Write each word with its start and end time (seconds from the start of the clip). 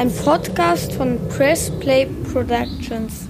Ein 0.00 0.10
Podcast 0.10 0.94
von 0.94 1.18
Press 1.28 1.70
Play 1.78 2.06
Productions. 2.32 3.28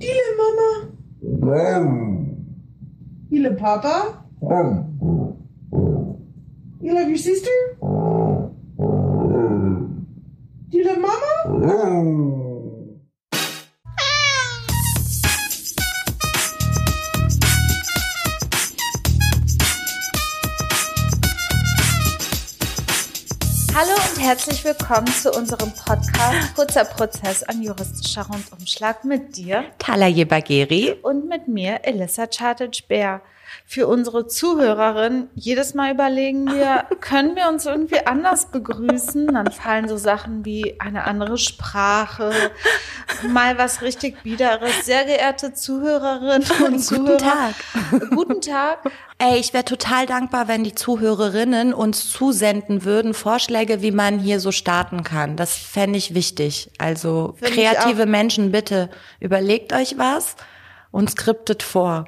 Ile 0.00 0.24
Mama. 0.36 0.88
Ile 3.30 3.52
Papa. 3.52 4.24
You 6.80 6.94
love 6.94 7.08
your 7.08 7.16
sister? 7.16 7.76
Do 10.68 10.78
you 10.78 10.84
love 10.84 10.98
Mama? 10.98 12.43
Herzlich 24.64 24.80
willkommen 24.80 25.06
zu 25.08 25.30
unserem 25.32 25.72
Podcast 25.74 26.54
Kurzer 26.54 26.84
Prozess, 26.84 27.42
ein 27.42 27.62
juristischer 27.62 28.26
Rundumschlag 28.26 29.04
mit 29.04 29.36
dir 29.36 29.64
Talaye 29.78 30.24
Bagheri. 30.24 30.96
und 31.02 31.28
mit 31.28 31.48
mir, 31.48 31.80
Elissa 31.82 32.26
Chartage-Bär. 32.26 33.20
Für 33.66 33.88
unsere 33.88 34.26
Zuhörerin, 34.26 35.28
jedes 35.34 35.74
Mal 35.74 35.92
überlegen 35.92 36.46
wir, 36.46 36.84
können 37.00 37.34
wir 37.34 37.48
uns 37.48 37.64
irgendwie 37.64 38.06
anders 38.06 38.50
begrüßen? 38.50 39.28
Dann 39.28 39.50
fallen 39.50 39.88
so 39.88 39.96
Sachen 39.96 40.44
wie 40.44 40.78
eine 40.78 41.04
andere 41.04 41.38
Sprache, 41.38 42.30
mal 43.26 43.56
was 43.56 43.82
richtig 43.82 44.22
Biederes. 44.22 44.84
Sehr 44.84 45.04
geehrte 45.04 45.54
Zuhörerinnen 45.54 46.48
und 46.66 46.78
Zuhörer. 46.78 47.16
Tag. 47.16 47.54
Guten 48.10 48.40
Tag. 48.42 48.80
Ey, 49.18 49.38
ich 49.38 49.54
wäre 49.54 49.64
total 49.64 50.06
dankbar, 50.06 50.46
wenn 50.46 50.62
die 50.62 50.74
Zuhörerinnen 50.74 51.72
uns 51.72 52.10
zusenden 52.10 52.84
würden, 52.84 53.14
Vorschläge, 53.14 53.80
wie 53.80 53.92
man 53.92 54.18
hier 54.18 54.40
so 54.40 54.52
starten 54.52 55.04
kann. 55.04 55.36
Das 55.36 55.56
fände 55.56 55.98
ich 55.98 56.14
wichtig. 56.14 56.70
Also 56.78 57.34
Find 57.38 57.52
kreative 57.54 58.06
Menschen, 58.06 58.52
bitte 58.52 58.90
überlegt 59.20 59.72
euch 59.72 59.96
was 59.96 60.36
und 60.94 61.10
skriptet 61.10 61.62
vor. 61.64 62.04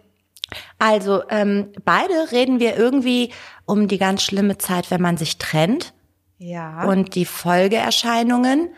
Also 0.80 1.22
ähm, 1.30 1.68
beide 1.86 2.32
reden 2.32 2.60
wir 2.60 2.78
irgendwie 2.78 3.32
um 3.66 3.88
die 3.88 4.00
ganz 4.00 4.24
schlimme 4.24 4.58
Zeit, 4.58 4.90
wenn 4.90 5.02
man 5.02 5.18
sich 5.18 5.38
trennt. 5.38 5.94
Ja. 6.42 6.86
Und 6.86 7.14
die 7.14 7.26
Folgeerscheinungen 7.26 8.70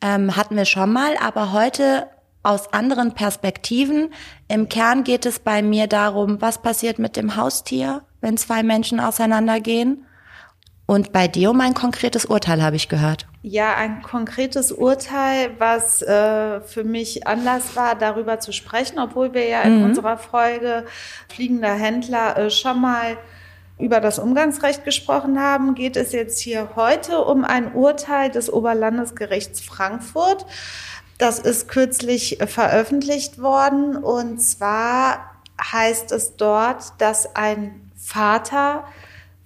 ähm, 0.00 0.34
hatten 0.34 0.56
wir 0.56 0.64
schon 0.64 0.90
mal, 0.90 1.14
aber 1.18 1.52
heute 1.52 2.08
aus 2.42 2.72
anderen 2.72 3.12
Perspektiven. 3.12 4.14
Im 4.48 4.70
Kern 4.70 5.04
geht 5.04 5.26
es 5.26 5.38
bei 5.38 5.60
mir 5.60 5.88
darum, 5.88 6.40
was 6.40 6.62
passiert 6.62 6.98
mit 6.98 7.16
dem 7.16 7.36
Haustier, 7.36 8.02
wenn 8.22 8.38
zwei 8.38 8.62
Menschen 8.62 8.98
auseinandergehen. 8.98 10.06
Und 10.86 11.12
bei 11.12 11.28
dir 11.28 11.50
um 11.50 11.60
ein 11.60 11.74
konkretes 11.74 12.24
Urteil 12.24 12.62
habe 12.62 12.76
ich 12.76 12.88
gehört. 12.88 13.26
Ja, 13.42 13.76
ein 13.76 14.00
konkretes 14.00 14.72
Urteil, 14.72 15.50
was 15.58 16.00
äh, 16.00 16.62
für 16.62 16.82
mich 16.82 17.26
Anlass 17.26 17.76
war, 17.76 17.94
darüber 17.94 18.40
zu 18.40 18.52
sprechen, 18.52 18.98
obwohl 18.98 19.34
wir 19.34 19.46
ja 19.46 19.60
in 19.62 19.84
unserer 19.84 20.16
Folge 20.16 20.86
Fliegender 21.28 21.74
Händler 21.74 22.38
äh, 22.38 22.50
schon 22.50 22.80
mal 22.80 23.18
über 23.78 24.00
das 24.00 24.18
Umgangsrecht 24.18 24.84
gesprochen 24.84 25.40
haben, 25.40 25.74
geht 25.74 25.96
es 25.96 26.12
jetzt 26.12 26.40
hier 26.40 26.70
heute 26.76 27.18
um 27.24 27.44
ein 27.44 27.74
Urteil 27.74 28.30
des 28.30 28.52
Oberlandesgerichts 28.52 29.60
Frankfurt. 29.60 30.46
Das 31.18 31.38
ist 31.38 31.68
kürzlich 31.68 32.38
veröffentlicht 32.46 33.40
worden 33.40 33.96
und 33.96 34.40
zwar 34.40 35.32
heißt 35.60 36.12
es 36.12 36.36
dort, 36.36 36.92
dass 36.98 37.36
ein 37.36 37.90
Vater 37.96 38.84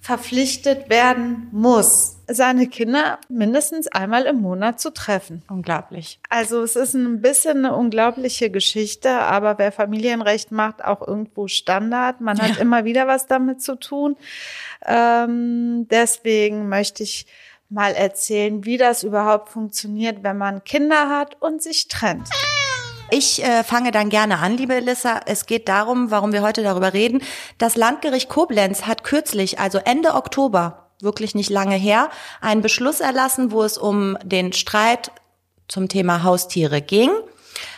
verpflichtet 0.07 0.89
werden 0.89 1.49
muss, 1.51 2.15
seine 2.27 2.67
Kinder 2.67 3.19
mindestens 3.27 3.89
einmal 3.89 4.23
im 4.23 4.39
Monat 4.39 4.79
zu 4.79 4.93
treffen. 4.93 5.43
Unglaublich. 5.49 6.21
Also 6.29 6.63
es 6.63 6.77
ist 6.77 6.93
ein 6.93 7.19
bisschen 7.19 7.57
eine 7.57 7.75
unglaubliche 7.75 8.49
Geschichte, 8.49 9.09
aber 9.09 9.57
wer 9.57 9.73
Familienrecht 9.73 10.53
macht, 10.53 10.81
auch 10.81 11.05
irgendwo 11.05 11.49
Standard. 11.49 12.21
Man 12.21 12.39
hat 12.41 12.57
immer 12.57 12.85
wieder 12.85 13.05
was 13.05 13.27
damit 13.27 13.61
zu 13.61 13.75
tun. 13.75 14.15
Ähm, 14.85 15.89
deswegen 15.89 16.69
möchte 16.69 17.03
ich 17.03 17.25
mal 17.69 17.93
erzählen, 17.93 18.63
wie 18.65 18.77
das 18.77 19.03
überhaupt 19.03 19.49
funktioniert, 19.49 20.23
wenn 20.23 20.37
man 20.37 20.63
Kinder 20.63 21.09
hat 21.09 21.41
und 21.41 21.61
sich 21.61 21.87
trennt. 21.87 22.29
Ich 23.09 23.43
äh, 23.43 23.63
fange 23.63 23.91
dann 23.91 24.09
gerne 24.09 24.39
an, 24.39 24.57
liebe 24.57 24.75
Elissa. 24.75 25.21
Es 25.25 25.45
geht 25.45 25.69
darum, 25.69 26.11
warum 26.11 26.33
wir 26.33 26.41
heute 26.41 26.61
darüber 26.61 26.93
reden. 26.93 27.21
Das 27.57 27.75
Landgericht 27.75 28.27
Koblenz 28.29 28.83
hat 28.83 29.03
kürzlich, 29.03 29.59
also 29.59 29.77
Ende 29.77 30.13
Oktober, 30.13 30.89
wirklich 31.01 31.33
nicht 31.33 31.49
lange 31.49 31.75
her, 31.75 32.09
einen 32.41 32.61
Beschluss 32.61 32.99
erlassen, 32.99 33.51
wo 33.51 33.63
es 33.63 33.77
um 33.77 34.17
den 34.23 34.51
Streit 34.51 35.11
zum 35.67 35.87
Thema 35.87 36.23
Haustiere 36.23 36.81
ging. 36.81 37.09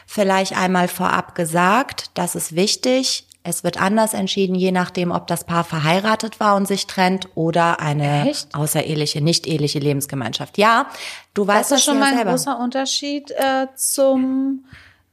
Vielleicht 0.07 0.57
einmal 0.57 0.87
vorab 0.87 1.35
gesagt, 1.35 2.11
das 2.15 2.35
ist 2.35 2.55
wichtig. 2.55 3.28
Es 3.43 3.63
wird 3.63 3.81
anders 3.81 4.13
entschieden, 4.13 4.53
je 4.55 4.71
nachdem, 4.71 5.11
ob 5.11 5.27
das 5.27 5.45
Paar 5.45 5.63
verheiratet 5.63 6.39
war 6.41 6.55
und 6.57 6.67
sich 6.67 6.87
trennt 6.87 7.29
oder 7.35 7.79
eine 7.79 8.29
Echt? 8.29 8.53
außereheliche, 8.53 9.21
nicht 9.21 9.47
eheliche 9.47 9.79
Lebensgemeinschaft. 9.79 10.57
Ja, 10.57 10.87
du 11.33 11.45
Das 11.45 11.55
weißt 11.55 11.71
ist 11.71 11.83
schon 11.85 11.95
ja 11.95 11.99
mal 12.01 12.09
ein 12.09 12.15
selber. 12.15 12.31
großer 12.31 12.59
Unterschied 12.59 13.31
äh, 13.31 13.67
zum 13.75 14.65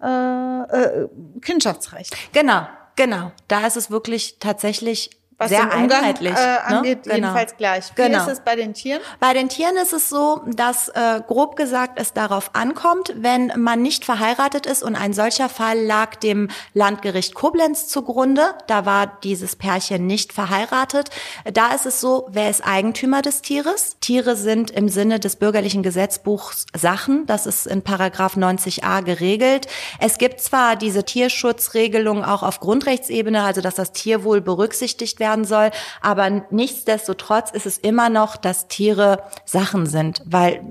äh, 0.03 0.07
äh, 0.09 1.09
Kindschaftsrecht. 1.41 2.17
Genau, 2.33 2.67
genau. 2.97 3.31
Da 3.49 3.67
ist 3.67 3.77
es 3.77 3.91
wirklich 3.91 4.39
tatsächlich 4.41 5.11
Was 5.39 5.51
sehr 5.51 5.63
Umgang 5.65 5.91
einheitlich. 6.01 6.33
äh, 6.35 6.57
angeht, 6.65 7.05
ne? 7.07 7.13
Genau. 7.15 7.15
jedenfalls 7.27 7.57
gleich. 7.57 7.85
Wie 7.95 8.03
Genau. 8.03 8.23
ist 8.25 8.29
es 8.33 8.41
bei 8.41 8.57
den 8.57 8.73
Tieren? 8.73 9.03
Bei 9.21 9.35
den 9.35 9.49
Tieren 9.51 9.77
ist 9.77 9.93
es 9.93 10.09
so, 10.09 10.41
dass 10.47 10.89
äh, 10.89 11.21
grob 11.27 11.57
gesagt 11.57 12.01
es 12.01 12.15
darauf 12.15 12.51
ankommt, 12.55 13.13
wenn 13.17 13.53
man 13.57 13.83
nicht 13.83 14.05
verheiratet 14.07 14.65
ist 14.65 14.83
und 14.83 14.97
ein 14.97 15.13
solcher 15.13 15.49
Fall 15.51 15.79
lag 15.85 16.15
dem 16.17 16.49
Landgericht 16.73 17.35
Koblenz 17.35 17.89
zugrunde. 17.89 18.55
Da 18.67 18.87
war 18.87 19.19
dieses 19.25 19.57
Pärchen 19.57 20.07
nicht 20.07 20.33
verheiratet. 20.33 21.11
Da 21.53 21.75
ist 21.75 21.85
es 21.85 22.01
so, 22.01 22.27
wer 22.31 22.49
ist 22.49 22.67
Eigentümer 22.67 23.21
des 23.21 23.43
Tieres? 23.43 23.97
Tiere 24.01 24.37
sind 24.37 24.71
im 24.71 24.89
Sinne 24.89 25.21
des 25.21 25.37
bürgerlichen 25.37 25.83
Gesetzbuchs 25.83 26.65
Sachen. 26.75 27.27
Das 27.27 27.47
ist 27.47 27.67
in 27.67 27.83
Paragraph 27.83 28.37
90a 28.37 29.03
geregelt. 29.03 29.67
Es 30.01 30.17
gibt 30.19 30.41
zwar 30.41 30.77
diese 30.77 31.05
Tierschutzregelung 31.05 32.25
auch 32.25 32.43
auf 32.43 32.61
Grundrechtsebene, 32.61 33.43
also 33.43 33.61
dass 33.61 33.75
das 33.75 33.93
Tierwohl 33.93 34.41
berücksichtigt 34.41 35.21
werden 35.27 35.45
soll, 35.45 35.71
aber 36.01 36.45
nichtsdestotrotz 36.51 37.51
ist 37.51 37.67
es 37.67 37.79
immer 37.79 38.09
noch, 38.09 38.37
dass 38.37 38.69
Tiere 38.69 39.23
Sachen 39.45 39.87
sind, 39.87 40.23
weil 40.25 40.63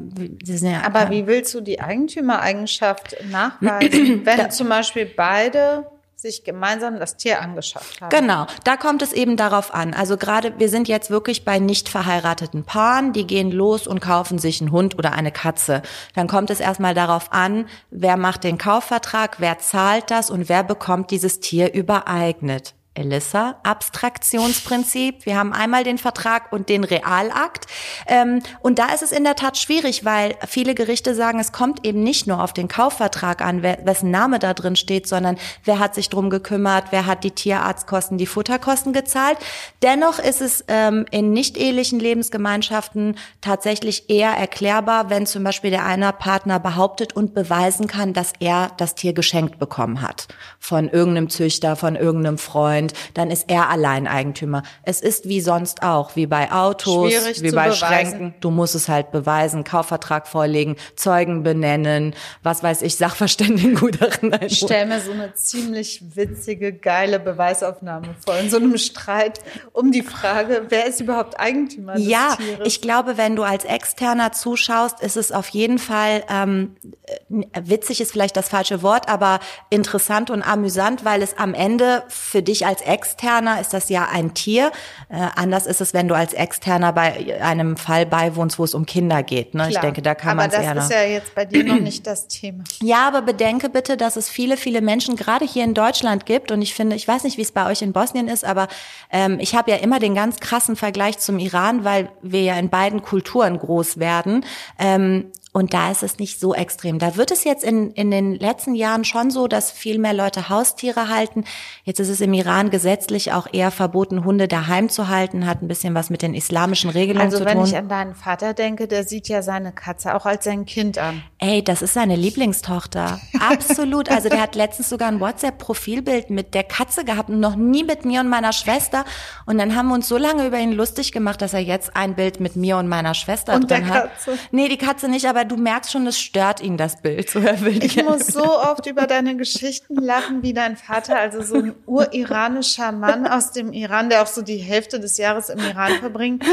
sie 0.44 0.58
sind 0.58 0.72
ja 0.72 0.84
Aber 0.86 1.10
wie 1.10 1.28
willst 1.28 1.54
du 1.54 1.62
die 1.62 1.82
Eigentümereigenschaft 1.82 3.18
nachweisen, 3.30 4.22
wenn 4.26 4.52
zum 4.52 4.70
Beispiel 4.70 5.06
beide 5.06 5.86
sich 6.16 6.44
gemeinsam 6.44 6.98
das 7.00 7.18
Tier 7.18 7.42
angeschafft 7.42 8.02
haben? 8.02 8.10
Genau, 8.10 8.48
da 8.64 8.78
kommt 8.78 9.02
es 9.02 9.12
eben 9.12 9.36
darauf 9.36 9.74
an. 9.74 9.94
Also 9.94 10.18
gerade, 10.18 10.58
wir 10.58 10.70
sind 10.70 10.88
jetzt 10.88 11.10
wirklich 11.10 11.44
bei 11.44 11.60
nicht 11.60 11.90
verheirateten 11.90 12.64
Paaren, 12.64 13.14
die 13.14 13.28
gehen 13.28 13.52
los 13.52 13.86
und 13.86 14.00
kaufen 14.00 14.40
sich 14.40 14.62
einen 14.62 14.72
Hund 14.72 14.98
oder 14.98 15.12
eine 15.14 15.32
Katze. 15.32 15.82
Dann 16.14 16.28
kommt 16.28 16.50
es 16.50 16.60
erstmal 16.60 16.94
darauf 16.94 17.32
an, 17.34 17.68
wer 17.92 18.18
macht 18.18 18.44
den 18.44 18.58
Kaufvertrag, 18.58 19.40
wer 19.40 19.60
zahlt 19.60 20.10
das 20.10 20.30
und 20.30 20.48
wer 20.48 20.64
bekommt 20.64 21.12
dieses 21.12 21.42
Tier 21.42 21.74
übereignet. 21.74 22.74
Elissa, 22.96 23.58
Abstraktionsprinzip. 23.64 25.26
Wir 25.26 25.38
haben 25.38 25.54
einmal 25.54 25.84
den 25.84 25.98
Vertrag 25.98 26.52
und 26.52 26.70
den 26.70 26.84
Realakt. 26.84 27.68
Ähm, 28.08 28.42
und 28.62 28.80
da 28.80 28.88
ist 28.88 29.04
es 29.04 29.12
in 29.12 29.24
der 29.24 29.36
Tat 29.36 29.58
schwierig, 29.58 30.06
weil 30.06 30.36
viele 30.48 30.74
Gerichte 30.74 31.14
sagen, 31.14 31.40
es 31.40 31.52
kommt 31.52 31.86
eben 31.86 32.02
nicht 32.02 32.26
nur 32.26 32.42
auf 32.42 32.54
den 32.54 32.68
Kaufvertrag 32.68 33.42
an, 33.42 33.62
wessen 33.62 34.12
Name 34.12 34.40
da 34.40 34.54
drin 34.54 34.76
steht, 34.76 35.08
sondern 35.08 35.38
wer 35.64 35.80
hat 35.80 35.94
sich 35.94 36.10
drum 36.10 36.30
gekümmert, 36.30 36.86
wer 36.92 37.06
hat 37.06 37.24
die 37.24 37.32
Tierarztkosten, 37.32 38.18
die 38.18 38.26
Futterkosten 38.26 38.94
gezahlt. 38.94 39.38
Dennoch 39.82 40.20
ist 40.20 40.42
es 40.42 40.64
ähm, 40.68 41.06
in 41.12 41.32
nicht 41.32 41.58
ehelichen 41.58 42.00
Lebensgemeinschaften 42.00 43.18
tatsächlich 43.42 44.10
eher 44.10 44.32
erklärbar, 44.32 45.10
wenn 45.10 45.26
zum 45.26 45.44
Beispiel 45.44 45.70
der 45.70 45.86
eine 45.86 46.14
Partner 46.14 46.60
behauptet 46.60 47.14
und 47.14 47.34
beweisen 47.34 47.88
kann, 47.88 48.14
dass 48.14 48.34
er 48.40 48.72
das 48.78 48.96
Tier 48.96 49.14
geschenkt 49.14 49.60
bekommen 49.60 50.02
hat. 50.02 50.28
Von 50.60 50.90
irgendeinem 50.90 51.30
Züchter, 51.30 51.76
von 51.76 51.96
irgendeinem 51.96 52.38
Freund, 52.38 52.85
Freund, 52.90 52.94
dann 53.14 53.32
ist 53.32 53.46
er 53.50 53.70
Alleineigentümer. 53.70 54.64
Es 54.84 55.02
ist 55.02 55.28
wie 55.28 55.42
sonst 55.42 55.84
auch, 55.84 56.16
wie 56.16 56.28
bei 56.28 56.52
Autos, 56.52 57.12
Schwierig 57.12 57.42
wie 57.42 57.52
bei 57.52 57.66
beweisen. 57.70 57.78
Schränken. 57.78 58.34
Du 58.40 58.52
musst 58.52 58.76
es 58.76 58.90
halt 58.90 59.12
beweisen, 59.12 59.64
Kaufvertrag 59.64 60.28
vorlegen, 60.28 60.76
Zeugen 60.96 61.44
benennen, 61.44 62.16
was 62.44 62.64
weiß 62.64 62.82
ich, 62.82 62.96
Sachverständigengutachten 62.98 64.36
Ich 64.42 64.60
stelle 64.60 64.88
mir 64.88 65.02
so 65.02 65.12
eine 65.12 65.34
ziemlich 65.34 66.04
witzige, 66.16 66.74
geile 66.74 67.20
Beweisaufnahme 67.20 68.16
vor. 68.26 68.38
In 68.38 68.50
so 68.50 68.58
einem 68.58 68.78
Streit 68.78 69.40
um 69.74 69.92
die 69.92 70.02
Frage, 70.04 70.66
wer 70.70 70.86
ist 70.88 71.00
überhaupt 71.02 71.40
Eigentümer 71.40 71.94
des 71.96 72.06
Ja, 72.08 72.36
Tieres? 72.36 72.68
ich 72.68 72.82
glaube, 72.82 73.18
wenn 73.18 73.36
du 73.36 73.44
als 73.44 73.66
Externer 73.66 74.32
zuschaust, 74.32 75.02
ist 75.02 75.18
es 75.18 75.32
auf 75.32 75.48
jeden 75.50 75.80
Fall 75.80 76.24
ähm, 76.30 76.76
äh, 77.08 77.62
witzig 77.64 78.02
ist 78.02 78.12
vielleicht 78.12 78.38
das 78.38 78.50
falsche 78.50 78.82
Wort, 78.82 79.10
aber 79.10 79.40
interessant 79.70 80.30
und 80.30 80.42
amüsant, 80.42 81.06
weil 81.06 81.22
es 81.22 81.38
am 81.38 81.54
Ende 81.54 82.04
für 82.08 82.42
dich 82.42 82.66
als 82.66 82.75
Externer 82.82 83.62
ist 83.62 83.74
das 83.74 83.90
ja 83.90 84.08
ein 84.12 84.34
Tier. 84.34 84.72
Äh, 85.10 85.28
anders 85.36 85.66
ist 85.66 85.82
es, 85.82 85.94
wenn 85.94 86.08
du 86.08 86.16
als 86.16 86.34
Externer 86.34 86.94
bei 86.94 87.42
einem 87.42 87.78
Fall 87.78 88.06
beiwohnst, 88.06 88.60
wo 88.60 88.64
es 88.64 88.74
um 88.74 88.86
Kinder 88.86 89.24
geht. 89.24 89.54
Ne? 89.54 89.70
Ich 89.70 89.80
denke, 89.80 90.02
da 90.02 90.16
kann 90.16 90.32
Aber 90.40 90.42
man 90.42 90.50
es 90.50 90.56
das 90.56 90.66
eher. 90.66 90.76
ist 90.76 90.92
ja 90.92 91.04
jetzt 91.04 91.36
bei 91.36 91.46
dir 91.46 91.64
noch 91.64 91.80
nicht 91.80 92.06
das 92.08 92.28
Thema. 92.28 92.64
Ja, 92.82 93.08
aber 93.08 93.22
bedenke 93.22 93.70
bitte, 93.70 93.98
dass 93.98 94.16
es 94.16 94.30
viele, 94.30 94.58
viele 94.58 94.82
Menschen 94.82 95.16
gerade 95.16 95.46
hier 95.46 95.64
in 95.64 95.74
Deutschland 95.74 96.26
gibt. 96.26 96.52
Und 96.52 96.62
ich 96.62 96.74
finde, 96.74 96.96
ich 96.96 97.08
weiß 97.08 97.24
nicht, 97.24 97.38
wie 97.38 97.42
es 97.42 97.52
bei 97.52 97.70
euch 97.70 97.82
in 97.82 97.94
Bosnien 97.94 98.28
ist, 98.28 98.46
aber 98.46 98.68
ähm, 99.12 99.40
ich 99.40 99.56
habe 99.56 99.72
ja 99.72 99.78
immer 99.78 100.00
den 100.00 100.16
ganz 100.16 100.40
krassen 100.40 100.76
Vergleich 100.76 101.20
zum 101.20 101.40
Iran, 101.40 101.84
weil 101.84 102.10
wir 102.22 102.42
ja 102.42 102.56
in 102.56 102.70
beiden 102.70 103.02
Kulturen 103.02 103.58
groß 103.58 104.00
werden. 104.00 104.46
Ähm, 104.80 105.32
und 105.56 105.74
da 105.74 105.90
ist 105.90 106.04
es 106.04 106.20
nicht 106.20 106.42
so 106.42 106.54
extrem. 106.54 107.00
Da 107.00 107.16
wird 107.16 107.32
es 107.32 107.46
jetzt 107.46 107.64
in, 107.64 107.92
in 107.92 108.12
den 108.12 108.36
letzten 108.36 108.76
Jahren 108.76 109.06
schon 109.06 109.32
so, 109.32 109.48
dass 109.48 109.72
viel 109.72 110.00
mehr 110.00 110.14
Leute 110.14 110.50
Haustiere 110.50 111.08
halten. 111.08 111.46
Jetzt 111.86 112.02
ist 112.02 112.10
es 112.10 112.20
im 112.20 112.34
Iran 112.34 112.72
gesetzlich 112.72 113.32
auch 113.32 113.48
eher 113.54 113.72
verboten, 113.72 114.26
Hunde 114.26 114.50
daheim 114.50 114.90
zu 114.90 115.08
halten, 115.08 115.46
hat 115.48 115.62
ein 115.62 115.70
bisschen 115.70 115.96
was 115.96 116.10
mit 116.10 116.24
den 116.24 116.34
islamischen 116.34 116.90
Regelungen 116.90 117.26
Also 117.28 117.38
zu 117.38 117.46
wenn 117.46 117.60
tun. 117.60 117.68
ich 117.68 117.78
an 117.78 117.88
deinen 117.88 118.16
Vater 118.16 118.54
denke, 118.54 118.90
der 118.90 119.06
sieht 119.06 119.30
ja 119.30 119.42
seine 119.42 119.72
Katze 119.72 120.14
auch 120.16 120.26
als 120.26 120.44
sein 120.44 120.66
Kind 120.66 120.98
an. 120.98 121.24
Ey, 121.40 121.64
das 121.64 121.82
ist 121.82 121.94
seine 121.94 122.18
Lieblingstochter. 122.18 123.22
Absolut. 123.40 124.12
Also 124.12 124.28
der 124.28 124.42
hat 124.42 124.56
letztens 124.56 124.90
sogar 124.90 125.08
ein 125.08 125.22
WhatsApp-Profilbild 125.22 126.32
mit 126.32 126.54
der 126.54 126.64
Katze 126.66 127.06
gehabt 127.06 127.30
und 127.30 127.40
noch 127.40 127.56
nie 127.56 127.86
mit 127.86 128.04
mir 128.04 128.20
und 128.20 128.28
meiner 128.28 128.52
Schwester. 128.52 129.06
Und 129.46 129.58
dann 129.58 129.74
haben 129.74 129.88
wir 129.88 129.94
uns 129.96 130.10
so 130.10 130.18
lange 130.18 130.46
über 130.48 130.60
ihn 130.60 130.74
lustig 130.74 131.14
gemacht, 131.14 131.42
dass 131.42 131.54
er 131.54 131.62
jetzt 131.62 131.96
ein 131.96 132.16
Bild 132.16 132.42
mit 132.42 132.58
mir 132.58 132.76
und 132.76 132.90
meiner 132.90 133.14
Schwester 133.14 133.54
Und 133.54 133.72
drin 133.72 133.86
der 133.86 133.88
hat. 133.88 134.04
Katze? 134.16 134.38
Nee, 134.52 134.68
die 134.68 134.78
Katze 134.78 135.08
nicht, 135.08 135.26
aber 135.28 135.45
du 135.46 135.58
merkst 135.58 135.92
schon, 135.92 136.06
es 136.08 136.20
stört 136.20 136.62
ihn, 136.62 136.78
das 136.78 137.02
Bild. 137.02 137.30
So, 137.30 137.40
er 137.40 137.62
will 137.62 137.84
Ich 137.84 138.04
muss 138.04 138.28
so 138.28 138.44
oft 138.44 138.86
über 138.88 139.08
deine 139.08 139.36
Geschichten 139.36 139.96
lachen, 139.96 140.44
wie 140.44 140.54
dein 140.54 140.78
Vater, 140.78 141.18
also 141.18 141.42
so 141.42 141.56
ein 141.56 141.76
uriranischer 141.86 142.92
Mann 142.92 143.28
aus 143.28 143.52
dem 143.52 143.72
Iran, 143.74 144.10
der 144.10 144.24
auch 144.24 144.28
so 144.28 144.42
die 144.42 144.58
Hälfte 144.58 145.00
des 145.00 145.18
Jahres 145.18 145.50
im 145.50 145.60
Iran 145.60 146.00
verbringt, 146.00 146.44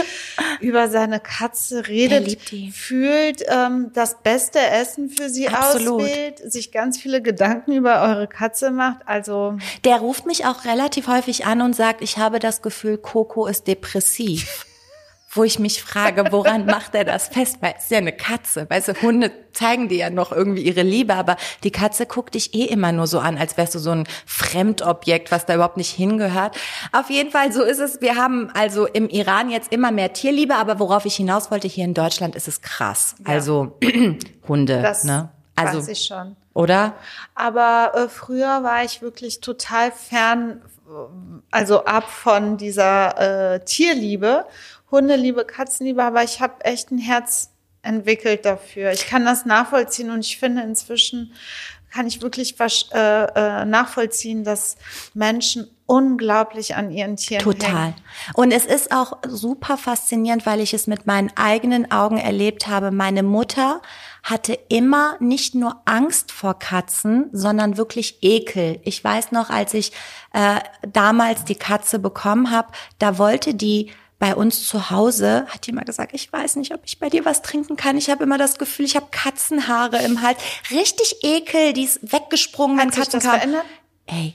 über 0.61 0.89
seine 0.89 1.21
Katze 1.21 1.89
redet, 1.89 2.39
fühlt, 2.73 3.43
ähm, 3.49 3.91
das 3.95 4.23
beste 4.23 4.59
Essen 4.61 5.09
für 5.09 5.29
sie 5.29 5.49
Absolut. 5.49 6.03
auswählt, 6.03 6.53
sich 6.53 6.73
ganz 6.73 6.99
viele 6.99 7.23
Gedanken 7.23 7.73
über 7.73 8.03
eure 8.03 8.29
Katze 8.29 8.71
macht. 8.71 9.01
Also 9.07 9.57
Der 9.85 9.97
ruft 9.97 10.27
mich 10.27 10.47
auch 10.47 10.65
relativ 10.65 11.09
häufig 11.09 11.47
an 11.47 11.63
und 11.63 11.75
sagt, 11.75 12.03
ich 12.03 12.19
habe 12.19 12.39
das 12.39 12.63
Gefühl, 12.63 12.99
Coco 12.99 13.47
ist 13.47 13.67
depressiv. 13.67 14.67
Wo 15.35 15.45
ich 15.45 15.59
mich 15.59 15.83
frage, 15.83 16.27
woran 16.31 16.67
macht 16.67 16.95
er 16.95 17.05
das 17.05 17.29
fest? 17.29 17.57
Weil 17.61 17.75
es 17.79 17.85
ist 17.85 17.91
ja 17.91 17.99
eine 17.99 18.13
Katze. 18.13 18.69
Weißt 18.69 18.89
du, 18.89 19.01
Hunde 19.01 19.31
zeigen 19.55 19.89
dir 19.89 19.97
ja 19.97 20.11
noch 20.11 20.31
irgendwie 20.31 20.61
ihre 20.61 20.83
Liebe, 20.83 21.15
aber 21.15 21.37
die 21.65 21.71
Katze 21.71 22.05
guckt 22.05 22.35
dich 22.35 22.53
eh 22.55 22.65
immer 22.65 22.93
nur 22.93 23.07
so 23.07 23.19
an, 23.19 23.39
als 23.39 23.57
wärst 23.57 23.75
du 23.75 23.79
so 23.79 23.93
ein 23.93 24.07
Fremdobjekt, 24.27 25.33
was 25.33 25.47
da 25.47 25.55
überhaupt 25.55 25.79
nicht 25.79 25.91
hingehört. 25.91 26.57
Auf 26.93 27.09
jeden 27.09 27.31
Fall, 27.31 27.51
so 27.51 27.63
ist 27.63 27.79
es. 27.79 28.03
Wir 28.03 28.17
haben 28.17 28.51
also 28.53 28.87
im 28.87 29.09
Iran 29.09 29.49
jetzt 29.49 29.73
immer 29.73 29.91
mehr 29.91 30.13
Tierliebe, 30.13 30.55
aber 30.55 30.79
worauf 30.79 31.07
ich 31.07 31.17
hinaus 31.17 31.51
wollte, 31.51 31.67
hier 31.67 31.87
in 31.87 31.95
Deutschland 31.95 32.37
ist 32.37 32.47
es 32.47 32.61
krass. 32.61 33.15
Also 33.25 33.79
Hunde, 34.49 34.83
das 34.83 35.05
ne? 35.05 35.31
Also, 35.57 35.79
weiß 35.79 35.89
ich 35.89 36.05
schon. 36.05 36.37
oder? 36.53 36.95
Aber 37.35 37.93
äh, 37.95 38.09
früher 38.09 38.63
war 38.63 38.85
ich 38.85 39.01
wirklich 39.01 39.41
total 39.41 39.93
fern, 39.93 40.61
also 41.51 41.85
ab 41.85 42.11
von 42.11 42.57
dieser 42.57 43.55
äh, 43.55 43.65
Tierliebe, 43.65 44.45
Hundeliebe, 44.93 45.45
Katzenliebe, 45.45 46.05
aber 46.05 46.23
ich 46.23 46.41
habe 46.41 46.65
echt 46.65 46.93
ein 46.93 46.99
Herz 46.99 47.51
entwickelt 47.83 48.45
dafür. 48.45 48.93
Ich 48.93 49.07
kann 49.07 49.25
das 49.25 49.45
nachvollziehen 49.45 50.11
und 50.11 50.21
ich 50.21 50.39
finde 50.39 50.63
inzwischen 50.63 51.33
kann 51.93 52.07
ich 52.07 52.23
wirklich 52.23 52.57
äh, 52.59 53.25
äh, 53.25 53.65
nachvollziehen, 53.67 54.45
dass 54.45 54.77
Menschen 55.13 55.69
unglaublich 55.85 56.75
an 56.75 56.91
ihren 56.91 57.17
Tieren 57.17 57.43
Total. 57.43 57.71
hängen. 57.71 57.95
Und 58.33 58.51
es 58.51 58.65
ist 58.65 58.93
auch 58.93 59.19
super 59.29 59.77
faszinierend, 59.77 60.47
weil 60.47 60.61
ich 60.61 60.73
es 60.73 60.87
mit 60.87 61.07
meinen 61.07 61.31
eigenen 61.37 61.91
Augen 61.91 62.17
erlebt 62.17 62.67
habe. 62.67 62.91
Meine 62.91 63.23
Mutter 63.23 63.83
hatte 64.23 64.59
immer 64.71 65.17
nicht 65.21 65.55
nur 65.55 65.83
Angst 65.85 66.33
vor 66.33 66.59
Katzen, 66.59 67.29
sondern 67.33 67.77
wirklich 67.77 68.23
Ekel. 68.23 68.81
Ich 68.85 69.05
weiß 69.05 69.33
noch, 69.33 69.51
als 69.51 69.75
ich 69.75 69.93
äh, 70.33 70.61
damals 70.89 71.45
die 71.45 71.57
Katze 71.57 71.99
bekommen 71.99 72.51
habe, 72.51 72.69
da 72.99 73.19
wollte 73.19 73.55
die 73.55 73.91
bei 74.23 74.37
uns 74.37 74.69
zu 74.69 74.91
Hause, 74.91 75.47
hat 75.49 75.67
die 75.67 75.71
immer 75.73 75.83
gesagt, 75.83 76.13
ich 76.15 76.33
weiß 76.33 76.55
nicht, 76.55 76.73
ob 76.73 76.83
ich 76.85 77.01
bei 77.01 77.11
dir 77.11 77.25
was 77.25 77.43
trinken 77.43 77.75
kann. 77.75 77.97
Ich 77.97 78.09
habe 78.09 78.23
immer 78.23 78.39
das 78.39 78.57
Gefühl, 78.57 78.85
ich 78.85 78.95
habe 78.95 79.07
Katzenhaare 79.11 79.99
im 80.05 80.23
Hals. 80.23 80.39
Richtig 80.71 81.17
Ekel, 81.25 81.73
die 81.73 81.83
ist 81.83 82.13
weggesprungen, 82.13 82.79
wenn 82.79 82.87
Hat 82.87 82.95
sich 82.95 83.03
Katzen 83.03 83.19
das 83.19 83.25
kamen. 83.29 83.41
verändert? 83.41 83.65
Ey, 84.07 84.35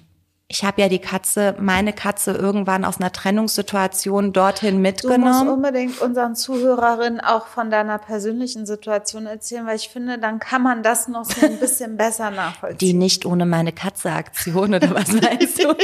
ich 0.49 0.65
habe 0.65 0.81
ja 0.81 0.89
die 0.89 0.99
Katze, 0.99 1.55
meine 1.59 1.93
Katze 1.93 2.31
irgendwann 2.33 2.83
aus 2.83 2.97
einer 2.99 3.13
Trennungssituation 3.13 4.33
dorthin 4.33 4.75
Du 4.75 4.81
musst 4.81 5.03
mitgenommen. 5.05 5.47
unbedingt 5.47 6.01
unseren 6.01 6.35
Zuhörerinnen 6.35 7.21
auch 7.21 7.47
von 7.47 7.69
deiner 7.71 7.97
persönlichen 7.97 8.65
Situation 8.65 9.25
erzählen, 9.25 9.65
weil 9.67 9.77
ich 9.77 9.87
finde, 9.87 10.17
dann 10.19 10.39
kann 10.39 10.63
man 10.63 10.83
das 10.83 11.07
noch 11.07 11.23
so 11.23 11.45
ein 11.45 11.59
bisschen 11.59 11.95
besser 11.97 12.29
nachvollziehen. 12.29 12.77
Die 12.79 12.93
nicht 12.93 13.25
ohne 13.25 13.45
meine 13.45 13.71
Katze-Aktion 13.71 14.73
oder 14.75 14.93
was 14.93 15.11
meinst 15.21 15.63
du? 15.63 15.73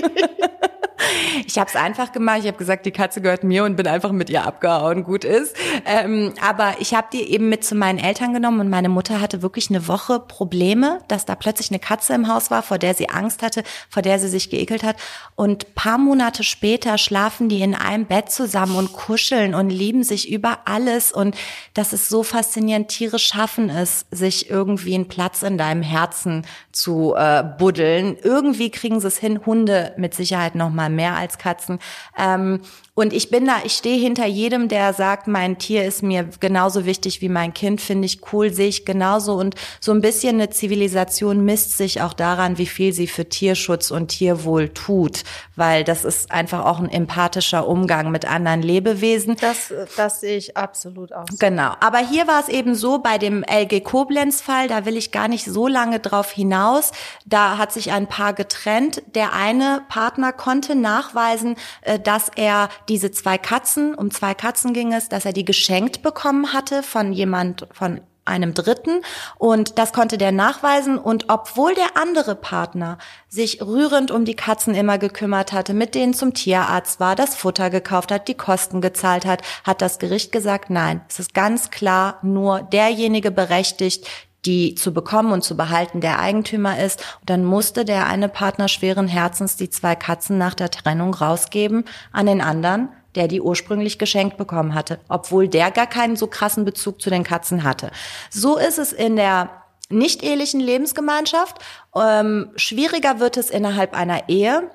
Ich 1.46 1.58
habe 1.58 1.70
es 1.70 1.76
einfach 1.76 2.12
gemacht. 2.12 2.40
Ich 2.42 2.48
habe 2.48 2.58
gesagt, 2.58 2.86
die 2.86 2.92
Katze 2.92 3.22
gehört 3.22 3.44
mir 3.44 3.64
und 3.64 3.76
bin 3.76 3.88
einfach 3.88 4.12
mit 4.12 4.30
ihr 4.30 4.46
abgehauen. 4.46 5.04
Gut 5.04 5.24
ist. 5.24 5.56
Ähm, 5.86 6.34
aber 6.42 6.76
ich 6.80 6.94
habe 6.94 7.08
die 7.12 7.22
eben 7.32 7.50
mit 7.50 7.64
zu 7.64 7.76
meinen 7.76 8.00
Eltern 8.00 8.34
genommen 8.34 8.60
und 8.60 8.70
meine 8.70 8.90
Mutter 8.90 9.22
hatte 9.22 9.42
wirklich 9.42 9.70
eine 9.70 9.88
Woche 9.88 10.20
Probleme, 10.20 11.00
dass 11.08 11.26
da 11.26 11.36
plötzlich 11.36 11.72
eine 11.72 11.80
Katze 11.80 12.14
im 12.14 12.28
Haus 12.28 12.52
war, 12.52 12.64
vor 12.64 12.78
der 12.78 12.94
sie 12.94 13.10
Angst 13.10 13.42
hatte, 13.42 13.64
vor 13.90 14.02
der 14.02 14.20
sie 14.20 14.30
sich 14.30 14.50
geekelt 14.50 14.84
hat. 14.84 14.96
Und 15.36 15.76
paar 15.76 15.98
Monate 15.98 16.44
später 16.44 16.98
schlafen 16.98 17.50
die 17.50 17.62
in 17.62 17.76
einem 17.76 18.06
Bett 18.06 18.32
zusammen 18.32 18.76
und 18.76 18.94
kuscheln 18.94 19.54
und 19.56 19.70
lieben 19.70 20.04
sich 20.04 20.32
über 20.32 20.60
alles. 20.66 21.12
Und 21.12 21.36
das 21.74 21.94
ist 21.94 22.10
so 22.10 22.24
faszinierend. 22.24 22.88
Tiere 22.88 23.20
schaffen 23.20 23.70
es, 23.70 24.06
sich 24.12 24.50
irgendwie 24.50 24.96
einen 24.96 25.08
Platz 25.08 25.44
in 25.44 25.58
deinem 25.58 25.82
Herzen 25.82 26.46
zu 26.72 27.14
äh, 27.16 27.44
buddeln. 27.58 28.18
Irgendwie 28.22 28.70
kriegen 28.70 29.00
sie 29.00 29.08
es 29.08 29.18
hin. 29.18 29.46
Hunde 29.46 29.94
mit 29.98 30.14
Sicherheit 30.14 30.56
noch 30.56 30.70
mal 30.70 30.90
mehr 30.96 31.16
als 31.16 31.38
Katzen. 31.38 31.80
Ähm, 32.18 32.62
und 32.96 33.12
ich 33.12 33.32
bin 33.32 33.48
da, 33.48 33.56
ich 33.64 33.74
stehe 33.74 34.00
hinter 34.00 34.28
jedem, 34.28 34.68
der 34.68 34.94
sagt, 34.94 35.28
mein 35.28 35.58
Tier 35.58 35.84
ist 35.84 36.04
mir 36.04 36.30
genauso 36.40 36.86
wichtig 36.86 37.22
wie 37.22 37.30
mein 37.30 37.52
Kind, 37.52 37.82
finde 37.82 38.06
ich 38.06 38.22
cool, 38.32 38.54
sehe 38.54 38.68
ich 38.68 38.86
genauso. 38.86 39.34
Und 39.34 39.56
so 39.80 39.92
ein 39.92 40.02
bisschen 40.02 40.36
eine 40.36 40.52
Zivilisation 40.52 41.44
misst 41.44 41.76
sich 41.76 42.04
auch 42.04 42.14
daran, 42.14 42.60
wie 42.60 42.68
viel 42.68 42.94
sie 42.94 43.08
für 43.08 43.28
Tierschutz 43.28 43.90
und 43.90 44.10
Tierwohl 44.10 44.70
tut, 44.70 45.24
weil 45.56 45.84
das 45.84 46.06
ist 46.06 46.32
einfach 46.32 46.66
auch 46.66 46.80
ein 46.80 46.90
empathischer 46.90 47.68
Umgang 47.68 48.12
mit 48.12 48.30
anderen 48.30 48.62
Lebewesen. 48.62 49.38
Das, 49.42 49.74
das 49.98 50.22
sehe 50.22 50.38
ich 50.38 50.56
absolut 50.56 51.14
aus. 51.14 51.30
Genau. 51.40 51.72
Aber 51.80 51.98
hier 51.98 52.28
war 52.28 52.42
es 52.42 52.48
eben 52.48 52.76
so 52.76 53.00
bei 53.00 53.18
dem 53.18 53.44
LG 53.44 53.84
Koblenz-Fall, 53.84 54.68
da 54.68 54.86
will 54.86 54.98
ich 54.98 55.12
gar 55.12 55.28
nicht 55.28 55.46
so 55.46 55.68
lange 55.68 56.00
drauf 56.00 56.32
hinaus. 56.32 56.92
Da 57.26 57.58
hat 57.58 57.72
sich 57.72 57.92
ein 57.92 58.06
Paar 58.06 58.34
getrennt. 58.34 59.02
Der 59.16 59.34
eine 59.34 59.82
Partner 59.90 60.32
konnte 60.32 60.76
nachweisen, 60.76 61.56
äh, 61.82 61.98
dass 61.98 62.30
er 62.36 62.70
diese 62.90 63.12
zwei 63.12 63.38
Katzen, 63.38 63.96
um 63.96 64.12
zwei 64.12 64.34
Katzen 64.34 64.74
ging 64.74 64.94
es, 64.94 65.10
dass 65.10 65.26
er 65.26 65.34
die 65.34 65.46
geschenkt 65.46 66.02
bekommen 66.02 66.54
hatte 66.54 66.84
von 66.84 67.14
jemand, 67.14 67.68
von 67.72 68.02
einem 68.26 68.54
Dritten. 68.54 69.02
Und 69.38 69.78
das 69.78 69.94
konnte 69.94 70.18
der 70.18 70.32
nachweisen. 70.32 70.98
Und 70.98 71.26
obwohl 71.30 71.74
der 71.76 71.98
andere 71.98 72.36
Partner 72.36 72.98
sich 73.28 73.62
rührend 73.62 74.12
um 74.12 74.26
die 74.26 74.36
Katzen 74.36 74.76
immer 74.76 74.98
gekümmert 74.98 75.52
hatte, 75.52 75.74
mit 75.74 75.96
denen 75.96 76.14
zum 76.14 76.34
Tierarzt 76.34 77.00
war, 77.00 77.16
das 77.16 77.36
Futter 77.36 77.70
gekauft 77.70 78.12
hat, 78.12 78.28
die 78.28 78.36
Kosten 78.36 78.82
gezahlt 78.82 79.26
hat, 79.26 79.42
hat 79.64 79.82
das 79.82 80.00
Gericht 80.00 80.32
gesagt, 80.32 80.70
nein, 80.70 81.02
es 81.10 81.20
ist 81.20 81.34
ganz 81.34 81.70
klar 81.70 82.20
nur 82.22 82.62
derjenige 82.62 83.32
berechtigt, 83.32 84.08
die 84.46 84.76
zu 84.76 84.94
bekommen 84.94 85.32
und 85.32 85.44
zu 85.44 85.56
behalten 85.56 86.02
der 86.02 86.20
Eigentümer 86.20 86.80
ist. 86.80 87.00
Und 87.22 87.30
dann 87.30 87.46
musste 87.46 87.86
der 87.86 88.08
eine 88.08 88.30
Partner 88.30 88.68
schweren 88.68 89.08
Herzens 89.08 89.56
die 89.56 89.70
zwei 89.70 89.96
Katzen 89.96 90.38
nach 90.38 90.54
der 90.54 90.70
Trennung 90.70 91.14
rausgeben 91.14 91.86
an 92.12 92.26
den 92.26 92.42
anderen, 92.42 92.90
der 93.16 93.28
die 93.28 93.42
ursprünglich 93.42 94.00
geschenkt 94.00 94.38
bekommen 94.38 94.74
hatte, 94.74 95.00
obwohl 95.08 95.48
der 95.48 95.72
gar 95.72 95.88
keinen 95.88 96.16
so 96.16 96.28
krassen 96.28 96.66
Bezug 96.66 97.02
zu 97.02 97.10
den 97.10 97.24
Katzen 97.24 97.64
hatte. 97.64 97.92
So 98.30 98.58
ist 98.58 98.80
es 98.80 98.92
in 98.92 99.16
der 99.16 99.50
nicht-ehelichen 99.90 100.60
Lebensgemeinschaft. 100.60 101.58
Ähm, 101.96 102.52
schwieriger 102.56 103.20
wird 103.20 103.38
es 103.38 103.50
innerhalb 103.50 103.96
einer 103.96 104.28
Ehe. 104.30 104.72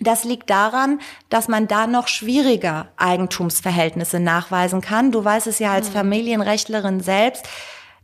Das 0.00 0.24
liegt 0.24 0.48
daran, 0.48 0.98
dass 1.28 1.46
man 1.46 1.68
da 1.68 1.86
noch 1.86 2.08
schwieriger 2.08 2.88
Eigentumsverhältnisse 2.96 4.18
nachweisen 4.18 4.80
kann. 4.80 5.12
Du 5.12 5.22
weißt 5.22 5.46
es 5.46 5.58
ja 5.58 5.72
als 5.72 5.90
Familienrechtlerin 5.90 7.00
selbst. 7.00 7.46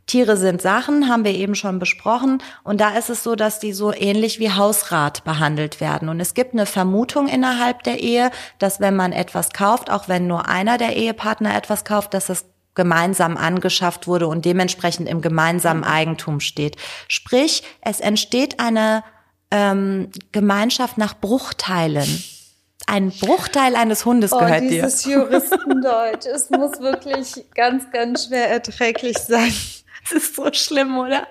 Tiere 0.07 0.37
sind 0.37 0.61
Sachen, 0.61 1.09
haben 1.09 1.25
wir 1.25 1.33
eben 1.35 1.53
schon 1.53 1.79
besprochen. 1.79 2.41
Und 2.63 2.79
da 2.81 2.97
ist 2.97 3.09
es 3.09 3.23
so, 3.23 3.35
dass 3.35 3.59
die 3.59 3.73
so 3.73 3.93
ähnlich 3.93 4.39
wie 4.39 4.51
Hausrat 4.51 5.23
behandelt 5.25 5.81
werden. 5.81 6.07
Und 6.09 6.19
es 6.21 6.33
gibt 6.33 6.53
eine 6.53 6.65
Vermutung 6.65 7.27
innerhalb 7.27 7.83
der 7.83 7.99
Ehe, 7.99 8.31
dass 8.57 8.79
wenn 8.79 8.95
man 8.95 9.11
etwas 9.11 9.51
kauft, 9.51 9.91
auch 9.91 10.07
wenn 10.07 10.25
nur 10.27 10.47
einer 10.47 10.77
der 10.77 10.95
Ehepartner 10.95 11.55
etwas 11.55 11.83
kauft, 11.85 12.13
dass 12.13 12.29
es 12.29 12.45
gemeinsam 12.73 13.37
angeschafft 13.37 14.07
wurde 14.07 14.27
und 14.27 14.45
dementsprechend 14.45 15.09
im 15.09 15.21
gemeinsamen 15.21 15.83
Eigentum 15.83 16.39
steht. 16.39 16.77
Sprich, 17.07 17.63
es 17.81 17.99
entsteht 17.99 18.59
eine 18.59 19.03
ähm, 19.51 20.09
Gemeinschaft 20.31 20.97
nach 20.97 21.15
Bruchteilen. 21.19 22.23
Ein 22.85 23.09
Bruchteil 23.11 23.75
eines 23.75 24.05
Hundes 24.05 24.31
Oh, 24.31 24.37
gehört 24.39 24.61
dir. 24.61 24.69
dieses 24.69 25.03
Juristendeutsch. 25.05 26.27
es 26.27 26.49
muss 26.49 26.79
wirklich 26.79 27.43
ganz, 27.55 27.91
ganz 27.91 28.27
schwer 28.27 28.49
erträglich 28.49 29.17
sein. 29.17 29.51
Das 30.13 30.23
ist 30.23 30.35
so 30.35 30.47
schlimm, 30.53 30.97
oder? 30.97 31.27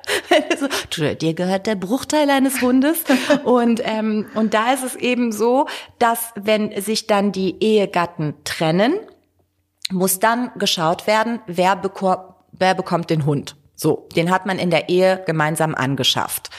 So, 0.90 1.14
dir 1.14 1.35
gehört 1.35 1.66
der 1.66 1.76
Bruchteil 1.76 2.28
eines 2.28 2.61
Hundes. 2.61 3.04
Und, 3.45 3.80
ähm, 3.85 4.26
und 4.35 4.54
da 4.54 4.73
ist 4.73 4.85
es 4.85 4.97
eben 4.97 5.33
so, 5.33 5.66
dass 5.99 6.33
wenn 6.35 6.78
sich 6.80 7.06
dann 7.06 7.33
die 7.33 7.56
Ehegatten 7.61 8.35
trennen, 8.45 8.99
muss 9.90 10.18
dann 10.18 10.50
geschaut 10.56 11.06
werden, 11.06 11.40
wer, 11.47 11.76
beko 11.76 12.35
wer 12.52 12.75
bekommt 12.75 13.11
den 13.11 13.25
Hund. 13.25 13.56
So, 13.75 14.09
den 14.16 14.30
hat 14.30 14.47
man 14.47 14.59
in 14.59 14.71
der 14.71 14.88
Ehe 14.88 15.23
gemeinsam 15.26 15.75
angeschafft. 15.75 16.50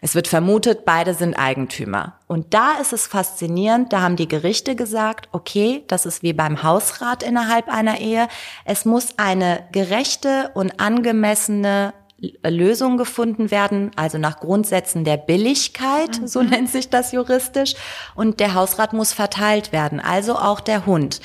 Es 0.00 0.14
wird 0.14 0.28
vermutet, 0.28 0.84
beide 0.84 1.14
sind 1.14 1.34
Eigentümer. 1.34 2.18
Und 2.26 2.54
da 2.54 2.78
ist 2.80 2.92
es 2.92 3.06
faszinierend, 3.06 3.92
da 3.92 4.00
haben 4.00 4.16
die 4.16 4.28
Gerichte 4.28 4.74
gesagt, 4.74 5.28
okay, 5.32 5.84
das 5.88 6.06
ist 6.06 6.22
wie 6.22 6.32
beim 6.32 6.62
Hausrat 6.62 7.22
innerhalb 7.22 7.68
einer 7.68 8.00
Ehe. 8.00 8.28
Es 8.64 8.84
muss 8.84 9.18
eine 9.18 9.64
gerechte 9.72 10.50
und 10.54 10.80
angemessene 10.80 11.92
Lösung 12.46 12.96
gefunden 12.96 13.50
werden, 13.50 13.90
also 13.96 14.18
nach 14.18 14.40
Grundsätzen 14.40 15.04
der 15.04 15.16
Billigkeit, 15.16 16.20
so 16.28 16.42
nennt 16.42 16.70
sich 16.70 16.90
das 16.90 17.12
juristisch. 17.12 17.74
Und 18.14 18.40
der 18.40 18.54
Hausrat 18.54 18.92
muss 18.92 19.12
verteilt 19.12 19.72
werden, 19.72 20.00
also 20.00 20.36
auch 20.36 20.60
der 20.60 20.86
Hund. 20.86 21.20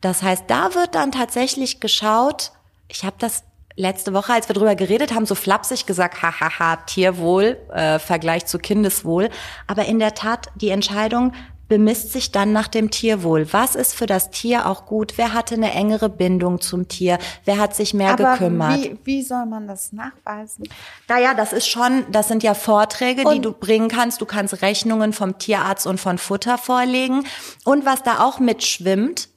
Das 0.00 0.22
heißt, 0.22 0.44
da 0.48 0.74
wird 0.74 0.94
dann 0.94 1.12
tatsächlich 1.12 1.80
geschaut, 1.80 2.52
ich 2.88 3.04
habe 3.04 3.16
das 3.18 3.44
letzte 3.80 4.12
Woche, 4.12 4.32
als 4.32 4.48
wir 4.48 4.54
drüber 4.54 4.74
geredet 4.76 5.14
haben, 5.14 5.26
so 5.26 5.34
flapsig 5.34 5.86
gesagt, 5.86 6.22
hahaha, 6.22 6.76
Tierwohl, 6.86 7.56
äh, 7.72 7.98
Vergleich 7.98 8.46
zu 8.46 8.58
Kindeswohl. 8.58 9.30
Aber 9.66 9.86
in 9.86 9.98
der 9.98 10.14
Tat, 10.14 10.48
die 10.54 10.68
Entscheidung 10.70 11.32
bemisst 11.68 12.10
sich 12.12 12.32
dann 12.32 12.52
nach 12.52 12.66
dem 12.66 12.90
Tierwohl. 12.90 13.46
Was 13.52 13.76
ist 13.76 13.94
für 13.94 14.06
das 14.06 14.30
Tier 14.32 14.66
auch 14.68 14.86
gut? 14.86 15.12
Wer 15.18 15.32
hatte 15.32 15.54
eine 15.54 15.72
engere 15.72 16.08
Bindung 16.08 16.60
zum 16.60 16.88
Tier? 16.88 17.16
Wer 17.44 17.58
hat 17.58 17.76
sich 17.76 17.94
mehr 17.94 18.10
Aber 18.14 18.32
gekümmert? 18.32 18.76
wie, 18.82 18.98
wie 19.04 19.22
soll 19.22 19.46
man 19.46 19.68
das 19.68 19.92
nachweisen? 19.92 20.64
Naja, 21.08 21.32
das 21.32 21.52
ist 21.52 21.68
schon, 21.68 22.04
das 22.10 22.26
sind 22.26 22.42
ja 22.42 22.54
Vorträge, 22.54 23.20
die 23.22 23.26
Und- 23.28 23.44
du 23.44 23.52
bringen 23.52 23.86
kannst. 23.88 24.20
Du 24.20 24.26
kannst 24.26 24.62
Rechnungen 24.62 25.12
vom 25.12 25.38
Tierarzt 25.38 25.86
und 25.86 26.00
von 26.00 26.18
Futter 26.18 26.58
vorlegen. 26.58 27.24
Und 27.64 27.84
was 27.86 28.02
da 28.02 28.18
auch 28.24 28.40
mitschwimmt, 28.40 29.28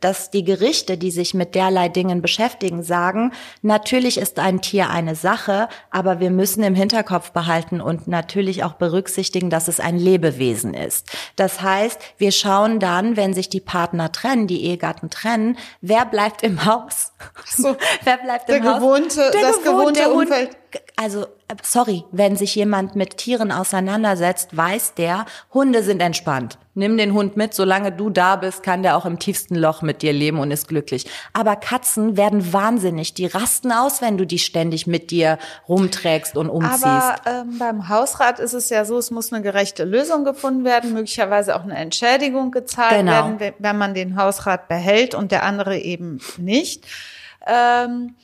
dass 0.00 0.30
die 0.30 0.44
Gerichte, 0.44 0.96
die 0.96 1.10
sich 1.10 1.34
mit 1.34 1.54
derlei 1.54 1.88
Dingen 1.88 2.22
beschäftigen, 2.22 2.82
sagen, 2.82 3.32
natürlich 3.62 4.16
ist 4.18 4.38
ein 4.38 4.60
Tier 4.60 4.90
eine 4.90 5.14
Sache, 5.14 5.68
aber 5.90 6.18
wir 6.20 6.30
müssen 6.30 6.62
im 6.62 6.74
Hinterkopf 6.74 7.32
behalten 7.32 7.80
und 7.80 8.08
natürlich 8.08 8.64
auch 8.64 8.74
berücksichtigen, 8.74 9.50
dass 9.50 9.68
es 9.68 9.78
ein 9.80 9.98
Lebewesen 9.98 10.72
ist. 10.74 11.08
Das 11.36 11.60
heißt, 11.60 12.00
wir 12.18 12.32
schauen 12.32 12.80
dann, 12.80 13.16
wenn 13.16 13.34
sich 13.34 13.48
die 13.48 13.60
Partner 13.60 14.12
trennen, 14.12 14.46
die 14.46 14.64
Ehegatten 14.64 15.10
trennen, 15.10 15.58
wer 15.80 16.06
bleibt 16.06 16.42
im 16.42 16.64
Haus? 16.64 17.12
So, 17.56 17.76
wer 18.04 18.16
bleibt 18.18 18.48
der 18.48 18.56
im 18.58 18.64
Haus? 18.64 18.78
gewohnte- 18.78 19.30
das 19.32 19.62
gewohnte 19.62 20.00
der 20.00 20.06
Hund- 20.10 20.30
Umfeld. 20.30 20.56
also 20.96 21.26
sorry, 21.62 22.04
wenn 22.12 22.36
sich 22.36 22.54
jemand 22.54 22.94
mit 22.96 23.16
Tieren 23.18 23.50
auseinandersetzt, 23.52 24.56
weiß 24.56 24.94
der, 24.94 25.26
Hunde 25.52 25.82
sind 25.82 26.00
entspannt. 26.00 26.58
Nimm 26.80 26.96
den 26.96 27.12
Hund 27.12 27.36
mit, 27.36 27.52
solange 27.52 27.92
du 27.92 28.08
da 28.08 28.36
bist, 28.36 28.62
kann 28.62 28.82
der 28.82 28.96
auch 28.96 29.04
im 29.04 29.18
tiefsten 29.18 29.54
Loch 29.54 29.82
mit 29.82 30.00
dir 30.00 30.14
leben 30.14 30.38
und 30.38 30.50
ist 30.50 30.66
glücklich. 30.66 31.04
Aber 31.34 31.54
Katzen 31.56 32.16
werden 32.16 32.54
wahnsinnig, 32.54 33.12
die 33.12 33.26
rasten 33.26 33.70
aus, 33.70 34.00
wenn 34.00 34.16
du 34.16 34.26
die 34.26 34.38
ständig 34.38 34.86
mit 34.86 35.10
dir 35.10 35.38
rumträgst 35.68 36.38
und 36.38 36.48
umziehst. 36.48 36.84
Aber 36.86 37.16
ähm, 37.26 37.58
beim 37.58 37.88
Hausrat 37.90 38.38
ist 38.38 38.54
es 38.54 38.70
ja 38.70 38.86
so, 38.86 38.96
es 38.96 39.10
muss 39.10 39.30
eine 39.30 39.42
gerechte 39.42 39.84
Lösung 39.84 40.24
gefunden 40.24 40.64
werden, 40.64 40.94
möglicherweise 40.94 41.54
auch 41.54 41.64
eine 41.64 41.76
Entschädigung 41.76 42.50
gezahlt 42.50 42.96
Genau. 42.96 43.12
werden, 43.12 43.52
wenn- 43.58 43.76
man 43.76 43.92
den 43.92 44.16
Hausrat 44.16 44.66
behält 44.68 45.14
und 45.14 45.32
der 45.32 45.42
andere 45.42 45.76
eben 45.78 46.18
nicht. 46.38 46.86
Ähm, 47.46 48.14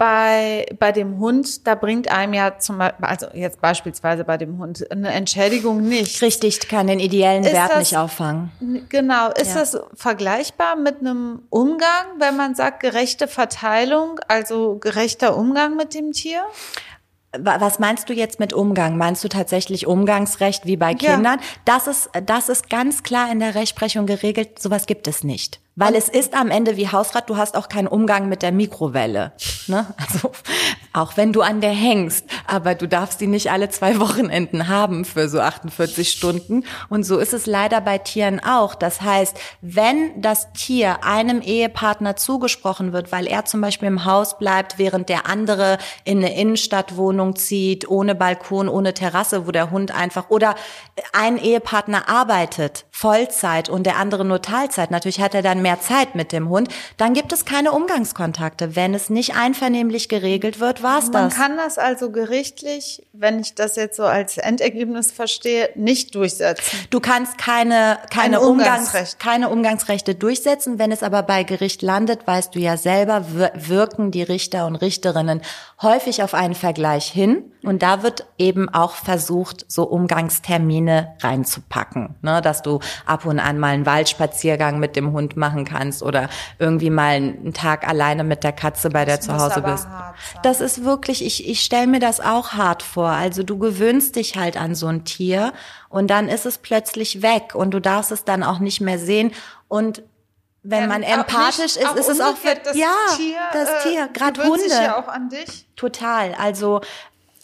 bei, 0.00 0.64
bei 0.78 0.92
dem 0.92 1.18
Hund, 1.18 1.66
da 1.66 1.74
bringt 1.74 2.10
einem 2.10 2.32
ja 2.32 2.58
zum 2.58 2.78
Beispiel, 2.78 3.04
also 3.04 3.26
jetzt 3.34 3.60
beispielsweise 3.60 4.24
bei 4.24 4.38
dem 4.38 4.56
Hund, 4.56 4.90
eine 4.90 5.10
Entschädigung 5.10 5.82
nicht. 5.86 6.22
Richtig, 6.22 6.58
kann 6.70 6.86
den 6.86 7.00
ideellen 7.00 7.44
Ist 7.44 7.52
Wert 7.52 7.70
das- 7.72 7.78
nicht 7.80 7.98
auffangen. 7.98 8.50
Genau. 8.88 9.28
Ist 9.32 9.48
Ja. 9.54 9.60
das 9.60 9.78
vergleichbar 9.94 10.76
mit 10.76 11.00
einem 11.00 11.42
Umgang, 11.50 12.06
wenn 12.18 12.34
man 12.34 12.54
sagt 12.54 12.80
gerechte 12.80 13.28
Verteilung, 13.28 14.18
also 14.26 14.78
gerechter 14.78 15.36
Umgang 15.36 15.76
mit 15.76 15.92
dem 15.92 16.12
Tier? 16.12 16.44
Wa- 17.38 17.60
Was 17.60 17.78
meinst 17.78 18.08
du 18.08 18.14
jetzt 18.14 18.40
mit 18.40 18.54
Umgang? 18.54 18.96
Meinst 18.96 19.22
du 19.22 19.28
tatsächlich 19.28 19.86
Umgangsrecht 19.86 20.64
wie 20.64 20.78
bei 20.78 20.92
Ja. 20.92 21.14
Kindern? 21.14 21.40
Das 21.66 21.86
ist, 21.86 22.08
das 22.24 22.48
ist 22.48 22.70
ganz 22.70 23.02
klar 23.02 23.30
in 23.30 23.38
der 23.38 23.54
Rechtsprechung 23.54 24.06
geregelt. 24.06 24.58
Sowas 24.62 24.86
gibt 24.86 25.06
es 25.08 25.24
nicht. 25.24 25.60
Weil 25.76 25.94
es 25.94 26.08
ist 26.08 26.34
am 26.34 26.50
Ende 26.50 26.76
wie 26.76 26.88
Hausrat, 26.88 27.30
du 27.30 27.36
hast 27.36 27.56
auch 27.56 27.68
keinen 27.68 27.86
Umgang 27.86 28.28
mit 28.28 28.42
der 28.42 28.52
Mikrowelle. 28.52 29.32
Ne? 29.66 29.86
Also, 29.96 30.32
auch 30.92 31.16
wenn 31.16 31.32
du 31.32 31.42
an 31.42 31.60
der 31.60 31.70
hängst, 31.70 32.24
aber 32.46 32.74
du 32.74 32.88
darfst 32.88 33.20
die 33.20 33.28
nicht 33.28 33.52
alle 33.52 33.68
zwei 33.68 34.00
Wochenenden 34.00 34.66
haben 34.66 35.04
für 35.04 35.28
so 35.28 35.40
48 35.40 36.10
Stunden. 36.10 36.64
Und 36.88 37.04
so 37.04 37.18
ist 37.18 37.32
es 37.32 37.46
leider 37.46 37.80
bei 37.80 37.98
Tieren 37.98 38.40
auch. 38.40 38.74
Das 38.74 39.00
heißt, 39.00 39.38
wenn 39.60 40.20
das 40.20 40.52
Tier 40.52 41.04
einem 41.04 41.40
Ehepartner 41.40 42.16
zugesprochen 42.16 42.92
wird, 42.92 43.12
weil 43.12 43.28
er 43.28 43.44
zum 43.44 43.60
Beispiel 43.60 43.88
im 43.88 44.04
Haus 44.04 44.38
bleibt, 44.38 44.78
während 44.78 45.08
der 45.08 45.26
andere 45.26 45.78
in 46.04 46.18
eine 46.18 46.34
Innenstadtwohnung 46.34 47.36
zieht, 47.36 47.88
ohne 47.88 48.16
Balkon, 48.16 48.68
ohne 48.68 48.94
Terrasse, 48.94 49.46
wo 49.46 49.52
der 49.52 49.70
Hund 49.70 49.94
einfach, 49.94 50.30
oder 50.30 50.56
ein 51.12 51.38
Ehepartner 51.38 52.08
arbeitet 52.08 52.86
Vollzeit 52.90 53.68
und 53.68 53.84
der 53.84 53.96
andere 53.96 54.24
nur 54.24 54.42
Teilzeit, 54.42 54.90
natürlich 54.90 55.20
hat 55.20 55.34
er 55.34 55.42
dann 55.42 55.62
mehr 55.62 55.69
Zeit 55.78 56.14
mit 56.14 56.32
dem 56.32 56.48
Hund, 56.48 56.68
dann 56.96 57.12
gibt 57.14 57.32
es 57.32 57.44
keine 57.44 57.70
Umgangskontakte. 57.72 58.74
Wenn 58.74 58.94
es 58.94 59.10
nicht 59.10 59.36
einvernehmlich 59.36 60.08
geregelt 60.08 60.58
wird, 60.58 60.82
war's 60.82 61.10
Man 61.12 61.28
das. 61.28 61.36
kann 61.36 61.56
das 61.56 61.78
also 61.78 62.10
gerichtlich, 62.10 63.06
wenn 63.12 63.38
ich 63.40 63.54
das 63.54 63.76
jetzt 63.76 63.96
so 63.96 64.04
als 64.04 64.38
Endergebnis 64.38 65.12
verstehe, 65.12 65.68
nicht 65.74 66.14
durchsetzen. 66.14 66.78
Du 66.90 66.98
kannst 67.00 67.38
keine, 67.38 67.98
keine, 68.10 68.38
Ein 68.38 68.44
Umgangs, 68.44 68.78
Umgangsrecht. 68.78 69.18
keine 69.20 69.48
Umgangsrechte 69.50 70.14
durchsetzen. 70.14 70.78
Wenn 70.78 70.90
es 70.90 71.02
aber 71.02 71.22
bei 71.22 71.42
Gericht 71.42 71.82
landet, 71.82 72.26
weißt 72.26 72.54
du 72.54 72.58
ja 72.58 72.76
selber, 72.78 73.26
wir- 73.34 73.52
wirken 73.54 74.10
die 74.10 74.22
Richter 74.22 74.66
und 74.66 74.76
Richterinnen 74.76 75.42
häufig 75.82 76.22
auf 76.22 76.34
einen 76.34 76.54
Vergleich 76.54 77.06
hin. 77.06 77.44
Und 77.62 77.82
da 77.82 78.02
wird 78.02 78.26
eben 78.38 78.70
auch 78.70 78.92
versucht, 78.92 79.66
so 79.68 79.84
Umgangstermine 79.84 81.14
reinzupacken, 81.20 82.14
ne? 82.22 82.40
dass 82.40 82.62
du 82.62 82.80
ab 83.04 83.26
und 83.26 83.38
an 83.38 83.58
mal 83.58 83.74
einen 83.74 83.84
Waldspaziergang 83.84 84.78
mit 84.78 84.96
dem 84.96 85.12
Hund 85.12 85.36
machen 85.36 85.66
kannst 85.66 86.02
oder 86.02 86.30
irgendwie 86.58 86.88
mal 86.88 87.16
einen 87.16 87.52
Tag 87.52 87.86
alleine 87.86 88.24
mit 88.24 88.44
der 88.44 88.52
Katze 88.52 88.88
bei 88.88 89.04
der 89.04 89.20
zu 89.20 89.36
Hause 89.36 89.60
bist. 89.60 89.86
Das 90.42 90.62
ist 90.62 90.84
wirklich, 90.84 91.24
ich, 91.24 91.46
ich 91.48 91.60
stelle 91.60 91.86
mir 91.86 92.00
das 92.00 92.20
auch 92.20 92.52
hart 92.52 92.82
vor. 92.82 93.10
Also 93.10 93.42
du 93.42 93.58
gewöhnst 93.58 94.16
dich 94.16 94.36
halt 94.36 94.56
an 94.56 94.74
so 94.74 94.86
ein 94.86 95.04
Tier 95.04 95.52
und 95.90 96.08
dann 96.08 96.28
ist 96.28 96.46
es 96.46 96.56
plötzlich 96.56 97.20
weg 97.20 97.54
und 97.54 97.72
du 97.72 97.80
darfst 97.80 98.10
es 98.10 98.24
dann 98.24 98.42
auch 98.42 98.58
nicht 98.58 98.80
mehr 98.80 98.98
sehen. 98.98 99.32
Und 99.68 100.02
wenn 100.62 100.88
man 100.88 101.02
Ähm, 101.02 101.08
auch 101.12 101.18
empathisch 101.20 101.76
nicht- 101.76 101.86
ist, 101.88 101.94
ist 101.96 102.08
es 102.08 102.20
auch 102.20 102.36
für 102.36 102.54
das 102.54 102.76
ja, 102.76 102.92
Tier, 103.16 103.38
das 103.52 103.68
äh, 103.68 103.88
Tier, 103.88 104.08
gerade 104.12 104.32
gewöhnt 104.34 104.52
Hunde. 104.60 104.68
sich 104.68 104.72
ja 104.78 104.98
auch 105.02 105.08
an 105.08 105.28
dich. 105.30 105.66
Total. 105.76 106.34
Also 106.38 106.80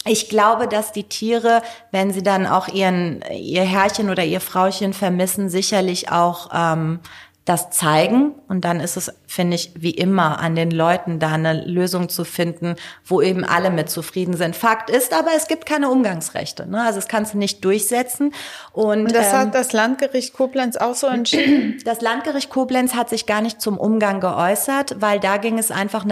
ich 0.05 0.29
glaube, 0.29 0.67
dass 0.67 0.91
die 0.91 1.03
Tiere, 1.03 1.61
wenn 1.91 2.13
sie 2.13 2.23
dann 2.23 2.45
auch 2.47 2.67
ihren 2.67 3.21
ihr 3.31 3.63
Herrchen 3.63 4.09
oder 4.09 4.23
ihr 4.23 4.39
Frauchen 4.39 4.93
vermissen, 4.93 5.49
sicherlich 5.49 6.11
auch 6.11 6.49
ähm, 6.53 6.99
das 7.43 7.71
zeigen. 7.71 8.33
Und 8.47 8.61
dann 8.65 8.79
ist 8.79 8.97
es 8.97 9.11
finde 9.27 9.55
ich, 9.55 9.71
wie 9.75 9.91
immer 9.91 10.39
an 10.39 10.55
den 10.55 10.71
Leuten, 10.71 11.19
da 11.19 11.33
eine 11.33 11.65
Lösung 11.65 12.07
zu 12.07 12.23
finden, 12.23 12.75
wo 13.05 13.21
eben 13.21 13.43
alle 13.43 13.69
mit 13.69 13.89
zufrieden 13.89 14.35
sind. 14.35 14.55
Fakt 14.55 14.89
ist 14.89 15.13
aber, 15.13 15.31
es 15.35 15.47
gibt 15.47 15.65
keine 15.65 15.89
Umgangsrechte. 15.89 16.65
Ne? 16.65 16.81
Also 16.81 16.99
es 16.99 17.07
kannst 17.07 17.33
du 17.33 17.37
nicht 17.37 17.63
durchsetzen. 17.63 18.33
Und, 18.71 19.05
Und 19.05 19.15
das 19.15 19.27
ähm, 19.27 19.39
hat 19.39 19.55
das 19.55 19.73
Landgericht 19.73 20.33
Koblenz 20.33 20.77
auch 20.77 20.95
so 20.95 21.07
entschieden. 21.07 21.79
das 21.85 22.01
Landgericht 22.01 22.49
Koblenz 22.49 22.95
hat 22.95 23.09
sich 23.09 23.25
gar 23.25 23.41
nicht 23.41 23.61
zum 23.61 23.77
Umgang 23.77 24.21
geäußert, 24.21 24.95
weil 25.01 25.19
da 25.19 25.37
ging 25.37 25.59
es 25.59 25.71
einfach 25.71 26.05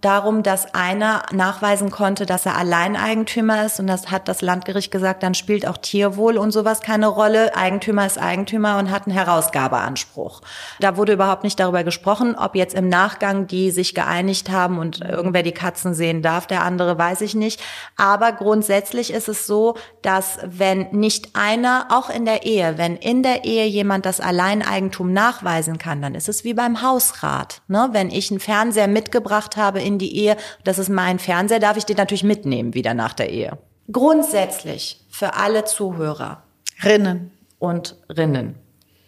darum, 0.00 0.42
dass 0.42 0.74
einer 0.74 1.22
nachweisen 1.32 1.90
konnte, 1.90 2.26
dass 2.26 2.44
er 2.44 2.58
Alleineigentümer 2.58 3.64
ist. 3.64 3.80
Und 3.80 3.86
das 3.86 4.10
hat 4.10 4.28
das 4.28 4.42
Landgericht 4.42 4.90
gesagt, 4.90 5.22
dann 5.22 5.34
spielt 5.34 5.66
auch 5.66 5.78
Tierwohl 5.78 6.36
und 6.36 6.50
sowas 6.50 6.82
keine 6.82 7.06
Rolle. 7.06 7.56
Eigentümer 7.56 8.04
ist 8.04 8.18
Eigentümer 8.18 8.78
und 8.78 8.90
hat 8.90 9.06
einen 9.06 9.16
Herausgabeanspruch. 9.16 10.42
Da 10.78 10.98
wurde 10.98 11.14
überhaupt 11.14 11.44
nicht 11.44 11.58
darüber 11.58 11.84
gesprochen, 11.84 12.36
ob 12.36 12.49
jetzt 12.56 12.74
im 12.74 12.88
Nachgang 12.88 13.46
die 13.46 13.70
sich 13.70 13.94
geeinigt 13.94 14.50
haben 14.50 14.78
und 14.78 15.00
irgendwer 15.00 15.42
die 15.42 15.52
Katzen 15.52 15.94
sehen 15.94 16.22
darf, 16.22 16.46
der 16.46 16.64
andere 16.64 16.98
weiß 16.98 17.20
ich 17.22 17.34
nicht. 17.34 17.60
Aber 17.96 18.32
grundsätzlich 18.32 19.12
ist 19.12 19.28
es 19.28 19.46
so, 19.46 19.76
dass 20.02 20.38
wenn 20.44 20.88
nicht 20.92 21.30
einer, 21.34 21.88
auch 21.90 22.10
in 22.10 22.24
der 22.24 22.44
Ehe, 22.44 22.78
wenn 22.78 22.96
in 22.96 23.22
der 23.22 23.44
Ehe 23.44 23.66
jemand 23.66 24.06
das 24.06 24.20
Alleineigentum 24.20 25.12
nachweisen 25.12 25.78
kann, 25.78 26.02
dann 26.02 26.14
ist 26.14 26.28
es 26.28 26.44
wie 26.44 26.54
beim 26.54 26.82
Hausrat. 26.82 27.62
Ne? 27.68 27.88
Wenn 27.92 28.10
ich 28.10 28.30
einen 28.30 28.40
Fernseher 28.40 28.88
mitgebracht 28.88 29.56
habe 29.56 29.80
in 29.80 29.98
die 29.98 30.16
Ehe, 30.16 30.36
das 30.64 30.78
ist 30.78 30.88
mein 30.88 31.18
Fernseher, 31.18 31.60
darf 31.60 31.76
ich 31.76 31.86
den 31.86 31.96
natürlich 31.96 32.24
mitnehmen 32.24 32.74
wieder 32.74 32.94
nach 32.94 33.14
der 33.14 33.30
Ehe. 33.30 33.58
Grundsätzlich 33.90 35.04
für 35.10 35.34
alle 35.34 35.64
Zuhörer 35.64 36.42
Rinnen. 36.84 37.32
und 37.58 37.96
Rinnen. 38.08 38.54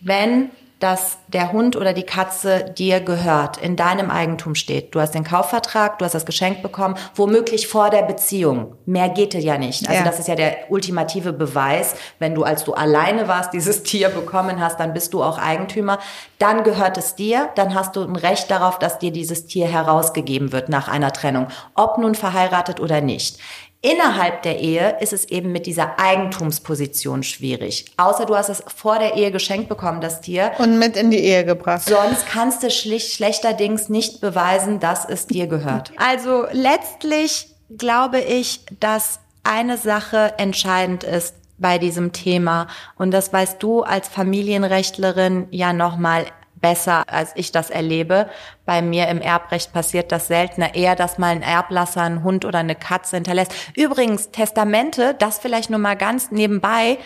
Wenn 0.01 0.51
dass 0.83 1.19
der 1.33 1.53
Hund 1.53 1.77
oder 1.77 1.93
die 1.93 2.03
Katze 2.03 2.73
dir 2.77 3.01
gehört, 3.01 3.57
in 3.57 3.77
deinem 3.77 4.11
Eigentum 4.11 4.55
steht. 4.55 4.95
Du 4.95 5.01
hast 5.01 5.15
den 5.15 5.25
Kaufvertrag, 5.25 5.99
du 5.99 6.05
hast 6.05 6.15
das 6.15 6.27
Geschenk 6.27 6.63
bekommen, 6.63 6.97
womöglich 7.15 7.69
vor 7.69 7.91
der 7.91 8.03
Beziehung. 8.03 8.75
Mehr 8.87 9.09
geht 9.09 9.35
ja 9.35 9.59
nicht. 9.59 9.89
Also 9.89 10.01
Ja. 10.01 10.05
das 10.05 10.19
ist 10.19 10.29
ja 10.29 10.35
der 10.35 10.71
ultimative 10.71 11.33
Beweis. 11.33 11.95
Wenn 12.19 12.35
du, 12.35 12.43
als 12.45 12.65
du 12.65 12.75
alleine 12.75 13.29
warst, 13.29 13.53
dieses 13.53 13.83
Tier 13.83 14.09
bekommen 14.11 14.61
hast, 14.61 14.79
dann 14.79 14.93
bist 14.93 15.15
du 15.15 15.23
auch 15.23 15.39
Eigentümer. 15.39 15.99
Dann 16.39 16.65
gehört 16.65 16.99
es 16.99 17.15
dir, 17.15 17.49
dann 17.55 17.75
hast 17.75 17.97
du 17.97 18.03
ein 18.03 18.17
Recht 18.17 18.51
darauf, 18.51 18.79
dass 18.79 18.99
dir 18.99 19.11
dieses 19.13 19.47
Tier 19.47 19.67
herausgegeben 19.67 20.53
wird 20.53 20.69
nach 20.69 20.89
einer 20.89 21.13
Trennung. 21.13 21.47
Ob 21.75 21.99
nun 21.99 22.15
verheiratet 22.15 22.81
oder 22.81 23.01
nicht. 23.01 23.39
Innerhalb 23.85 24.43
der 24.43 24.61
Ehe 24.61 24.97
ist 25.01 25.13
es 25.13 25.25
eben 25.25 25.51
mit 25.51 25.67
dieser 25.67 25.99
Eigentumsposition 25.99 27.25
schwierig. 27.25 27.87
Außer 27.97 28.27
du 28.27 28.37
hast 28.37 28.49
es 28.49 28.63
vor 28.77 29.01
der 29.01 29.17
Ehe 29.17 29.33
geschenkt 29.33 29.69
bekommen, 29.69 30.01
das 30.01 30.21
Tier. 30.21 30.53
Und 30.59 30.79
mit 30.79 30.97
in 30.97 31.11
die 31.11 31.19
Ehe 31.23 31.45
gebracht. 31.45 31.83
Sonst 31.85 32.27
kannst 32.27 32.63
du 32.63 32.71
schlicht, 32.71 33.13
schlechterdings 33.13 33.89
nicht 33.89 34.21
beweisen, 34.21 34.81
dass 34.81 35.09
es 35.09 35.27
dir 35.27 35.47
gehört. 35.47 35.93
Also 35.97 36.47
letztlich 36.53 37.49
glaube 37.77 38.21
ich, 38.21 38.61
dass 38.81 39.21
eine 39.45 39.77
Sache 39.79 40.35
entscheidend 40.39 41.05
ist 41.05 41.35
bei 41.59 41.79
diesem 41.79 42.13
Thema. 42.13 42.67
Und 42.97 43.13
das 43.13 43.33
weißt 43.33 43.63
du 43.63 43.83
als 43.83 44.09
Familienrechtlerin 44.09 45.47
ja 45.51 45.73
nochmal 45.73 46.27
besser, 46.63 47.05
als 47.09 47.33
ich 47.35 47.53
das 47.53 47.69
erlebe. 47.69 48.29
Bei 48.65 48.81
mir 48.81 49.09
im 49.09 49.21
Erbrecht 49.21 49.73
passiert 49.73 50.13
das 50.13 50.29
seltener, 50.29 50.75
eher, 50.75 50.97
dass 50.97 51.19
mal 51.19 51.29
ein 51.29 51.43
Erblasser 51.43 52.03
einen 52.03 52.23
Hund 52.23 52.45
oder 52.45 52.61
eine 52.61 52.77
Katze 52.77 53.17
hinterlässt. 53.17 53.53
Übrigens, 53.75 54.31
Testamente, 54.31 55.15
das 55.19 55.39
vielleicht 55.39 55.71
nur 55.71 55.81
mal 55.81 55.97
ganz 55.97 56.31
nebenbei, 56.31 56.99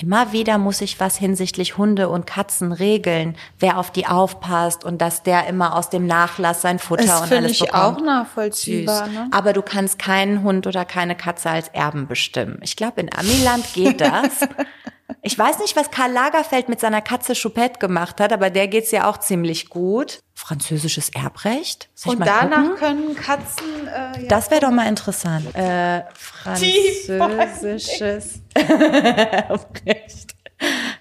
Immer 0.00 0.32
wieder 0.32 0.58
muss 0.58 0.80
ich 0.80 1.00
was 1.00 1.16
hinsichtlich 1.16 1.76
Hunde 1.76 2.08
und 2.08 2.24
Katzen 2.26 2.70
regeln, 2.70 3.36
wer 3.58 3.78
auf 3.78 3.90
die 3.90 4.06
aufpasst 4.06 4.84
und 4.84 5.00
dass 5.02 5.24
der 5.24 5.48
immer 5.48 5.74
aus 5.74 5.90
dem 5.90 6.06
Nachlass 6.06 6.62
sein 6.62 6.78
Futter 6.78 7.04
Das 7.04 7.20
und 7.22 7.28
finde 7.28 7.44
alles 7.44 7.52
ich 7.52 7.60
bekommt. 7.60 7.98
auch 7.98 8.00
nachvollziehbar. 8.00 9.08
Ne? 9.08 9.28
Aber 9.32 9.52
du 9.52 9.60
kannst 9.62 9.98
keinen 9.98 10.42
Hund 10.44 10.68
oder 10.68 10.84
keine 10.84 11.16
Katze 11.16 11.50
als 11.50 11.68
Erben 11.68 12.06
bestimmen. 12.06 12.60
Ich 12.62 12.76
glaube, 12.76 13.00
in 13.00 13.10
Amiland 13.12 13.72
geht 13.74 14.00
das. 14.00 14.40
ich 15.22 15.38
weiß 15.38 15.58
nicht, 15.60 15.74
was 15.76 15.90
Karl 15.90 16.12
Lagerfeld 16.12 16.68
mit 16.68 16.80
seiner 16.80 17.00
Katze 17.00 17.32
Choupette 17.34 17.78
gemacht 17.78 18.20
hat, 18.20 18.32
aber 18.32 18.50
der 18.50 18.68
geht's 18.68 18.90
ja 18.90 19.08
auch 19.08 19.18
ziemlich 19.18 19.70
gut. 19.70 20.20
Französisches 20.34 21.08
Erbrecht? 21.10 21.88
Soll 21.94 22.16
Und 22.16 22.26
danach 22.26 22.62
gucken? 22.62 22.76
können 22.76 23.16
Katzen. 23.16 23.88
Äh, 23.88 24.22
ja. 24.22 24.28
Das 24.28 24.50
wäre 24.50 24.60
doch 24.60 24.70
mal 24.70 24.86
interessant. 24.86 25.54
Äh, 25.54 26.02
französisches 26.14 28.40
Erbrecht. 28.54 30.34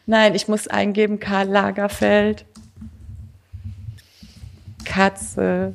Nein, 0.06 0.36
ich 0.36 0.48
muss 0.48 0.68
eingeben 0.68 1.20
Karl 1.20 1.50
Lagerfeld. 1.50 2.46
Katze, 4.86 5.74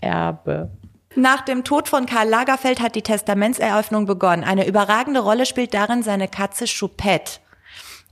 Erbe. 0.00 0.70
Nach 1.16 1.42
dem 1.42 1.64
Tod 1.64 1.88
von 1.88 2.06
Karl 2.06 2.28
Lagerfeld 2.28 2.80
hat 2.80 2.96
die 2.96 3.02
Testamentseröffnung 3.02 4.04
begonnen. 4.04 4.44
Eine 4.44 4.66
überragende 4.66 5.20
Rolle 5.20 5.46
spielt 5.46 5.72
darin 5.72 6.02
seine 6.02 6.28
Katze 6.28 6.66
Choupette. 6.66 7.38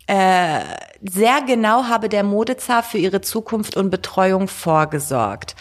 Äh, 0.06 0.60
sehr 1.02 1.42
genau 1.42 1.84
habe 1.84 2.08
der 2.08 2.22
Modezar 2.22 2.82
für 2.82 2.98
ihre 2.98 3.20
Zukunft 3.20 3.76
und 3.76 3.90
Betreuung 3.90 4.48
vorgesorgt. 4.48 5.56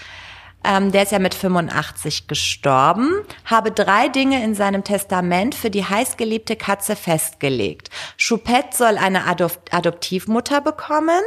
Ähm, 0.63 0.91
der 0.91 1.03
ist 1.03 1.11
ja 1.11 1.19
mit 1.19 1.33
85 1.33 2.27
gestorben, 2.27 3.09
habe 3.45 3.71
drei 3.71 4.09
Dinge 4.09 4.43
in 4.43 4.53
seinem 4.53 4.83
Testament 4.83 5.55
für 5.55 5.71
die 5.71 5.83
heißgeliebte 5.83 6.55
Katze 6.55 6.95
festgelegt. 6.95 7.89
Choupette 8.17 8.77
soll 8.77 8.97
eine 8.97 9.25
Adop 9.25 9.59
Adoptivmutter 9.71 10.61
bekommen. 10.61 11.21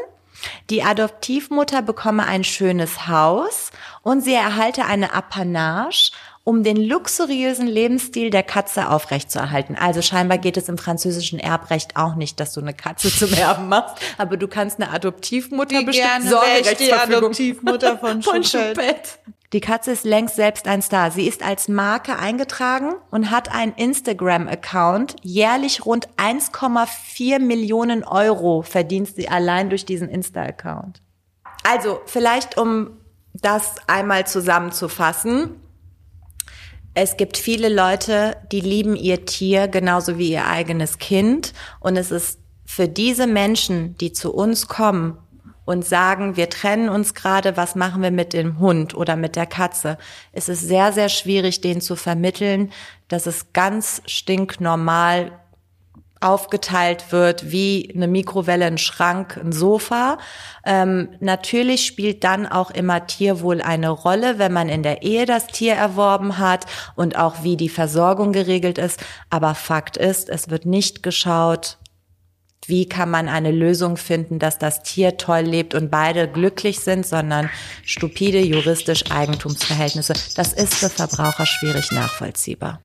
Die 0.70 0.83
Adoptivmutter 0.83 1.83
bekomme 1.83 2.27
ein 2.27 2.44
schönes 2.44 3.09
Haus 3.09 3.70
und 4.03 4.20
sie 4.20 4.35
erhalte 4.35 4.85
eine 4.85 5.14
Apanage, 5.14 6.12
um 6.44 6.62
den 6.62 6.76
luxuriösen 6.76 7.66
Lebensstil 7.66 8.28
der 8.28 8.42
Katze 8.42 8.90
aufrechtzuerhalten. 8.90 9.76
Also 9.76 10.02
scheinbar 10.02 10.37
geht 10.37 10.59
es 10.59 10.68
im 10.68 10.76
französischen 10.76 11.38
Erbrecht 11.38 11.96
auch 11.96 12.14
nicht, 12.14 12.38
dass 12.38 12.52
du 12.52 12.61
eine 12.61 12.74
Katze 12.74 13.11
zum 13.11 13.33
Erben 13.38 13.68
machst, 13.68 13.96
aber 14.18 14.37
du 14.37 14.46
kannst 14.46 14.80
eine 14.80 14.90
Adoptivmutter 14.90 15.80
Wie 15.80 15.85
bestimmen. 15.87 16.28
gerne 16.28 16.62
die. 16.78 16.92
Adoptivmutter 16.92 17.98
von 17.98 18.22
Von. 18.22 18.42
Choupette. 18.42 19.18
Die 19.54 19.61
Katze 19.61 19.92
ist 19.92 20.04
längst 20.04 20.35
selbst 20.35 20.66
ein 20.66 20.83
Star. 20.83 21.12
Sie 21.12 21.28
ist 21.28 21.44
als 21.44 21.68
Marke 21.68 22.18
eingetragen 22.18 22.94
und 23.12 23.30
hat 23.30 23.54
einen 23.54 23.72
Instagram-Account. 23.72 25.14
Jährlich 25.22 25.87
rund 25.87 26.09
1,4 26.16 27.38
Millionen 27.38 28.02
Euro 28.02 28.62
verdient 28.62 29.14
sie 29.14 29.28
allein 29.28 29.70
durch 29.70 29.87
diesen 29.87 30.09
Insta-Account. 30.09 31.00
Also 31.62 32.00
vielleicht, 32.07 32.59
um 32.59 32.98
das 33.33 33.76
einmal 33.87 34.26
zusammenzufassen. 34.26 35.61
Es 36.94 37.16
gibt 37.16 37.37
viele 37.37 37.68
Leute, 37.68 38.37
die 38.52 38.61
lieben 38.61 38.94
ihr 38.94 39.24
Tier 39.24 39.66
genauso 39.66 40.16
wie 40.16 40.30
ihr 40.30 40.46
eigenes 40.46 40.98
Kind. 40.98 41.52
Und 41.80 41.96
es 41.96 42.12
ist 42.12 42.38
für 42.64 42.88
diese 42.88 43.26
Menschen, 43.26 43.96
die 43.98 44.12
zu 44.12 44.33
uns 44.33 44.68
kommen 44.68 45.18
und 45.64 45.85
sagen, 45.85 46.37
wir 46.37 46.50
trennen 46.50 46.88
uns 46.88 47.14
gerade, 47.14 47.57
was 47.57 47.74
machen 47.74 48.02
wir 48.02 48.11
mit 48.11 48.33
dem 48.33 48.59
Hund 48.59 48.94
oder 48.94 49.16
mit 49.16 49.35
der 49.35 49.46
Katze, 49.46 49.98
ist 50.33 50.48
es 50.48 50.61
sehr, 50.61 50.92
sehr 50.92 51.09
schwierig, 51.09 51.61
denen 51.62 51.80
zu 51.80 51.96
vermitteln, 51.96 52.70
dass 53.09 53.26
es 53.26 53.52
ganz 53.52 54.02
stinknormal 54.07 55.33
aufgeteilt 56.24 57.12
wird 57.12 57.50
wie 57.50 57.92
eine 57.94 58.08
Mikrowelle, 58.08 58.64
ein 58.64 58.78
Schrank, 58.78 59.37
ein 59.37 59.52
Sofa. 59.52 60.18
Ähm, 60.64 61.10
natürlich 61.20 61.87
spielt 61.87 62.24
dann 62.24 62.46
auch 62.46 62.70
immer 62.70 63.06
Tierwohl 63.06 63.60
eine 63.60 63.90
Rolle, 63.90 64.38
wenn 64.38 64.52
man 64.52 64.68
in 64.68 64.82
der 64.82 65.02
Ehe 65.02 65.26
das 65.26 65.46
Tier 65.46 65.74
erworben 65.74 66.38
hat 66.38 66.64
und 66.96 67.16
auch 67.16 67.42
wie 67.42 67.56
die 67.56 67.68
Versorgung 67.68 68.32
geregelt 68.32 68.78
ist. 68.78 69.00
Aber 69.28 69.54
Fakt 69.54 69.96
ist, 69.96 70.30
es 70.30 70.48
wird 70.48 70.64
nicht 70.64 71.02
geschaut, 71.02 71.78
wie 72.66 72.88
kann 72.88 73.10
man 73.10 73.28
eine 73.28 73.50
Lösung 73.50 73.98
finden, 73.98 74.38
dass 74.38 74.58
das 74.58 74.82
Tier 74.82 75.18
toll 75.18 75.42
lebt 75.42 75.74
und 75.74 75.90
beide 75.90 76.26
glücklich 76.26 76.80
sind, 76.80 77.06
sondern 77.06 77.50
stupide 77.84 78.40
juristisch 78.40 79.10
Eigentumsverhältnisse. 79.10 80.14
Das 80.37 80.54
ist 80.54 80.74
für 80.74 80.88
Verbraucher 80.88 81.44
schwierig 81.44 81.92
nachvollziehbar. 81.92 82.80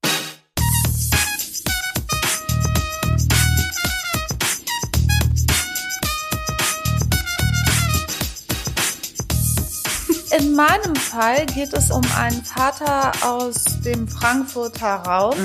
Meinem 10.59 10.95
Fall 10.97 11.45
geht 11.45 11.71
es 11.71 11.89
um 11.89 12.01
einen 12.17 12.43
Vater 12.43 13.13
aus 13.25 13.63
dem 13.85 14.09
Frankfurter 14.09 14.95
Raum, 14.95 15.37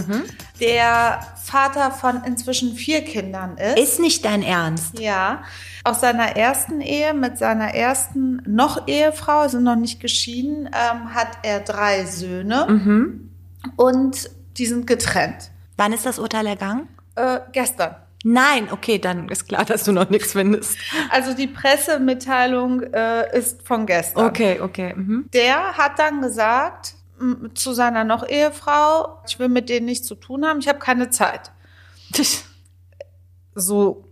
der 0.58 1.20
Vater 1.40 1.92
von 1.92 2.24
inzwischen 2.24 2.74
vier 2.74 3.02
Kindern 3.02 3.56
ist. 3.56 3.78
Ist 3.78 4.00
nicht 4.00 4.24
dein 4.24 4.42
Ernst? 4.42 4.98
Ja, 4.98 5.44
aus 5.84 6.00
seiner 6.00 6.36
ersten 6.36 6.80
Ehe 6.80 7.14
mit 7.14 7.38
seiner 7.38 7.74
ersten 7.74 8.42
noch 8.44 8.88
Ehefrau, 8.88 9.42
also 9.42 9.60
noch 9.60 9.76
nicht 9.76 10.00
geschieden, 10.00 10.66
ähm, 10.66 11.14
hat 11.14 11.28
er 11.44 11.60
drei 11.60 12.06
Söhne 12.06 12.66
und 13.76 14.30
die 14.56 14.66
sind 14.66 14.88
getrennt. 14.88 15.52
Wann 15.76 15.92
ist 15.92 16.06
das 16.06 16.18
Urteil 16.18 16.46
ergangen? 16.48 16.88
Äh, 17.14 17.38
gestern. 17.52 17.94
Nein, 18.26 18.72
okay, 18.72 18.98
dann 18.98 19.28
ist 19.28 19.46
klar, 19.46 19.66
dass 19.66 19.84
du 19.84 19.92
noch 19.92 20.08
nichts 20.08 20.32
findest. 20.32 20.78
Also 21.10 21.34
die 21.34 21.46
Pressemitteilung 21.46 22.82
äh, 22.82 23.38
ist 23.38 23.66
von 23.66 23.84
gestern. 23.84 24.26
Okay, 24.26 24.60
okay. 24.60 24.94
Mhm. 24.96 25.28
Der 25.34 25.76
hat 25.76 25.98
dann 25.98 26.22
gesagt 26.22 26.94
zu 27.54 27.74
seiner 27.74 28.02
noch 28.02 28.26
Ehefrau, 28.26 29.20
ich 29.28 29.38
will 29.38 29.48
mit 29.48 29.68
denen 29.68 29.86
nichts 29.86 30.06
zu 30.06 30.14
tun 30.14 30.44
haben, 30.44 30.58
ich 30.58 30.68
habe 30.68 30.78
keine 30.78 31.10
Zeit. 31.10 31.52
So 33.56 34.08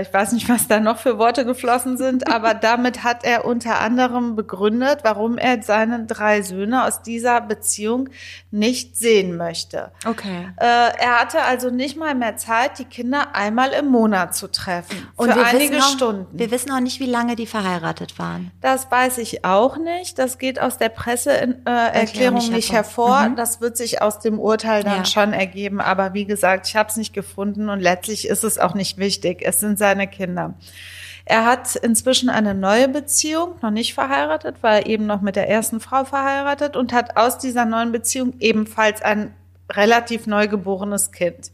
ich 0.00 0.12
weiß 0.12 0.32
nicht, 0.32 0.48
was 0.48 0.66
da 0.66 0.80
noch 0.80 0.98
für 0.98 1.18
Worte 1.18 1.44
geflossen 1.44 1.96
sind, 1.96 2.28
aber 2.32 2.54
damit 2.54 3.04
hat 3.04 3.24
er 3.24 3.44
unter 3.44 3.80
anderem 3.80 4.34
begründet, 4.34 5.00
warum 5.02 5.38
er 5.38 5.62
seine 5.62 6.04
drei 6.06 6.42
Söhne 6.42 6.84
aus 6.84 7.02
dieser 7.02 7.40
Beziehung 7.40 8.08
nicht 8.50 8.96
sehen 8.96 9.36
möchte. 9.36 9.92
Okay. 10.04 10.48
Äh, 10.56 10.64
er 10.64 11.20
hatte 11.20 11.42
also 11.42 11.70
nicht 11.70 11.96
mal 11.96 12.14
mehr 12.14 12.36
Zeit, 12.36 12.78
die 12.78 12.84
Kinder 12.84 13.34
einmal 13.34 13.70
im 13.70 13.86
Monat 13.86 14.34
zu 14.34 14.48
treffen. 14.50 15.06
Und 15.16 15.32
für 15.32 15.44
einige 15.44 15.78
auch, 15.78 15.88
Stunden. 15.88 16.26
Wir 16.38 16.50
wissen 16.50 16.72
auch 16.72 16.80
nicht, 16.80 16.98
wie 17.00 17.06
lange 17.06 17.36
die 17.36 17.46
verheiratet 17.46 18.18
waren. 18.18 18.50
Das 18.60 18.90
weiß 18.90 19.18
ich 19.18 19.44
auch 19.44 19.76
nicht. 19.76 20.18
Das 20.18 20.38
geht 20.38 20.60
aus 20.60 20.78
der 20.78 20.88
Presseerklärung 20.88 22.40
äh, 22.40 22.50
nicht 22.50 22.72
hervor. 22.72 23.28
Mhm. 23.28 23.36
Das 23.36 23.60
wird 23.60 23.76
sich 23.76 24.02
aus 24.02 24.18
dem 24.18 24.38
Urteil 24.38 24.82
dann 24.82 24.98
Ja. 24.98 25.04
schon 25.04 25.32
ergeben. 25.32 25.80
Aber 25.80 26.14
wie 26.14 26.24
gesagt, 26.24 26.66
ich 26.66 26.76
habe 26.76 26.88
es 26.88 26.96
nicht 26.96 27.12
gefunden 27.12 27.68
und 27.68 27.80
letztlich 27.80 28.26
ist 28.28 28.44
es 28.44 28.58
auch 28.58 28.74
nicht 28.74 28.98
wichtig. 28.98 29.42
Es 29.42 29.60
sind 29.60 29.67
seine 29.76 30.06
Kinder. 30.08 30.54
Er 31.24 31.44
hat 31.44 31.76
inzwischen 31.76 32.30
eine 32.30 32.54
neue 32.54 32.88
Beziehung, 32.88 33.56
noch 33.60 33.70
nicht 33.70 33.92
verheiratet, 33.92 34.62
war 34.62 34.86
eben 34.86 35.04
noch 35.04 35.20
mit 35.20 35.36
der 35.36 35.48
ersten 35.48 35.78
Frau 35.78 36.04
verheiratet 36.04 36.74
und 36.74 36.92
hat 36.92 37.18
aus 37.18 37.36
dieser 37.38 37.66
neuen 37.66 37.92
Beziehung 37.92 38.32
ebenfalls 38.40 39.02
ein 39.02 39.34
relativ 39.70 40.26
neugeborenes 40.26 41.12
Kind. 41.12 41.50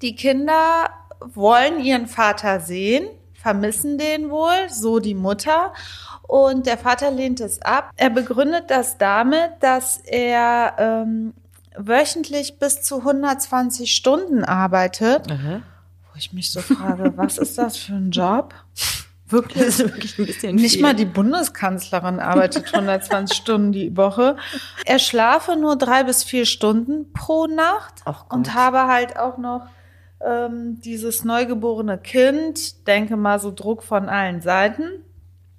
Die 0.00 0.14
Kinder 0.14 0.88
wollen 1.34 1.78
ihren 1.84 2.06
Vater 2.06 2.60
sehen, 2.60 3.06
vermissen 3.34 3.98
den 3.98 4.30
wohl, 4.30 4.68
so 4.70 4.98
die 4.98 5.14
Mutter. 5.14 5.74
Und 6.22 6.66
der 6.66 6.78
Vater 6.78 7.10
lehnt 7.10 7.40
es 7.40 7.60
ab. 7.60 7.90
Er 7.96 8.08
begründet 8.08 8.70
das 8.70 8.96
damit, 8.96 9.50
dass 9.60 9.98
er 9.98 10.74
ähm, 10.78 11.34
wöchentlich 11.76 12.58
bis 12.58 12.82
zu 12.82 12.98
120 12.98 13.94
Stunden 13.94 14.44
arbeitet. 14.44 15.26
Wo 15.28 15.34
ich 16.22 16.32
mich 16.32 16.50
so 16.50 16.60
frage, 16.60 17.12
was 17.16 17.38
ist 17.38 17.58
das 17.58 17.76
für 17.76 17.94
ein 17.94 18.10
Job? 18.10 18.54
Wirklich? 19.26 19.62
ist 19.64 19.78
wirklich 19.80 20.18
ein 20.18 20.26
bisschen 20.26 20.54
Nicht 20.56 20.74
viel. 20.74 20.82
mal 20.82 20.94
die 20.94 21.06
Bundeskanzlerin 21.06 22.20
arbeitet 22.20 22.72
120 22.72 23.36
Stunden 23.42 23.72
die 23.72 23.96
Woche. 23.96 24.36
Er 24.84 24.98
schlafe 24.98 25.56
nur 25.56 25.76
drei 25.76 26.04
bis 26.04 26.22
vier 26.22 26.44
Stunden 26.46 27.12
pro 27.12 27.46
Nacht 27.46 27.94
und 28.28 28.54
habe 28.54 28.86
halt 28.86 29.16
auch 29.16 29.38
noch 29.38 29.66
ähm, 30.24 30.80
dieses 30.80 31.24
neugeborene 31.24 31.98
Kind, 31.98 32.86
denke 32.86 33.16
mal 33.16 33.40
so 33.40 33.50
Druck 33.50 33.82
von 33.82 34.08
allen 34.08 34.42
Seiten. 34.42 35.04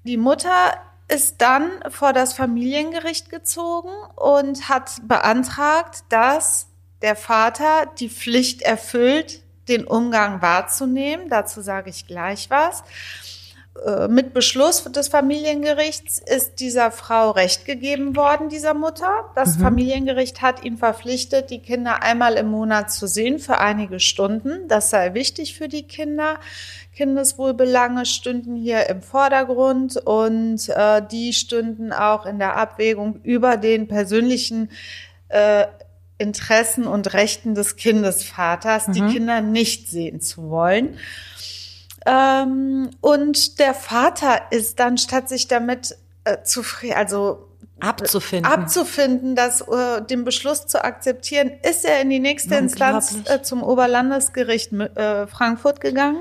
Die 0.04 0.18
Mutter 0.18 0.74
ist 1.08 1.42
dann 1.42 1.70
vor 1.90 2.14
das 2.14 2.34
Familiengericht 2.34 3.30
gezogen 3.30 3.92
und 4.16 4.70
hat 4.70 5.02
beantragt, 5.08 6.04
dass 6.10 6.68
der 7.02 7.16
Vater 7.16 7.88
die 8.00 8.10
Pflicht 8.10 8.62
erfüllt, 8.62 9.43
den 9.68 9.86
Umgang 9.86 10.42
wahrzunehmen. 10.42 11.30
Dazu 11.30 11.62
sage 11.62 11.90
ich 11.90 12.08
gleich 12.08 12.50
was. 12.50 12.84
Äh, 13.86 14.08
Mit 14.08 14.34
Beschluss 14.34 14.84
des 14.84 15.08
Familiengerichts 15.08 16.20
ist 16.20 16.60
dieser 16.60 16.92
Frau 16.92 17.32
Recht 17.32 17.66
gegeben 17.66 18.16
worden, 18.16 18.50
dieser 18.50 18.74
Mutter. 18.74 19.26
Das 19.36 19.58
Familiengericht 19.58 20.42
hat 20.42 20.64
ihn 20.64 20.78
verpflichtet, 20.78 21.50
die 21.50 21.60
Kinder 21.60 22.04
einmal 22.04 22.36
im 22.36 22.50
Monat 22.50 22.92
zu 22.92 23.08
sehen 23.08 23.40
für 23.40 23.58
einige 23.58 24.00
Stunden. 24.00 24.68
Das 24.68 24.90
sei 24.90 25.14
wichtig 25.14 25.56
für 25.56 25.68
die 25.68 25.84
Kinder. 25.84 26.40
Kindeswohlbelange 26.96 28.06
stünden 28.06 28.56
hier 28.56 28.88
im 28.90 29.02
Vordergrund 29.02 29.98
und 29.98 30.70
äh, 30.70 31.02
die 31.12 31.34
stünden 31.34 31.92
auch 31.92 32.28
in 32.28 32.38
der 32.38 32.56
Abwägung 32.56 33.20
über 33.24 33.58
den 33.58 33.88
persönlichen 33.88 34.70
äh, 35.30 35.66
Interessen 36.18 36.86
und 36.86 37.14
Rechten 37.14 37.56
des 37.56 37.76
Kindesvaters, 37.76 38.86
die 38.88 39.02
Kinder 39.02 39.42
nicht 39.42 39.90
sehen 39.90 40.22
zu 40.22 40.50
wollen. 40.50 40.98
Ähm, 42.06 42.90
und 43.02 43.60
der 43.60 43.74
Vater 43.74 44.42
ist 44.52 44.80
dann, 44.80 44.98
statt 44.98 45.30
sich 45.30 45.48
damit 45.48 45.98
äh, 46.26 46.44
zufrieden, 46.44 46.96
also 46.96 47.48
abzufinden. 47.84 48.52
abzufinden, 48.52 49.36
dass 49.36 49.62
äh, 49.62 50.02
den 50.02 50.24
Beschluss 50.24 50.68
zu 50.68 50.84
akzeptieren, 50.84 51.52
ist 51.62 51.86
er 51.86 52.02
in 52.02 52.10
die 52.10 52.20
nächste 52.20 52.56
Instanz 52.56 53.16
äh, 53.26 53.42
zum 53.42 53.64
Oberlandesgericht 53.64 54.74
äh, 54.74 55.28
Frankfurt 55.28 55.82
gegangen. 55.82 56.18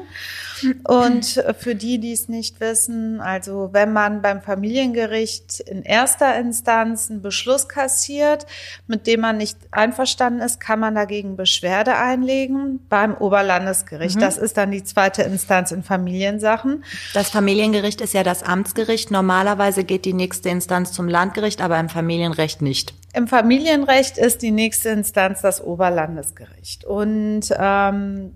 Und 0.85 1.37
äh, 1.37 1.55
für 1.55 1.75
die, 1.75 1.99
die 1.99 2.13
es 2.13 2.29
nicht 2.29 2.61
wissen, 2.61 3.21
also 3.21 3.71
wenn 3.73 3.93
man 3.93 4.23
beim 4.23 4.43
Familiengericht 4.43 5.61
in 5.61 5.83
erster 5.83 6.37
Instanz 6.39 7.11
einen 7.11 7.23
Beschluss 7.23 7.69
kassiert, 7.69 8.47
mit 8.87 9.07
dem 9.07 9.21
man 9.21 9.37
nicht 9.37 9.59
einverstanden 9.71 10.41
ist, 10.41 10.61
kann 10.61 10.81
man 10.81 10.95
dagegen 10.95 11.37
Beschwerde 11.37 11.97
einlegen 11.97 12.81
beim 12.89 13.15
Oberlandesgericht. 13.15 14.21
Das 14.21 14.39
ist 14.39 14.57
dann 14.57 14.71
die 14.71 14.85
zweite 14.85 15.23
Instanz 15.23 15.73
in 15.73 15.83
Familiensachen. 15.83 16.85
Das 17.15 17.31
Familiengericht 17.31 18.01
ist 18.01 18.15
ja 18.15 18.23
das 18.23 18.43
Amtsgericht. 18.43 19.11
Normalerweise 19.11 19.85
geht 19.85 20.05
die 20.05 20.13
nächste 20.13 20.49
Instanz 20.49 20.93
zum 20.93 21.09
Landgericht, 21.09 21.52
aber 21.61 21.79
im 21.79 21.89
Familienrecht 21.89 22.63
nicht. 22.63 22.95
Im 23.13 23.29
Familienrecht 23.29 24.17
ist 24.17 24.43
die 24.43 24.51
nächste 24.51 24.91
Instanz 24.91 25.43
das 25.43 25.63
Oberlandesgericht. 25.63 26.85
Und 26.85 27.43
ähm, 27.59 28.33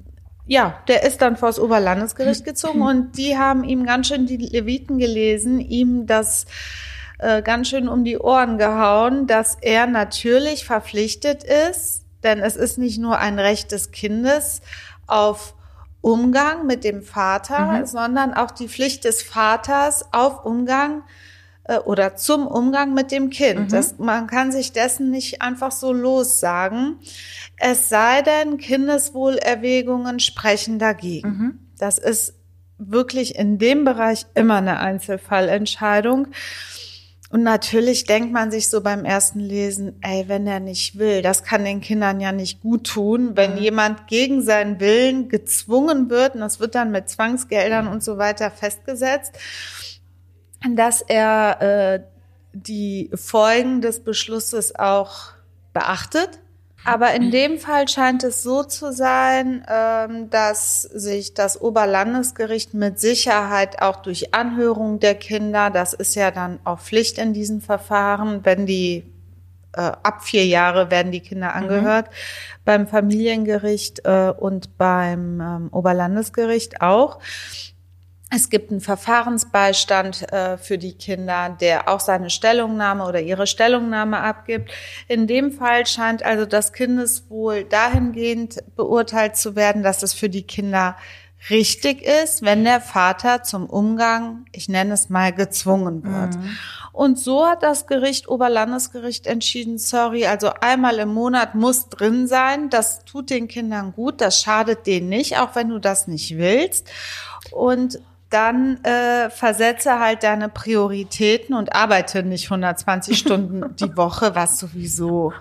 ja, 0.47 0.79
der 0.89 1.03
ist 1.05 1.23
dann 1.23 1.37
vors 1.37 1.59
Oberlandesgericht 1.59 2.45
gezogen 2.45 2.83
und 2.83 3.17
die 3.17 3.37
haben 3.37 3.65
ihm 3.65 3.85
ganz 3.85 4.09
schön 4.09 4.27
die 4.27 4.37
Leviten 4.37 4.99
gelesen, 4.99 5.61
ihm 5.61 6.07
das 6.07 6.47
äh, 7.19 7.43
ganz 7.43 7.69
schön 7.69 7.89
um 7.89 8.05
die 8.05 8.19
Ohren 8.19 8.59
gehauen, 8.59 9.27
dass 9.27 9.57
er 9.61 9.87
natürlich 9.87 10.65
verpflichtet 10.65 11.43
ist, 11.43 12.05
denn 12.23 12.39
es 12.39 12.57
ist 12.57 12.79
nicht 12.79 12.99
nur 12.99 13.19
ein 13.19 13.39
Recht 13.39 13.73
des 13.73 13.91
Kindes 13.91 14.61
auf 15.07 15.55
Umgang 16.01 16.67
mit 16.67 16.85
dem 16.85 17.03
Vater, 17.03 17.85
sondern 17.87 18.33
auch 18.35 18.53
die 18.53 18.69
Pflicht 18.69 19.05
des 19.05 19.23
Vaters 19.23 20.05
auf 20.13 20.45
Umgang 20.45 21.03
äh, 21.69 21.79
oder 21.79 22.17
zum 22.17 22.47
Umgang 22.47 22.95
mit 22.95 23.11
dem 23.11 23.31
Kind. 23.31 23.73
Das, 23.73 23.99
man 23.99 24.27
kann 24.27 24.53
sich 24.53 24.73
dessen 24.73 25.11
nicht 25.11 25.43
einfach 25.43 25.73
so 25.73 25.93
lossagen. 25.93 26.99
Es 27.59 27.89
sei 27.89 28.23
denn, 28.23 28.59
Kindeswohlerwägungen 28.59 30.21
sprechen 30.21 30.79
dagegen. 30.79 31.29
Das 31.79 31.99
ist 31.99 32.35
wirklich 32.79 33.37
in 33.37 33.59
dem 33.59 33.85
Bereich 33.85 34.27
immer 34.35 34.57
eine 34.57 34.81
Einzelfallentscheidung. 34.81 36.29
Und 37.31 37.43
natürlich 37.43 38.05
denkt 38.05 38.33
man 38.33 38.53
sich 38.53 38.69
so 38.69 38.81
beim 38.83 39.05
ersten 39.05 39.41
Lesen, 39.41 39.97
ey, 40.01 40.29
wenn 40.29 40.47
er 40.47 40.61
nicht 40.61 40.97
will, 40.97 41.23
das 41.23 41.43
kann 41.43 41.65
den 41.65 41.81
Kindern 41.81 42.21
ja 42.21 42.31
nicht 42.31 42.61
gut 42.61 42.87
tun, 42.87 43.33
wenn 43.35 43.57
jemand 43.57 44.07
gegen 44.07 44.43
seinen 44.43 44.79
Willen 44.79 45.29
gezwungen 45.29 46.09
wird, 46.09 46.37
und 46.37 46.41
das 46.41 46.61
wird 46.61 46.77
dann 46.77 46.93
mit 46.93 47.09
Zwangsgeldern 47.09 47.89
und 47.89 48.05
so 48.05 48.17
weiter 48.17 48.53
festgesetzt, 48.53 49.33
dass 50.69 51.03
er 51.03 51.61
äh, 51.61 52.01
die 52.53 53.11
Folgen 53.15 53.81
des 53.81 54.03
Beschlusses 54.03 54.75
auch 54.79 55.33
beachtet. 55.73 56.41
Aber 56.85 57.15
in 57.15 57.33
dem 57.33 57.59
Fall 57.59 57.89
scheint 57.89 58.23
es 58.23 58.45
so 58.45 58.63
zu 58.63 58.93
sein, 58.93 59.67
ähm, 59.69 60.31
dass 60.31 60.83
sich 60.83 61.35
das 61.35 61.61
Oberlandesgericht 61.61 62.75
mit 62.75 63.01
Sicherheit 63.01 63.83
auch 63.83 63.97
durch 63.97 64.33
Anhörung 64.33 65.01
der 65.01 65.17
Kinder, 65.17 65.71
das 65.71 65.95
ist 65.95 66.15
ja 66.15 66.31
dann 66.31 66.61
auch 66.63 66.79
Pflicht 66.79 67.19
in 67.19 67.33
diesen 67.33 67.61
Verfahren, 67.61 68.45
wenn 68.45 68.67
die 68.67 69.05
äh, 69.73 69.81
ab 69.81 70.23
vier 70.23 70.47
Jahre 70.47 70.91
werden 70.93 71.11
die 71.11 71.21
Kinder 71.21 71.55
angehört, 71.55 72.09
beim 72.65 72.87
Familiengericht 72.87 74.03
äh, 74.05 74.33
und 74.37 74.79
beim 74.79 75.41
ähm, 75.41 75.69
Oberlandesgericht 75.73 76.83
auch. 76.83 77.19
Es 78.29 78.51
gibt 78.51 78.73
einen 78.73 78.81
Verfahrensbeistand 78.81 80.33
äh, 80.33 80.59
für 80.59 80.79
die 80.79 80.95
Kinder, 80.95 81.57
der 81.61 81.89
auch 81.89 82.01
seine 82.01 82.29
Stellungnahme 82.29 83.05
oder 83.07 83.21
ihre 83.21 83.47
Stellungnahme 83.47 84.19
abgibt. 84.19 84.73
In 85.07 85.29
dem 85.29 85.53
Fall 85.53 85.87
scheint 85.87 86.25
also 86.25 86.45
das 86.45 86.73
Kindeswohl 86.73 87.65
dahingehend 87.65 88.65
beurteilt 88.75 89.37
zu 89.37 89.55
werden, 89.55 89.85
dass 89.85 90.03
es 90.03 90.13
für 90.13 90.29
die 90.29 90.43
Kinder 90.43 90.97
richtig 91.51 92.03
ist, 92.03 92.43
wenn 92.43 92.65
der 92.65 92.81
Vater 92.81 93.45
zum 93.45 93.67
Umgang, 93.67 94.47
ich 94.51 94.69
nenne 94.69 94.95
es 94.95 95.09
mal, 95.09 95.33
gezwungen 95.33 96.03
wird. 96.03 96.37
Und 96.93 97.21
so 97.21 97.47
hat 97.47 97.63
das 97.63 97.87
Gericht, 97.87 98.27
Oberlandesgericht 98.27 99.27
entschieden, 99.27 99.79
sorry, 99.79 100.27
also 100.27 100.51
einmal 100.61 100.99
im 100.99 101.13
Monat 101.13 101.55
muss 101.55 101.89
drin 101.89 102.27
sein. 102.27 102.71
Das 102.71 103.05
tut 103.05 103.31
den 103.31 103.47
Kindern 103.47 103.93
gut, 103.93 104.21
das 104.21 104.41
schadet 104.41 104.87
denen 104.87 105.09
nicht, 105.09 105.39
auch 105.39 105.55
wenn 105.55 105.69
du 105.69 105.79
das 105.79 106.09
nicht 106.09 106.37
willst. 106.39 106.91
Und 107.53 108.01
dann 108.31 108.83
äh, 108.85 109.31
versetze 109.31 110.01
halt 110.01 110.23
deine 110.23 110.49
Prioritäten 110.49 111.55
und 111.55 111.75
arbeite 111.75 112.23
nicht 112.23 112.47
120 112.47 113.19
Stunden 113.19 113.77
die 113.81 113.97
Woche, 113.97 114.35
was 114.35 114.59
sowieso 114.59 115.33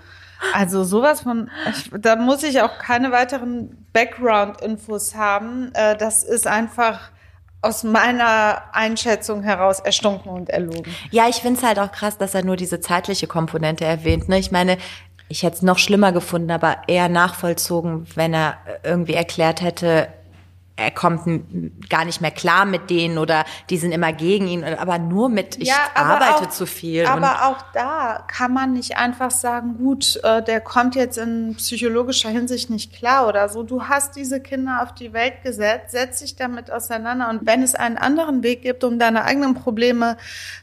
Also 0.53 0.83
sowas 0.83 1.21
von, 1.21 1.49
ich, 1.69 1.89
da 1.99 2.15
muss 2.15 2.43
ich 2.43 2.61
auch 2.61 2.77
keine 2.77 3.11
weiteren 3.11 3.87
Background-Infos 3.93 5.15
haben. 5.15 5.71
Äh, 5.73 5.97
das 5.97 6.23
ist 6.23 6.45
einfach 6.45 7.11
aus 7.61 7.83
meiner 7.83 8.61
Einschätzung 8.73 9.41
heraus 9.41 9.79
erstunken 9.79 10.31
und 10.31 10.49
erlogen. 10.51 10.93
Ja, 11.09 11.27
ich 11.27 11.37
finde 11.37 11.59
es 11.59 11.65
halt 11.65 11.79
auch 11.79 11.91
krass, 11.91 12.17
dass 12.17 12.35
er 12.35 12.45
nur 12.45 12.57
diese 12.57 12.79
zeitliche 12.79 13.25
Komponente 13.25 13.85
erwähnt. 13.85 14.29
Ne? 14.29 14.37
Ich 14.37 14.51
meine, 14.51 14.77
ich 15.29 15.41
hätte 15.41 15.55
es 15.55 15.61
noch 15.63 15.79
schlimmer 15.79 16.11
gefunden, 16.11 16.51
aber 16.51 16.83
eher 16.87 17.09
nachvollzogen, 17.09 18.05
wenn 18.13 18.35
er 18.35 18.57
irgendwie 18.83 19.15
erklärt 19.15 19.61
hätte, 19.61 20.09
er 20.77 20.91
kommt 20.91 21.21
gar 21.89 22.03
nicht 22.03 22.19
mehr 22.19 22.31
klar 22.31 22.65
mit 22.65 22.89
denen 22.89 23.17
oder 23.17 23.45
die 23.69 23.77
sind 23.77 23.93
immer 23.93 24.11
gegen 24.11 24.47
ihn, 24.47 24.63
aber 24.65 24.99
nur 24.99 25.29
mit, 25.29 25.57
ich 25.57 25.69
ja, 25.69 25.75
arbeite 25.93 26.47
auch, 26.47 26.49
zu 26.49 26.65
viel. 26.65 27.05
Aber 27.05 27.47
auch 27.47 27.61
da 27.73 28.25
kann 28.27 28.53
man 28.53 28.73
nicht 28.73 28.97
einfach 28.97 29.31
sagen, 29.31 29.77
gut, 29.77 30.19
äh, 30.23 30.43
der 30.43 30.59
kommt 30.59 30.95
jetzt 30.95 31.17
in 31.17 31.55
psychologischer 31.55 32.29
Hinsicht 32.29 32.69
nicht 32.69 32.93
klar 32.93 33.27
oder 33.27 33.47
so. 33.47 33.63
Du 33.63 33.83
hast 33.83 34.17
diese 34.17 34.41
Kinder 34.41 34.81
auf 34.83 34.93
die 34.93 35.13
Welt 35.13 35.43
gesetzt, 35.43 35.91
setz 35.91 36.19
dich 36.19 36.35
damit 36.35 36.69
auseinander 36.69 37.29
und 37.29 37.45
wenn 37.45 37.63
es 37.63 37.73
einen 37.75 37.97
anderen 37.97 38.43
Weg 38.43 38.61
gibt, 38.61 38.83
um 38.83 38.99
deine 38.99 39.23
eigenen 39.23 39.53
Probleme 39.53 40.17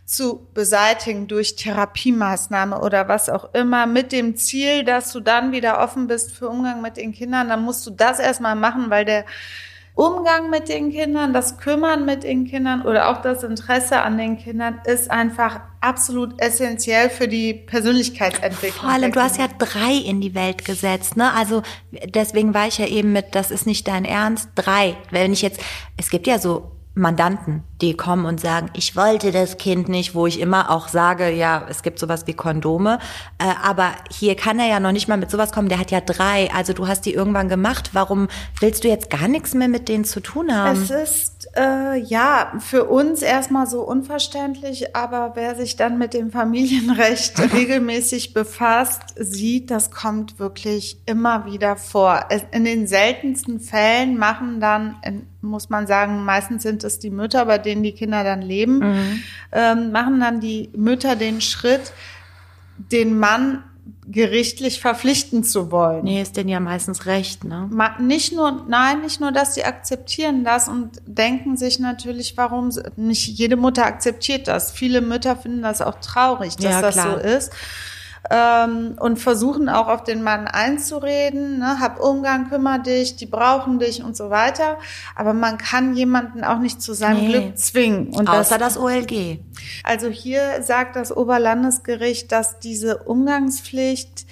zu 0.04 0.46
beseitigen 0.52 1.26
durch 1.26 1.56
Therapiemaßnahme 1.56 2.78
oder 2.80 3.08
was 3.08 3.30
auch 3.30 3.54
immer, 3.54 3.86
mit 3.86 4.12
dem 4.12 4.36
Ziel, 4.36 4.84
dass 4.84 5.10
du 5.10 5.20
dann 5.20 5.52
wieder 5.52 5.80
offen 5.80 6.06
bist 6.06 6.32
für 6.32 6.50
Umgang 6.50 6.82
mit 6.82 6.98
den 6.98 7.12
Kindern, 7.12 7.48
dann 7.48 7.62
musst 7.62 7.86
du 7.86 7.90
das 7.90 8.18
erstmal 8.18 8.56
machen, 8.56 8.90
weil 8.90 9.06
der 9.06 9.24
Umgang 9.94 10.48
mit 10.48 10.68
den 10.68 10.90
Kindern, 10.90 11.34
das 11.34 11.58
Kümmern 11.58 12.06
mit 12.06 12.24
den 12.24 12.46
Kindern 12.46 12.82
oder 12.82 13.10
auch 13.10 13.20
das 13.20 13.42
Interesse 13.42 14.00
an 14.00 14.16
den 14.16 14.38
Kindern 14.38 14.80
ist 14.86 15.10
einfach 15.10 15.60
absolut 15.82 16.40
essentiell 16.40 17.10
für 17.10 17.28
die 17.28 17.52
Persönlichkeitsentwicklung. 17.52 18.84
Vor 18.84 18.90
allem, 18.90 19.12
du 19.12 19.20
hast 19.20 19.38
ja 19.38 19.48
drei 19.58 19.92
in 19.92 20.22
die 20.22 20.34
Welt 20.34 20.64
gesetzt, 20.64 21.16
ne? 21.16 21.32
Also 21.34 21.62
deswegen 21.90 22.54
war 22.54 22.68
ich 22.68 22.78
ja 22.78 22.86
eben 22.86 23.12
mit, 23.12 23.34
das 23.34 23.50
ist 23.50 23.66
nicht 23.66 23.86
dein 23.86 24.06
Ernst, 24.06 24.48
drei. 24.54 24.96
Wenn 25.10 25.32
ich 25.32 25.42
jetzt, 25.42 25.60
es 25.98 26.08
gibt 26.08 26.26
ja 26.26 26.38
so 26.38 26.70
Mandanten, 26.94 27.62
die 27.80 27.94
kommen 27.96 28.26
und 28.26 28.38
sagen, 28.38 28.68
ich 28.74 28.96
wollte 28.96 29.32
das 29.32 29.56
Kind 29.56 29.88
nicht, 29.88 30.14
wo 30.14 30.26
ich 30.26 30.38
immer 30.38 30.70
auch 30.70 30.88
sage, 30.88 31.30
ja, 31.30 31.66
es 31.68 31.82
gibt 31.82 31.98
sowas 31.98 32.26
wie 32.26 32.34
Kondome. 32.34 32.98
Äh, 33.38 33.46
aber 33.62 33.92
hier 34.10 34.36
kann 34.36 34.58
er 34.58 34.66
ja 34.66 34.78
noch 34.78 34.92
nicht 34.92 35.08
mal 35.08 35.16
mit 35.16 35.30
sowas 35.30 35.52
kommen. 35.52 35.70
Der 35.70 35.78
hat 35.78 35.90
ja 35.90 36.02
drei. 36.02 36.50
Also 36.54 36.74
du 36.74 36.88
hast 36.88 37.06
die 37.06 37.14
irgendwann 37.14 37.48
gemacht. 37.48 37.90
Warum 37.94 38.28
willst 38.60 38.84
du 38.84 38.88
jetzt 38.88 39.08
gar 39.08 39.26
nichts 39.26 39.54
mehr 39.54 39.68
mit 39.68 39.88
denen 39.88 40.04
zu 40.04 40.20
tun 40.20 40.54
haben? 40.54 40.82
Es 40.82 40.90
ist 40.90 41.48
äh, 41.56 41.96
ja 41.98 42.52
für 42.58 42.84
uns 42.84 43.22
erstmal 43.22 43.66
so 43.66 43.80
unverständlich, 43.82 44.94
aber 44.94 45.32
wer 45.34 45.56
sich 45.56 45.76
dann 45.76 45.96
mit 45.96 46.12
dem 46.12 46.30
Familienrecht 46.30 47.40
regelmäßig 47.54 48.34
befasst, 48.34 49.02
sieht, 49.16 49.70
das 49.70 49.90
kommt 49.90 50.38
wirklich 50.38 51.00
immer 51.06 51.46
wieder 51.46 51.76
vor. 51.76 52.26
In 52.50 52.64
den 52.64 52.86
seltensten 52.86 53.60
Fällen 53.60 54.18
machen 54.18 54.60
dann 54.60 54.96
muss 55.42 55.68
man 55.68 55.86
sagen, 55.86 56.24
meistens 56.24 56.62
sind 56.62 56.84
es 56.84 56.98
die 56.98 57.10
Mütter, 57.10 57.44
bei 57.44 57.58
denen 57.58 57.82
die 57.82 57.92
Kinder 57.92 58.24
dann 58.24 58.42
leben, 58.42 58.78
mhm. 58.78 59.22
ähm, 59.52 59.92
machen 59.92 60.20
dann 60.20 60.40
die 60.40 60.70
Mütter 60.74 61.16
den 61.16 61.40
Schritt, 61.40 61.92
den 62.78 63.18
Mann 63.18 63.64
gerichtlich 64.06 64.80
verpflichten 64.80 65.44
zu 65.44 65.70
wollen. 65.70 66.04
Nee, 66.04 66.22
ist 66.22 66.36
denn 66.36 66.48
ja 66.48 66.60
meistens 66.60 67.06
recht, 67.06 67.44
ne? 67.44 67.70
Nicht 68.00 68.32
nur, 68.32 68.64
nein, 68.68 69.00
nicht 69.00 69.20
nur, 69.20 69.32
dass 69.32 69.54
sie 69.54 69.64
akzeptieren 69.64 70.44
das 70.44 70.68
und 70.68 71.00
denken 71.06 71.56
sich 71.56 71.78
natürlich, 71.78 72.36
warum, 72.36 72.70
nicht 72.96 73.26
jede 73.38 73.56
Mutter 73.56 73.86
akzeptiert 73.86 74.48
das. 74.48 74.72
Viele 74.72 75.00
Mütter 75.00 75.36
finden 75.36 75.62
das 75.62 75.80
auch 75.80 76.00
traurig, 76.00 76.56
dass 76.56 76.64
ja, 76.64 76.82
das 76.82 76.96
so 76.96 77.16
ist 77.16 77.52
ähm, 78.30 78.96
und 78.98 79.18
versuchen 79.18 79.68
auch 79.68 79.88
auf 79.88 80.04
den 80.04 80.22
Mann 80.22 80.46
einzureden, 80.46 81.58
ne, 81.58 81.80
hab 81.80 82.00
Umgang, 82.00 82.48
kümmer 82.48 82.78
dich, 82.78 83.16
die 83.16 83.26
brauchen 83.26 83.78
dich 83.78 84.02
und 84.02 84.16
so 84.16 84.30
weiter. 84.30 84.78
Aber 85.16 85.34
man 85.34 85.58
kann 85.58 85.94
jemanden 85.94 86.44
auch 86.44 86.58
nicht 86.58 86.80
zu 86.80 86.94
seinem 86.94 87.20
nee. 87.20 87.28
Glück 87.28 87.58
zwingen. 87.58 88.08
Und 88.08 88.28
Außer 88.28 88.58
das, 88.58 88.74
das 88.74 88.82
OLG. 88.82 89.38
Also 89.84 90.08
hier 90.08 90.62
sagt 90.62 90.96
das 90.96 91.14
Oberlandesgericht, 91.14 92.30
dass 92.30 92.58
diese 92.58 92.98
Umgangspflicht 92.98 94.26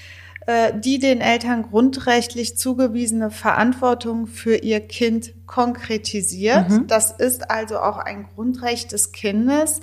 äh, 0.47 0.73
die 0.75 0.99
den 0.99 1.21
Eltern 1.21 1.63
grundrechtlich 1.63 2.57
zugewiesene 2.57 3.31
Verantwortung 3.31 4.27
für 4.27 4.57
ihr 4.57 4.81
Kind 4.81 5.35
konkretisiert. 5.47 6.71
Mhm. 6.71 6.87
Das 6.87 7.13
ist 7.13 7.51
also 7.51 7.79
auch 7.79 7.99
ein 7.99 8.27
Grundrecht 8.35 8.93
des 8.93 9.13
Kindes. 9.13 9.81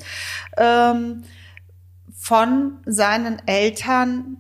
Ähm, 0.58 1.24
von 2.27 2.73
seinen 2.85 3.41
Eltern 3.45 4.35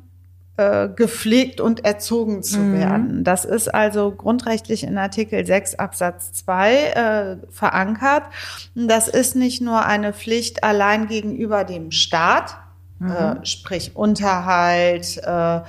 äh, 0.57 0.89
gepflegt 0.89 1.61
und 1.61 1.85
erzogen 1.85 2.43
zu 2.43 2.59
mhm. 2.59 2.79
werden. 2.79 3.23
Das 3.23 3.45
ist 3.45 3.73
also 3.73 4.11
grundrechtlich 4.11 4.83
in 4.83 4.97
Artikel 4.97 5.45
6 5.45 5.75
Absatz 5.75 6.33
2 6.33 6.73
äh, 6.73 7.37
verankert. 7.49 8.23
Das 8.75 9.07
ist 9.07 9.37
nicht 9.37 9.61
nur 9.61 9.85
eine 9.85 10.11
Pflicht 10.11 10.65
allein 10.65 11.07
gegenüber 11.07 11.63
dem 11.63 11.91
Staat, 11.91 12.57
mhm. 12.99 13.11
äh, 13.11 13.45
sprich 13.45 13.95
Unterhalt, 13.95 15.21
äh, 15.25 15.57
äh 15.57 15.61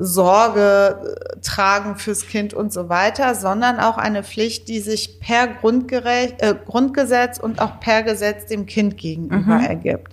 Sorge 0.00 0.98
äh, 1.36 1.40
tragen 1.42 1.94
fürs 1.94 2.26
Kind 2.26 2.54
und 2.54 2.72
so 2.72 2.88
weiter, 2.88 3.36
sondern 3.36 3.78
auch 3.78 3.98
eine 3.98 4.24
Pflicht, 4.24 4.66
die 4.66 4.80
sich 4.80 5.20
per 5.20 5.46
Grundgerecht, 5.46 6.42
äh, 6.42 6.56
Grundgesetz 6.66 7.38
und 7.38 7.60
auch 7.60 7.78
per 7.78 8.02
Gesetz 8.02 8.46
dem 8.46 8.66
Kind 8.66 8.96
gegenüber 8.96 9.58
mhm. 9.58 9.64
ergibt. 9.64 10.12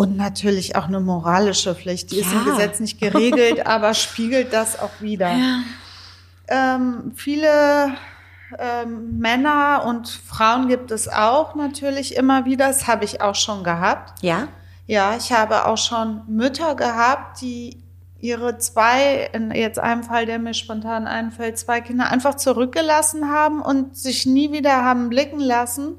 Und 0.00 0.16
natürlich 0.16 0.76
auch 0.76 0.86
eine 0.86 0.98
moralische 0.98 1.74
Pflicht. 1.74 2.10
Die 2.10 2.20
ja. 2.20 2.26
ist 2.26 2.32
im 2.32 2.44
Gesetz 2.46 2.80
nicht 2.80 2.98
geregelt, 2.98 3.66
aber 3.66 3.92
spiegelt 3.92 4.50
das 4.50 4.78
auch 4.78 4.98
wieder. 5.00 5.30
Ja. 5.30 5.60
Ähm, 6.48 7.12
viele 7.14 7.98
ähm, 8.58 9.18
Männer 9.18 9.84
und 9.86 10.08
Frauen 10.08 10.68
gibt 10.68 10.90
es 10.90 11.06
auch 11.06 11.54
natürlich 11.54 12.16
immer 12.16 12.46
wieder. 12.46 12.68
Das 12.68 12.86
habe 12.86 13.04
ich 13.04 13.20
auch 13.20 13.34
schon 13.34 13.62
gehabt. 13.62 14.22
Ja. 14.22 14.48
Ja, 14.86 15.18
ich 15.18 15.32
habe 15.32 15.66
auch 15.66 15.76
schon 15.76 16.22
Mütter 16.26 16.76
gehabt, 16.76 17.42
die 17.42 17.82
ihre 18.20 18.56
zwei, 18.56 19.28
in 19.34 19.50
jetzt 19.50 19.78
einem 19.78 20.02
Fall, 20.02 20.24
der 20.24 20.38
mir 20.38 20.54
spontan 20.54 21.06
einfällt, 21.06 21.58
zwei 21.58 21.82
Kinder 21.82 22.10
einfach 22.10 22.36
zurückgelassen 22.36 23.28
haben 23.28 23.60
und 23.60 23.98
sich 23.98 24.24
nie 24.24 24.50
wieder 24.50 24.82
haben 24.82 25.10
blicken 25.10 25.40
lassen 25.40 25.96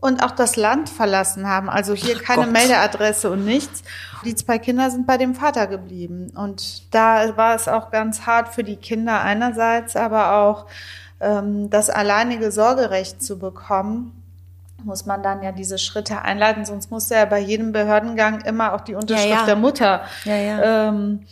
und 0.00 0.22
auch 0.22 0.30
das 0.30 0.56
Land 0.56 0.88
verlassen 0.88 1.48
haben. 1.48 1.68
Also 1.68 1.94
hier 1.94 2.16
Ach 2.18 2.22
keine 2.22 2.44
Gott. 2.44 2.52
Meldeadresse 2.52 3.30
und 3.30 3.44
nichts. 3.44 3.82
Die 4.24 4.34
zwei 4.34 4.58
Kinder 4.58 4.90
sind 4.90 5.06
bei 5.06 5.16
dem 5.16 5.34
Vater 5.34 5.66
geblieben. 5.66 6.32
Und 6.34 6.94
da 6.94 7.36
war 7.36 7.54
es 7.54 7.68
auch 7.68 7.90
ganz 7.90 8.26
hart 8.26 8.48
für 8.54 8.64
die 8.64 8.76
Kinder 8.76 9.20
einerseits, 9.20 9.96
aber 9.96 10.36
auch 10.36 10.66
ähm, 11.20 11.70
das 11.70 11.90
alleinige 11.90 12.52
Sorgerecht 12.52 13.22
zu 13.22 13.38
bekommen 13.38 14.22
muss 14.84 15.04
man 15.04 15.22
dann 15.22 15.42
ja 15.42 15.52
diese 15.52 15.78
Schritte 15.78 16.22
einleiten, 16.22 16.64
sonst 16.64 16.90
muss 16.90 17.08
ja 17.10 17.24
bei 17.24 17.40
jedem 17.40 17.72
Behördengang 17.72 18.42
immer 18.42 18.72
auch 18.72 18.80
die 18.80 18.94
Unterschrift 18.94 19.28
ja, 19.28 19.40
ja. 19.40 19.46
der 19.46 19.56
Mutter 19.56 20.02
ja, 20.24 20.88
ähm, 20.88 21.26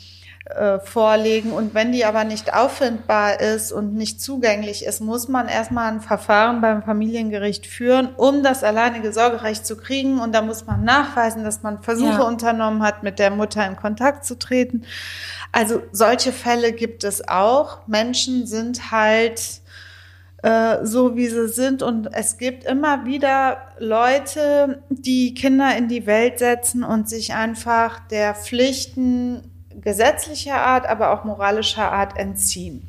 äh, 0.44 0.78
vorlegen. 0.78 1.52
Und 1.52 1.72
wenn 1.72 1.90
die 1.90 2.04
aber 2.04 2.24
nicht 2.24 2.52
auffindbar 2.52 3.40
ist 3.40 3.72
und 3.72 3.94
nicht 3.94 4.20
zugänglich 4.20 4.84
ist, 4.84 5.00
muss 5.00 5.26
man 5.26 5.48
erstmal 5.48 5.90
ein 5.90 6.00
Verfahren 6.00 6.60
beim 6.60 6.82
Familiengericht 6.82 7.66
führen, 7.66 8.10
um 8.16 8.42
das 8.42 8.62
alleinige 8.62 9.12
Sorgerecht 9.12 9.64
zu 9.64 9.76
kriegen. 9.76 10.20
Und 10.20 10.34
da 10.34 10.42
muss 10.42 10.66
man 10.66 10.84
nachweisen, 10.84 11.44
dass 11.44 11.62
man 11.62 11.82
Versuche 11.82 12.18
ja. 12.18 12.22
unternommen 12.24 12.82
hat, 12.82 13.02
mit 13.02 13.18
der 13.18 13.30
Mutter 13.30 13.66
in 13.66 13.76
Kontakt 13.76 14.26
zu 14.26 14.38
treten. 14.38 14.84
Also 15.50 15.82
solche 15.92 16.30
Fälle 16.30 16.72
gibt 16.72 17.04
es 17.04 17.26
auch. 17.26 17.86
Menschen 17.86 18.46
sind 18.46 18.90
halt 18.90 19.40
äh, 20.42 20.84
so 20.84 21.16
wie 21.16 21.28
sie 21.28 21.48
sind. 21.48 21.82
Und 21.82 22.10
es 22.12 22.36
gibt 22.36 22.64
immer 22.64 23.06
wieder 23.06 23.62
Leute, 23.78 24.82
die 24.90 25.32
Kinder 25.32 25.74
in 25.74 25.88
die 25.88 26.06
Welt 26.06 26.38
setzen 26.38 26.84
und 26.84 27.08
sich 27.08 27.32
einfach 27.32 27.98
der 28.10 28.34
Pflichten 28.34 29.53
gesetzlicher 29.80 30.56
Art, 30.56 30.86
aber 30.86 31.10
auch 31.10 31.24
moralischer 31.24 31.90
Art 31.92 32.18
entziehen. 32.18 32.86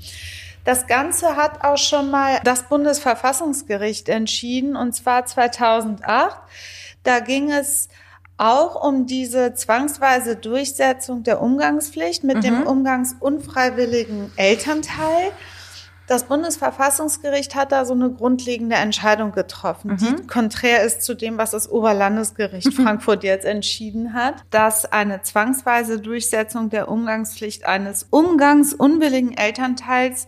Das 0.64 0.88
Ganze 0.88 1.36
hat 1.36 1.64
auch 1.64 1.78
schon 1.78 2.10
mal 2.10 2.40
das 2.44 2.64
Bundesverfassungsgericht 2.64 4.10
entschieden, 4.10 4.76
und 4.76 4.94
zwar 4.94 5.26
2008. 5.26 6.38
Da 7.04 7.20
ging 7.20 7.52
es 7.52 7.88
auch 8.38 8.84
um 8.84 9.06
diese 9.06 9.54
zwangsweise 9.54 10.36
Durchsetzung 10.36 11.24
der 11.24 11.42
Umgangspflicht 11.42 12.24
mit 12.24 12.38
mhm. 12.38 12.42
dem 12.42 12.64
umgangsunfreiwilligen 12.68 14.32
Elternteil. 14.36 15.32
Das 16.08 16.26
Bundesverfassungsgericht 16.26 17.56
hat 17.56 17.72
da 17.72 17.86
so 17.86 17.94
eine 17.94 18.12
grundlegende 18.12 18.76
Entscheidung 18.76 19.32
getroffen, 19.32 19.92
mhm. 19.92 19.98
die 19.98 20.28
konträr 20.28 20.84
ist 20.84 21.02
zu 21.02 21.16
dem, 21.16 21.38
was 21.38 21.52
das 21.52 21.70
Oberlandesgericht 21.70 22.74
Frankfurt 22.76 23.24
jetzt 23.24 23.46
entschieden 23.46 24.14
hat, 24.14 24.36
dass 24.52 24.86
eine 24.86 25.24
zwangsweise 25.24 26.00
Durchsetzung 26.00 26.70
der 26.70 26.90
Umgangspflicht 26.90 27.66
eines 27.66 28.08
umgangsunwilligen 28.10 29.36
Elternteils 29.36 30.28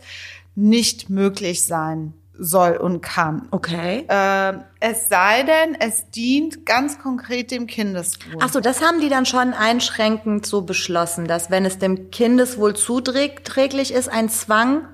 nicht 0.56 1.10
möglich 1.10 1.66
sein 1.66 2.14
soll 2.40 2.78
und 2.78 3.02
kann. 3.02 3.48
Okay. 3.52 4.06
Äh, 4.08 4.54
es 4.80 5.10
sei 5.10 5.44
denn, 5.44 5.76
es 5.80 6.10
dient 6.12 6.66
ganz 6.66 7.00
konkret 7.00 7.52
dem 7.52 7.68
Kindeswohl. 7.68 8.38
Ach 8.42 8.50
so, 8.50 8.60
das 8.60 8.82
haben 8.82 9.00
die 9.02 9.10
dann 9.10 9.26
schon 9.26 9.54
einschränkend 9.54 10.46
so 10.46 10.62
beschlossen, 10.62 11.28
dass 11.28 11.50
wenn 11.50 11.66
es 11.66 11.80
dem 11.80 12.12
Kindeswohl 12.12 12.76
zuträglich 12.76 13.94
ist, 13.94 14.10
ein 14.10 14.30
Zwang 14.30 14.88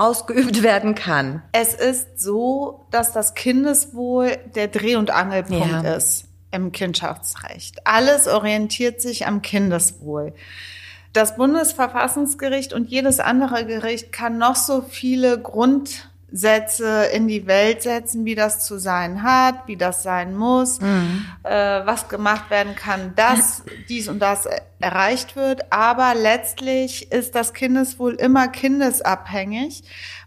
ausgeübt 0.00 0.62
werden 0.62 0.94
kann. 0.94 1.42
Es 1.52 1.74
ist 1.74 2.20
so, 2.20 2.86
dass 2.90 3.12
das 3.12 3.34
Kindeswohl 3.34 4.36
der 4.54 4.68
Dreh- 4.68 4.96
und 4.96 5.10
Angelpunkt 5.10 5.84
Ja. 5.84 5.94
ist 5.94 6.24
im 6.50 6.72
Kindschaftsrecht. 6.72 7.86
Alles 7.86 8.26
orientiert 8.26 9.00
sich 9.00 9.26
am 9.26 9.42
Kindeswohl. 9.42 10.32
Das 11.12 11.36
Bundesverfassungsgericht 11.36 12.72
und 12.72 12.88
jedes 12.88 13.20
andere 13.20 13.66
Gericht 13.66 14.12
kann 14.12 14.38
noch 14.38 14.56
so 14.56 14.82
viele 14.82 15.38
Grundsätze 16.30 17.06
in 17.12 17.28
die 17.28 17.46
Welt 17.46 17.82
setzen, 17.82 18.24
wie 18.24 18.34
das 18.34 18.64
zu 18.64 18.78
sein 18.78 19.22
hat, 19.22 19.66
wie 19.66 19.76
das 19.76 20.02
sein 20.02 20.36
muss, 20.36 20.78
äh, 20.78 21.80
was 21.84 22.08
gemacht 22.08 22.50
werden 22.50 22.74
kann, 22.76 23.14
dass 23.16 23.62
dies 23.88 24.08
und 24.08 24.20
das 24.20 24.46
erreicht 24.78 25.36
wird. 25.36 25.72
Aber 25.72 26.14
letztlich 26.14 27.10
ist 27.12 27.34
das 27.34 27.52
Kindeswohl 27.52 28.14
immer 28.14 28.48
kindesabhängig. 28.48 29.82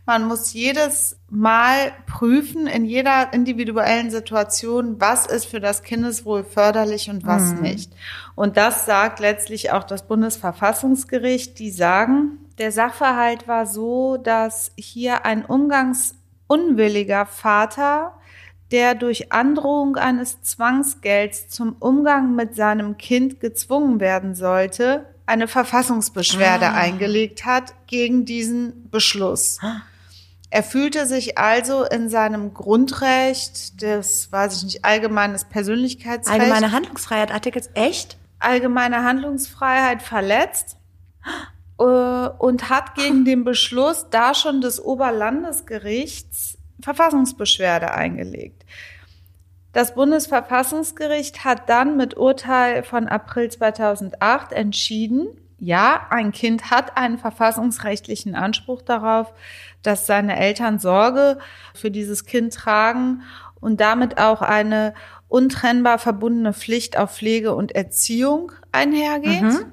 Man 0.06 0.28
muss 0.28 0.52
jedes 0.52 1.18
Mal 1.30 1.94
prüfen 2.06 2.68
in 2.68 2.84
jeder 2.84 3.32
individuellen 3.32 4.12
Situation, 4.12 5.00
was 5.00 5.26
ist 5.26 5.46
für 5.46 5.62
das 5.62 5.82
Kindeswohl 5.82 6.44
förderlich 6.44 7.10
und 7.10 7.26
was 7.26 7.54
nicht. 7.54 7.94
Und 8.36 8.58
das 8.58 8.86
sagt 8.86 9.22
letztlich 9.22 9.72
auch 9.72 9.86
das 9.86 10.06
Bundesverfassungsgericht. 10.06 11.58
Die 11.58 11.72
sagen, 11.72 12.43
der 12.58 12.72
Sachverhalt 12.72 13.48
war 13.48 13.66
so, 13.66 14.18
dass 14.18 14.72
hier 14.76 15.26
ein 15.26 15.46
umgangsunwilliger 15.46 17.26
Vater 17.26 18.14
der 18.74 18.96
durch 18.96 19.32
Androhung 19.32 19.98
eines 19.98 20.42
Zwangsgelds 20.42 21.48
zum 21.48 21.76
Umgang 21.80 22.34
mit 22.34 22.56
seinem 22.56 22.98
Kind 22.98 23.40
gezwungen 23.40 24.00
werden 24.00 24.34
sollte, 24.34 25.06
eine 25.28 25.48
Verfassungsbeschwerde 25.48 26.72
eingelegt 26.72 27.46
hat 27.46 27.76
gegen 27.86 28.26
diesen 28.26 28.90
Beschluss. 28.90 29.60
Er 30.50 30.64
fühlte 30.64 31.06
sich 31.06 31.38
also 31.38 31.84
in 31.84 32.10
seinem 32.10 32.56
Grundrecht, 32.56 33.82
des, 33.82 34.32
weiß 34.32 34.58
ich 34.58 34.64
nicht, 34.64 34.86
allgemeines 34.86 35.46
Persönlichkeitsrecht, 35.46 36.40
Allgemeine 36.40 36.72
Handlungsfreiheit 36.72 37.32
Artikels 37.32 37.70
echt? 37.76 38.18
allgemeine 38.40 39.04
Handlungsfreiheit 39.04 40.02
verletzt 40.02 40.78
und 41.84 42.70
hat 42.70 42.96
gegen 42.96 43.26
den 43.26 43.44
Beschluss 43.44 44.08
da 44.10 44.34
schon 44.34 44.62
des 44.62 44.84
Oberlandesgerichts 44.84 46.58
Verfassungsbeschwerde 46.82 47.94
eingelegt. 47.94 48.66
Das 49.74 49.96
Bundesverfassungsgericht 49.96 51.46
hat 51.46 51.68
dann 51.68 51.98
mit 51.98 52.16
Urteil 52.16 52.84
von 52.84 53.08
April 53.08 53.50
2008 53.50 54.52
entschieden, 54.52 55.28
ja, 55.58 56.08
ein 56.10 56.32
Kind 56.34 56.72
hat 56.72 56.98
einen 56.98 57.18
verfassungsrechtlichen 57.18 58.36
Anspruch 58.36 58.82
darauf, 58.82 59.34
dass 59.82 60.06
seine 60.06 60.38
Eltern 60.38 60.78
Sorge 60.78 61.40
für 61.74 61.90
dieses 61.90 62.26
Kind 62.26 62.54
tragen 62.54 63.24
und 63.62 63.80
damit 63.80 64.20
auch 64.20 64.42
eine 64.42 64.94
untrennbar 65.30 66.00
verbundene 66.00 66.54
Pflicht 66.54 66.98
auf 66.98 67.16
Pflege 67.16 67.56
und 67.56 67.72
Erziehung 67.74 68.52
einhergeht. 68.74 69.66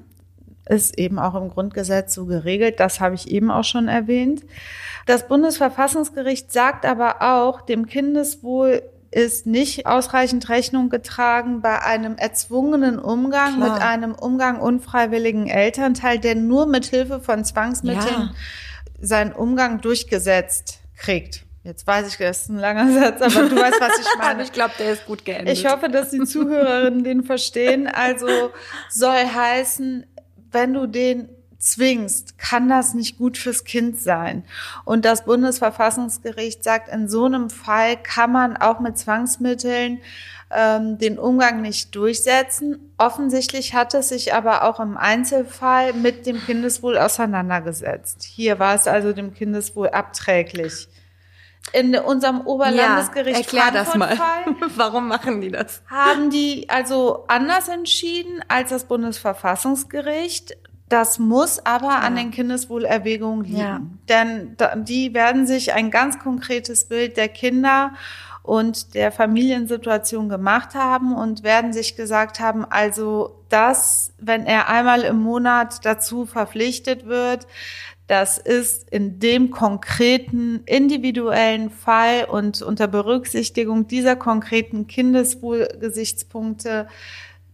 Ist 0.70 0.98
eben 0.98 1.18
auch 1.18 1.35
im 1.35 1.48
Grundgesetz 1.50 2.14
so 2.14 2.26
geregelt. 2.26 2.78
Das 2.78 3.00
habe 3.00 3.14
ich 3.16 3.30
eben 3.30 3.50
auch 3.50 3.64
schon 3.64 3.88
erwähnt. 3.88 4.42
Das 5.06 5.26
Bundesverfassungsgericht 5.28 6.52
sagt 6.52 6.85
aber 6.87 7.22
auch, 7.22 7.61
dem 7.62 7.87
Kindeswohl 7.87 8.83
ist 9.11 9.46
nicht 9.46 9.87
ausreichend 9.87 10.48
Rechnung 10.48 10.88
getragen 10.88 11.62
bei 11.62 11.83
einem 11.83 12.16
erzwungenen 12.16 13.00
Umgang 13.00 13.56
Klar. 13.56 13.72
mit 13.72 13.83
einem 13.83 14.14
Umgang 14.14 14.61
unfreiwilligen 14.61 15.48
Elternteil, 15.48 16.20
der 16.20 16.37
nur 16.37 16.66
mit 16.66 16.87
Hilfe 16.87 17.18
von 17.20 17.44
Zwangsmitteln 17.44 18.06
Ja. 18.06 18.30
seinen 19.00 19.33
Umgang 19.33 19.80
durchgesetzt 19.80 20.78
kriegt. 20.96 21.44
Jetzt 21.62 21.87
weiß 21.87 22.09
ich, 22.09 22.16
das 22.16 22.42
ist 22.42 22.48
ein 22.48 22.56
langer 22.59 22.90
Satz, 22.90 23.20
aber 23.20 23.48
du 23.48 23.56
weißt, 23.56 23.80
was 23.80 23.98
ich 23.98 24.06
meine. 24.18 24.44
glaube, 24.44 24.72
der 24.78 24.92
ist 24.92 25.04
gut 25.06 25.24
geendet. 25.26 25.59
Ich 25.59 25.66
hoffe, 25.66 25.88
dass 25.90 26.11
die 26.11 26.20
Zuhörerinnen 26.24 27.04
den 27.04 27.22
verstehen. 27.22 27.87
Also 27.87 28.28
soll 28.88 29.12
heißen, 29.26 30.06
wenn 30.52 30.74
du 30.74 30.86
den 30.86 31.28
zwingst, 31.58 32.38
kann 32.38 32.68
das 32.68 32.94
nicht 32.94 33.18
gut 33.18 33.36
fürs 33.36 33.64
Kind 33.64 34.00
sein. 34.00 34.44
Und 34.84 35.04
das 35.04 35.24
Bundesverfassungsgericht 35.24 36.64
sagt, 36.64 36.88
in 36.88 37.08
so 37.08 37.26
einem 37.26 37.50
Fall 37.50 37.96
kann 37.96 38.32
man 38.32 38.56
auch 38.56 38.80
mit 38.80 38.98
Zwangsmitteln 38.98 40.00
ähm, 40.50 40.98
den 40.98 41.18
Umgang 41.18 41.62
nicht 41.62 41.94
durchsetzen. 41.94 42.92
Offensichtlich 42.98 43.74
hat 43.74 43.94
es 43.94 44.08
sich 44.08 44.34
aber 44.34 44.64
auch 44.64 44.80
im 44.80 44.96
Einzelfall 44.96 45.92
mit 45.92 46.26
dem 46.26 46.40
Kindeswohl 46.40 46.98
auseinandergesetzt. 46.98 48.24
Hier 48.24 48.58
war 48.58 48.74
es 48.74 48.88
also 48.88 49.12
dem 49.12 49.34
Kindeswohl 49.34 49.88
abträglich. 49.90 50.88
In 51.72 51.94
unserem 51.96 52.40
Oberlandesgericht 52.40 53.40
erklär 53.40 53.70
das 53.72 53.94
mal. 53.94 54.16
Frankfurt-Fall 54.16 54.70
Warum 54.76 55.09
machen 55.09 55.40
die 55.40 55.50
das? 55.50 55.83
haben 55.88 56.30
die 56.30 56.68
also 56.68 57.24
anders 57.28 57.68
entschieden 57.68 58.42
als 58.48 58.70
das 58.70 58.85
Bundesverfassungsgericht. 58.85 60.56
Das 60.88 61.20
muss 61.20 61.64
aber 61.64 62.02
an 62.02 62.16
den 62.16 62.33
Kindeswohlerwägungen 62.33 63.44
liegen. 63.44 63.59
Ja. 63.59 63.80
Denn 64.09 64.56
die 64.85 65.14
werden 65.14 65.46
sich 65.46 65.72
ein 65.72 65.92
ganz 65.92 66.18
konkretes 66.18 66.88
Bild 66.88 67.16
der 67.16 67.28
Kinder 67.28 67.92
und 68.42 68.94
der 68.94 69.12
Familiensituation 69.12 70.28
gemacht 70.28 70.74
haben 70.74 71.14
und 71.14 71.44
werden 71.44 71.72
sich 71.72 71.94
gesagt 71.94 72.40
haben, 72.40 72.64
also 72.64 73.44
das, 73.48 74.12
wenn 74.18 74.46
er 74.46 74.68
einmal 74.68 75.02
im 75.02 75.20
Monat 75.20 75.85
dazu 75.85 76.26
verpflichtet 76.26 77.06
wird, 77.06 77.46
das 78.10 78.38
ist 78.38 78.88
in 78.90 79.20
dem 79.20 79.52
konkreten 79.52 80.64
individuellen 80.66 81.70
Fall 81.70 82.24
und 82.24 82.60
unter 82.60 82.88
Berücksichtigung 82.88 83.86
dieser 83.86 84.16
konkreten 84.16 84.88
Kindeswohlgesichtspunkte 84.88 86.88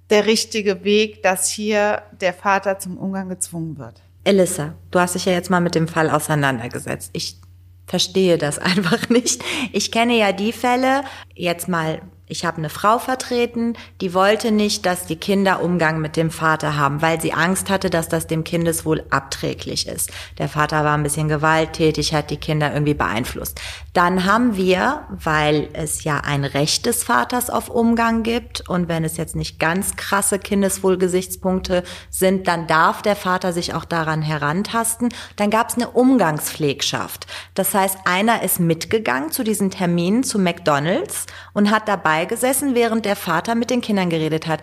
der 0.09 0.25
richtige 0.25 0.83
Weg, 0.83 1.23
dass 1.23 1.51
hier 1.51 2.05
der 2.23 2.33
Vater 2.33 2.79
zum 2.79 2.97
Umgang 2.97 3.29
gezwungen 3.29 3.77
wird. 3.77 4.01
Elissa, 4.25 4.73
du 4.91 4.99
hast 4.99 5.15
dich 5.15 5.27
ja 5.27 5.33
jetzt 5.33 5.51
mal 5.51 5.61
mit 5.61 5.75
dem 5.75 5.89
Fall 5.89 6.09
auseinandergesetzt. 6.09 7.11
Ich 7.13 7.39
verstehe 7.87 8.39
das 8.39 8.59
einfach 8.59 9.11
nicht. 9.11 9.45
Ich 9.75 9.93
kenne 9.93 10.17
ja 10.17 10.33
die 10.33 10.53
Fälle, 10.53 11.03
jetzt 11.35 11.69
mal, 11.69 12.01
ich 12.29 12.45
habe 12.45 12.59
eine 12.59 12.71
Frau 12.71 12.99
vertreten, 12.99 13.75
die 14.01 14.13
wollte 14.13 14.51
nicht, 14.51 14.85
dass 14.85 15.07
die 15.07 15.17
Kinder 15.17 15.63
Umgang 15.63 16.01
mit 16.01 16.17
dem 16.17 16.31
Vater 16.31 16.77
haben, 16.77 17.01
weil 17.01 17.21
sie 17.21 17.33
Angst 17.33 17.71
hatte, 17.71 17.89
dass 17.89 18.09
das 18.09 18.27
dem 18.27 18.43
Kindeswohl 18.43 19.05
abträglich 19.11 19.87
ist. 19.87 20.11
Der 20.39 20.49
Vater 20.49 20.85
war 20.85 20.97
ein 20.97 21.05
bisschen 21.05 21.29
gewalttätig, 21.29 22.15
hat 22.15 22.31
die 22.31 22.37
Kinder 22.37 22.73
irgendwie 22.73 22.95
beeinflusst. 22.95 23.61
Dann 23.93 24.25
haben 24.25 24.57
wir, 24.57 25.03
weil 25.09 25.69
es 25.73 26.03
ja 26.03 26.19
ein 26.19 26.45
Recht 26.45 26.87
des 26.87 27.05
Vaters 27.05 27.49
auf 27.49 27.69
Umgang 27.69 28.25
gibt 28.25 28.69
und 28.69 28.89
wenn 28.89 29.05
es 29.05 29.17
jetzt 29.17 29.37
nicht 29.37 29.61
ganz 29.61 29.95
krasse 29.95 30.41
Kindeswohlgesichtspunkte 30.41 31.85
sind, 32.11 32.49
dann 32.49 32.67
darf 32.67 33.03
der 33.03 33.17
Vater 33.17 33.53
sich 33.53 33.73
auch 33.75 33.85
daran 33.85 34.23
herantasten. 34.23 35.11
Dann 35.37 35.51
gab 35.51 35.69
es 35.69 35.77
eine 35.77 35.91
Umgangspflegschaft. 35.91 37.29
Das 37.55 37.73
heißt, 37.73 37.99
einer 38.05 38.43
ist 38.43 38.59
mitgegangen 38.59 39.31
zu 39.31 39.45
diesen 39.45 39.71
Terminen 39.71 40.25
zu 40.25 40.41
McDonald's 40.41 41.27
und 41.53 41.71
hat 41.71 41.87
dabei 41.87 42.16
gesessen, 42.25 42.75
während 42.75 43.05
der 43.05 43.17
Vater 43.17 43.55
mit 43.55 43.69
den 43.71 43.81
Kindern 43.83 44.09
geredet 44.09 44.47
hat. 44.47 44.63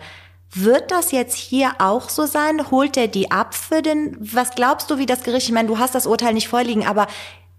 Wird 0.56 0.90
das 0.90 1.10
jetzt 1.12 1.34
hier 1.36 1.72
auch 1.78 2.08
so 2.08 2.26
sein? 2.26 2.70
Holt 2.70 2.96
er 2.96 3.08
die 3.08 3.30
ab 3.30 3.54
für 3.54 3.82
den, 3.82 4.16
was 4.20 4.50
glaubst 4.54 4.90
du, 4.90 4.98
wie 4.98 5.06
das 5.06 5.22
Gericht, 5.22 5.48
ich 5.48 5.52
meine, 5.54 5.68
du 5.68 5.78
hast 5.78 5.94
das 5.94 6.06
Urteil 6.06 6.32
nicht 6.34 6.48
vorliegen, 6.48 6.86
aber 6.86 7.06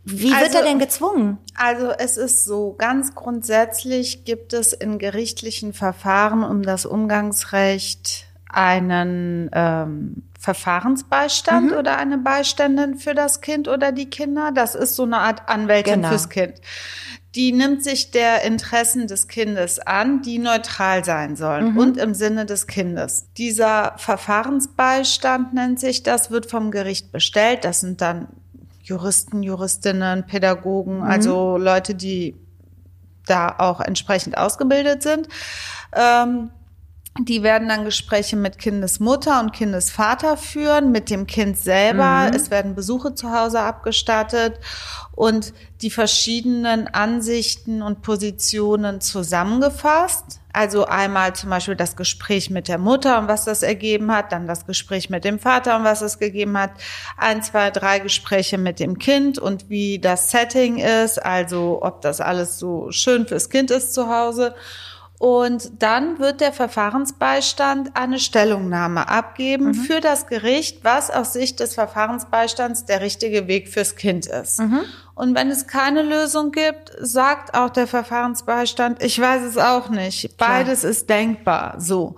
wie 0.04 0.30
wird 0.32 0.36
Also- 0.44 0.58
er 0.60 0.64
denn 0.64 0.80
gezwungen? 0.80 1.38
Also 1.56 1.90
es 1.90 2.16
ist 2.18 2.46
so, 2.46 2.76
ganz 2.78 3.16
grundsätzlich 3.16 4.24
gibt 4.24 4.54
es 4.54 4.72
in 4.72 5.00
gerichtlichen 5.00 5.74
Verfahren 5.74 6.44
um 6.44 6.62
das 6.62 6.86
Umgangsrecht 6.86 8.26
einen 8.50 9.50
ähm, 9.52 10.24
Verfahrensbeistand 10.40 11.74
oder 11.74 11.98
eine 11.98 12.18
Beiständin 12.18 12.96
für 12.98 13.14
das 13.14 13.42
Kind 13.42 13.68
oder 13.68 13.92
die 13.92 14.10
Kinder. 14.10 14.52
Das 14.54 14.76
ist 14.76 14.96
so 14.96 15.04
eine 15.04 15.18
Art 15.18 15.50
Anwältin 15.50 15.96
Genau. 15.96 16.10
fürs 16.10 16.30
Kind. 16.30 16.54
Die 17.36 17.52
nimmt 17.52 17.84
sich 17.84 18.12
der 18.12 18.44
Interessen 18.44 19.08
des 19.08 19.28
Kindes 19.28 19.80
an, 19.80 20.22
die 20.22 20.40
neutral 20.40 21.04
sein 21.04 21.36
sollen 21.36 21.78
und 21.78 21.98
im 21.98 22.14
Sinne 22.14 22.46
des 22.46 22.66
Kindes. 22.66 23.28
Dieser 23.38 23.94
Verfahrensbeistand 23.98 25.54
nennt 25.54 25.80
sich 25.80 26.04
das, 26.04 26.32
wird 26.32 26.50
vom 26.50 26.72
Gericht 26.72 27.12
bestellt. 27.12 27.66
Das 27.66 27.82
sind 27.82 28.00
dann 28.00 28.28
Juristen, 28.84 29.44
Juristinnen, 29.44 30.26
Pädagogen, 30.26 31.02
also 31.02 31.58
Leute, 31.58 31.94
die 31.94 32.36
da 33.26 33.56
auch 33.58 33.82
entsprechend 33.82 34.38
ausgebildet 34.38 35.04
sind. 35.04 35.28
Ähm, 35.94 36.52
Die 37.18 37.44
werden 37.44 37.70
dann 37.70 37.86
Gespräche 37.86 38.36
mit 38.36 38.60
Kindesmutter 38.60 39.40
und 39.40 39.54
Kindesvater 39.54 40.36
führen, 40.36 40.92
mit 40.92 41.10
dem 41.10 41.28
Kind 41.28 41.58
selber. 41.58 42.30
Es 42.36 42.52
werden 42.52 42.76
Besuche 42.76 43.16
zu 43.16 43.32
Hause 43.32 43.62
abgestattet 43.62 44.60
und 45.14 45.54
die 45.82 45.92
verschiedenen 45.92 46.90
Ansichten 46.90 47.82
und 47.82 48.02
Positionen 48.02 49.00
zusammengefasst. 49.00 50.42
Also 50.52 50.88
einmal 50.88 51.34
zum 51.34 51.52
Beispiel 51.52 51.78
das 51.78 51.96
Gespräch 51.96 52.50
mit 52.50 52.68
der 52.68 52.80
Mutter 52.80 53.18
und 53.18 53.30
was 53.30 53.46
das 53.46 53.64
ergeben 53.64 54.12
hat, 54.12 54.34
dann 54.34 54.46
das 54.46 54.66
Gespräch 54.66 55.10
mit 55.10 55.24
dem 55.24 55.40
Vater 55.40 55.78
und 55.78 55.86
was 55.86 56.02
es 56.02 56.20
gegeben 56.20 56.58
hat, 56.58 56.72
ein, 57.16 57.42
zwei, 57.42 57.72
drei 57.72 58.00
Gespräche 58.00 58.58
mit 58.58 58.82
dem 58.82 59.00
Kind 59.00 59.40
und 59.40 59.70
wie 59.70 60.00
das 60.00 60.32
Setting 60.32 60.80
ist, 60.80 61.24
also 61.24 61.80
ob 61.82 62.02
das 62.02 62.20
alles 62.20 62.60
so 62.60 62.92
schön 62.92 63.26
fürs 63.26 63.50
Kind 63.50 63.72
ist 63.72 63.94
zu 63.94 64.10
Hause. 64.10 64.54
Und 65.18 65.82
dann 65.82 66.20
wird 66.20 66.42
der 66.42 66.52
Verfahrensbeistand 66.52 67.92
eine 67.96 68.20
Stellungnahme 68.20 69.08
abgeben 69.08 69.74
für 69.74 70.02
das 70.02 70.28
Gericht, 70.28 70.84
was 70.84 71.10
aus 71.10 71.32
Sicht 71.32 71.62
des 71.62 71.74
Verfahrensbeistands 71.74 72.86
der 72.86 73.02
richtige 73.02 73.48
Weg 73.48 73.70
fürs 73.70 73.96
Kind 73.96 74.26
ist. 74.26 74.60
Und 75.16 75.34
wenn 75.36 75.50
es 75.50 75.68
keine 75.68 76.04
Lösung 76.04 76.52
gibt, 76.52 76.92
sagt 77.00 77.56
auch 77.56 77.70
der 77.70 77.88
Verfahrensbeistand, 77.88 79.02
ich 79.02 79.20
weiß 79.20 79.44
es 79.44 79.58
auch 79.58 79.90
nicht. 79.90 80.36
Beides 80.38 80.84
ist 80.84 81.10
denkbar. 81.10 81.76
So. 81.80 82.18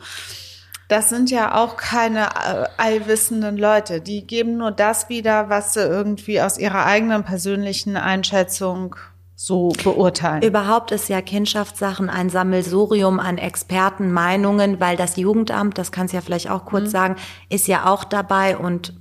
Das 0.87 1.09
sind 1.09 1.29
ja 1.29 1.53
auch 1.53 1.75
keine 1.75 2.27
äh, 2.27 2.65
allwissenden 2.77 3.57
Leute. 3.57 3.99
Die 3.99 4.25
geben 4.25 4.57
nur 4.57 4.71
das 4.71 5.09
wieder, 5.09 5.49
was 5.49 5.73
sie 5.73 5.81
irgendwie 5.81 6.41
aus 6.41 6.57
ihrer 6.57 6.85
eigenen 6.85 7.23
persönlichen 7.23 7.97
Einschätzung 7.97 8.95
so 9.39 9.69
beurteilen. 9.83 10.41
Überhaupt 10.41 10.91
ist 10.91 11.09
ja 11.09 11.21
Kindschaftssachen 11.21 12.09
ein 12.09 12.31
Sammelsurium 12.31 13.19
an 13.19 13.37
Expertenmeinungen, 13.37 14.79
weil 14.79 14.97
das 14.97 15.15
Jugendamt, 15.15 15.77
das 15.77 15.91
kannst 15.91 16.11
du 16.11 16.17
ja 16.17 16.21
vielleicht 16.21 16.49
auch 16.49 16.63
Mhm. 16.63 16.69
kurz 16.69 16.91
sagen, 16.91 17.15
ist 17.49 17.67
ja 17.67 17.85
auch 17.85 18.03
dabei 18.03 18.57
und 18.57 18.93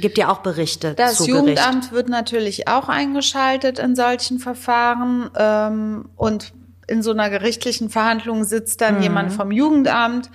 gibt 0.00 0.18
ja 0.18 0.30
auch 0.30 0.38
Berichte 0.38 0.94
Das 0.94 1.16
zu 1.16 1.26
Jugendamt 1.26 1.56
Gericht. 1.74 1.92
wird 1.92 2.08
natürlich 2.08 2.68
auch 2.68 2.88
eingeschaltet 2.88 3.80
in 3.80 3.96
solchen 3.96 4.38
Verfahren 4.38 5.28
ähm, 5.36 6.08
und 6.14 6.52
in 6.86 7.02
so 7.02 7.10
einer 7.10 7.28
gerichtlichen 7.28 7.90
Verhandlung 7.90 8.44
sitzt 8.44 8.80
dann 8.82 9.02
jemand 9.02 9.32
vom 9.32 9.50
Jugendamt, 9.50 10.30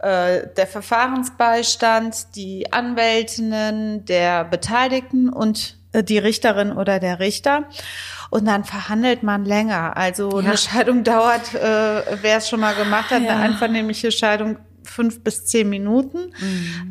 äh, 0.00 0.42
der 0.58 0.66
Verfahrensbeistand, 0.66 2.36
die 2.36 2.70
Anwältinnen 2.70 4.04
der 4.04 4.44
Beteiligten 4.44 5.30
und 5.30 5.78
die 6.02 6.18
Richterin 6.18 6.72
oder 6.72 6.98
der 6.98 7.20
Richter. 7.20 7.64
Und 8.30 8.46
dann 8.46 8.64
verhandelt 8.64 9.22
man 9.22 9.44
länger. 9.44 9.96
Also 9.96 10.38
eine 10.38 10.56
Scheidung 10.56 11.04
dauert, 11.04 11.54
äh, 11.54 12.02
wer 12.22 12.38
es 12.38 12.48
schon 12.48 12.60
mal 12.60 12.74
gemacht 12.74 13.10
hat, 13.10 13.22
eine 13.22 13.36
einvernehmliche 13.36 14.10
Scheidung 14.10 14.56
fünf 14.82 15.22
bis 15.22 15.44
zehn 15.46 15.68
Minuten. 15.68 16.32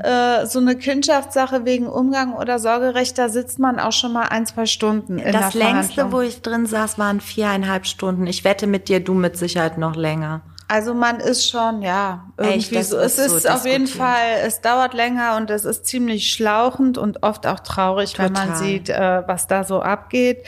Äh, 0.03 0.45
so 0.45 0.59
eine 0.59 0.75
Kindschaftssache 0.75 1.65
wegen 1.65 1.87
Umgang 1.87 2.33
oder 2.33 2.59
Sorgerecht, 2.59 3.17
da 3.17 3.29
sitzt 3.29 3.59
man 3.59 3.79
auch 3.79 3.91
schon 3.91 4.13
mal 4.13 4.27
ein, 4.29 4.45
zwei 4.45 4.65
Stunden 4.65 5.19
in 5.19 5.31
Das 5.31 5.51
der 5.53 5.63
längste, 5.63 6.11
wo 6.11 6.21
ich 6.21 6.41
drin 6.41 6.65
saß, 6.65 6.97
waren 6.97 7.21
viereinhalb 7.21 7.85
Stunden. 7.85 8.27
Ich 8.27 8.43
wette 8.43 8.67
mit 8.67 8.89
dir, 8.89 8.99
du 8.99 9.13
mit 9.13 9.37
Sicherheit 9.37 9.77
noch 9.77 9.95
länger. 9.95 10.41
Also 10.73 10.95
man 10.95 11.19
ist 11.19 11.47
schon, 11.47 11.83
ja, 11.83 12.31
irgendwie 12.35 12.57
Echt, 12.57 12.75
das 12.75 12.89
so. 12.89 12.97
Es 12.97 13.19
ist 13.19 13.29
so 13.29 13.35
ist 13.37 13.47
auf 13.47 13.63
jeden. 13.63 13.85
Fall, 13.85 14.39
es 14.43 14.59
dauert 14.59 14.95
länger 14.95 15.37
und 15.37 15.51
es 15.51 15.65
ist 15.65 15.85
ziemlich 15.85 16.33
schlauchend 16.33 16.97
und 16.97 17.21
oft 17.21 17.45
auch 17.45 17.59
traurig, 17.59 18.17
wenn 18.17 18.31
man 18.31 18.53
Total. 18.53 18.57
sieht, 18.57 18.89
äh, 18.89 19.21
was 19.27 19.45
da 19.45 19.65
so 19.65 19.83
abgeht 19.83 20.43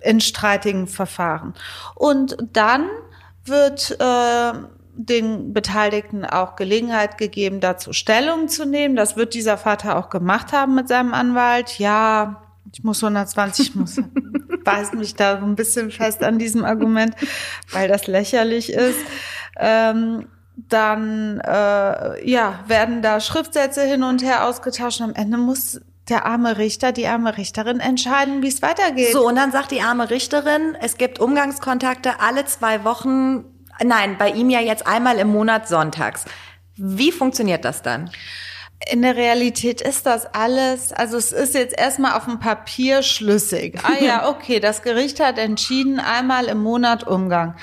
in 0.00 0.22
streitigen 0.22 0.86
Verfahren. 0.86 1.52
Und 1.94 2.38
dann 2.54 2.88
wird 3.44 4.00
äh, 4.00 4.52
den 4.94 5.52
Beteiligten 5.52 6.24
auch 6.24 6.56
Gelegenheit 6.56 7.18
gegeben, 7.18 7.60
dazu 7.60 7.92
Stellung 7.92 8.48
zu 8.48 8.64
nehmen. 8.64 8.96
Das 8.96 9.18
wird 9.18 9.34
dieser 9.34 9.58
Vater 9.58 9.98
auch 9.98 10.08
gemacht 10.08 10.52
haben 10.52 10.76
mit 10.76 10.88
seinem 10.88 11.12
Anwalt. 11.12 11.78
Ja, 11.78 12.40
ich 12.72 12.84
muss 12.84 13.04
120, 13.04 13.68
ich 13.68 13.74
muss, 13.74 14.00
beißt 14.64 14.94
mich 14.94 15.14
da 15.14 15.38
so 15.38 15.44
ein 15.44 15.56
bisschen 15.56 15.90
fest 15.90 16.22
an 16.22 16.38
diesem 16.38 16.64
Argument, 16.64 17.14
weil 17.70 17.86
das 17.86 18.06
lächerlich 18.06 18.72
ist. 18.72 18.98
Ähm, 19.58 20.26
dann 20.68 21.40
äh, 21.40 22.28
ja, 22.28 22.60
werden 22.66 23.00
da 23.02 23.20
Schriftsätze 23.20 23.82
hin 23.82 24.02
und 24.02 24.22
her 24.22 24.44
ausgetauscht 24.44 25.00
am 25.00 25.14
Ende 25.14 25.38
muss 25.38 25.80
der 26.08 26.26
arme 26.26 26.58
Richter, 26.58 26.92
die 26.92 27.06
arme 27.06 27.36
Richterin 27.36 27.80
entscheiden, 27.80 28.42
wie 28.42 28.48
es 28.48 28.62
weitergeht. 28.62 29.12
So, 29.12 29.26
und 29.26 29.36
dann 29.36 29.52
sagt 29.52 29.70
die 29.70 29.82
arme 29.82 30.10
Richterin, 30.10 30.76
es 30.80 30.96
gibt 30.96 31.18
Umgangskontakte 31.18 32.20
alle 32.20 32.44
zwei 32.46 32.84
Wochen. 32.84 33.44
Nein, 33.82 34.16
bei 34.18 34.30
ihm 34.30 34.50
ja 34.50 34.60
jetzt 34.60 34.86
einmal 34.86 35.18
im 35.18 35.28
Monat 35.28 35.68
sonntags. 35.68 36.24
Wie 36.76 37.12
funktioniert 37.12 37.64
das 37.64 37.82
dann? 37.82 38.10
In 38.90 39.02
der 39.02 39.16
Realität 39.16 39.80
ist 39.80 40.06
das 40.06 40.32
alles, 40.34 40.92
also 40.92 41.16
es 41.16 41.32
ist 41.32 41.54
jetzt 41.54 41.76
erstmal 41.76 42.12
auf 42.16 42.26
dem 42.26 42.38
Papier 42.38 43.02
schlüssig. 43.02 43.78
Ah 43.82 44.02
ja, 44.02 44.28
okay, 44.30 44.60
das 44.60 44.82
Gericht 44.82 45.18
hat 45.18 45.36
entschieden, 45.36 45.98
einmal 45.98 46.44
im 46.46 46.62
Monat 46.62 47.04
Umgang. 47.04 47.56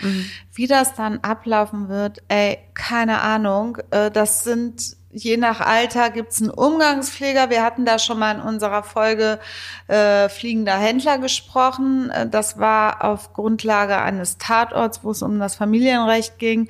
Wie 0.53 0.67
das 0.67 0.93
dann 0.93 1.19
ablaufen 1.21 1.87
wird, 1.87 2.21
ey, 2.27 2.57
keine 2.73 3.21
Ahnung. 3.21 3.77
Äh, 3.91 4.11
Das 4.11 4.43
sind 4.43 4.97
je 5.17 5.37
nach 5.37 5.61
Alter 5.61 6.09
gibt's 6.09 6.41
einen 6.41 6.51
Umgangspfleger. 6.51 7.49
Wir 7.49 7.63
hatten 7.63 7.85
da 7.85 7.99
schon 7.99 8.19
mal 8.19 8.35
in 8.35 8.41
unserer 8.41 8.83
Folge 8.83 9.39
äh, 9.87 10.27
fliegender 10.27 10.77
Händler 10.77 11.17
gesprochen. 11.19 12.09
Äh, 12.09 12.27
Das 12.27 12.59
war 12.59 13.03
auf 13.03 13.31
Grundlage 13.31 13.97
eines 13.97 14.37
Tatorts, 14.37 15.03
wo 15.03 15.11
es 15.11 15.21
um 15.21 15.39
das 15.39 15.55
Familienrecht 15.55 16.37
ging. 16.37 16.67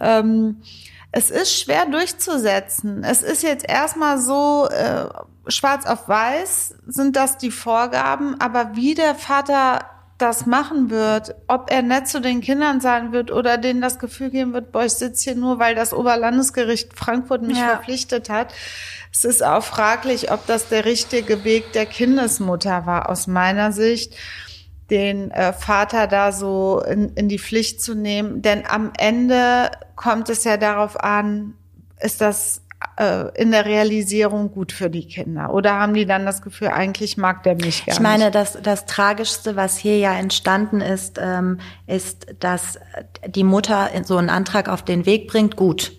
Ähm, 0.00 0.60
es 1.16 1.30
ist 1.30 1.56
schwer 1.60 1.86
durchzusetzen. 1.86 3.04
Es 3.04 3.22
ist 3.22 3.44
jetzt 3.44 3.68
erstmal 3.68 4.18
so, 4.18 4.68
äh, 4.68 5.04
schwarz 5.46 5.86
auf 5.86 6.08
weiß 6.08 6.74
sind 6.88 7.14
das 7.14 7.38
die 7.38 7.52
Vorgaben, 7.52 8.40
aber 8.40 8.74
wie 8.74 8.94
der 8.94 9.14
Vater 9.14 9.84
das 10.18 10.46
machen 10.46 10.90
wird, 10.90 11.34
ob 11.46 11.70
er 11.70 11.82
nett 11.82 12.08
zu 12.08 12.20
den 12.20 12.40
Kindern 12.40 12.80
sein 12.80 13.12
wird 13.12 13.30
oder 13.30 13.58
denen 13.58 13.80
das 13.80 13.98
Gefühl 14.00 14.30
geben 14.30 14.52
wird, 14.54 14.72
boah, 14.72 14.84
ich 14.84 14.94
sitze 14.94 15.24
hier 15.24 15.34
nur, 15.36 15.58
weil 15.60 15.74
das 15.76 15.92
Oberlandesgericht 15.92 16.98
Frankfurt 16.98 17.42
mich 17.42 17.58
Ja. 17.58 17.66
verpflichtet 17.70 18.28
hat. 18.28 18.52
Es 19.12 19.24
ist 19.24 19.44
auch 19.44 19.62
fraglich, 19.62 20.32
ob 20.32 20.46
das 20.46 20.68
der 20.68 20.84
richtige 20.84 21.44
Weg 21.44 21.72
der 21.74 21.86
Kindesmutter 21.86 22.86
war, 22.86 23.08
aus 23.08 23.28
meiner 23.28 23.70
Sicht 23.70 24.14
den 24.90 25.30
äh, 25.30 25.52
Vater 25.52 26.06
da 26.06 26.32
so 26.32 26.82
in, 26.86 27.10
in 27.14 27.28
die 27.28 27.38
Pflicht 27.38 27.82
zu 27.82 27.94
nehmen. 27.94 28.42
Denn 28.42 28.64
am 28.66 28.92
Ende 28.98 29.70
kommt 29.96 30.28
es 30.28 30.44
ja 30.44 30.56
darauf 30.56 31.00
an, 31.00 31.54
ist 32.00 32.20
das 32.20 32.62
äh, 32.98 33.30
in 33.40 33.50
der 33.50 33.64
Realisierung 33.64 34.50
gut 34.50 34.72
für 34.72 34.90
die 34.90 35.06
Kinder? 35.06 35.52
Oder 35.52 35.74
haben 35.74 35.94
die 35.94 36.06
dann 36.06 36.26
das 36.26 36.42
Gefühl, 36.42 36.68
eigentlich 36.68 37.16
mag 37.16 37.42
der 37.42 37.54
mich 37.54 37.86
gar 37.86 37.94
Ich 37.94 38.00
meine, 38.00 38.24
nicht? 38.24 38.34
das, 38.34 38.58
das 38.62 38.86
Tragischste, 38.86 39.56
was 39.56 39.76
hier 39.76 39.98
ja 39.98 40.14
entstanden 40.14 40.80
ist, 40.80 41.18
ähm, 41.20 41.60
ist, 41.86 42.26
dass 42.40 42.78
die 43.26 43.44
Mutter 43.44 43.90
so 44.04 44.16
einen 44.16 44.30
Antrag 44.30 44.68
auf 44.68 44.82
den 44.82 45.06
Weg 45.06 45.28
bringt. 45.28 45.56
Gut, 45.56 45.92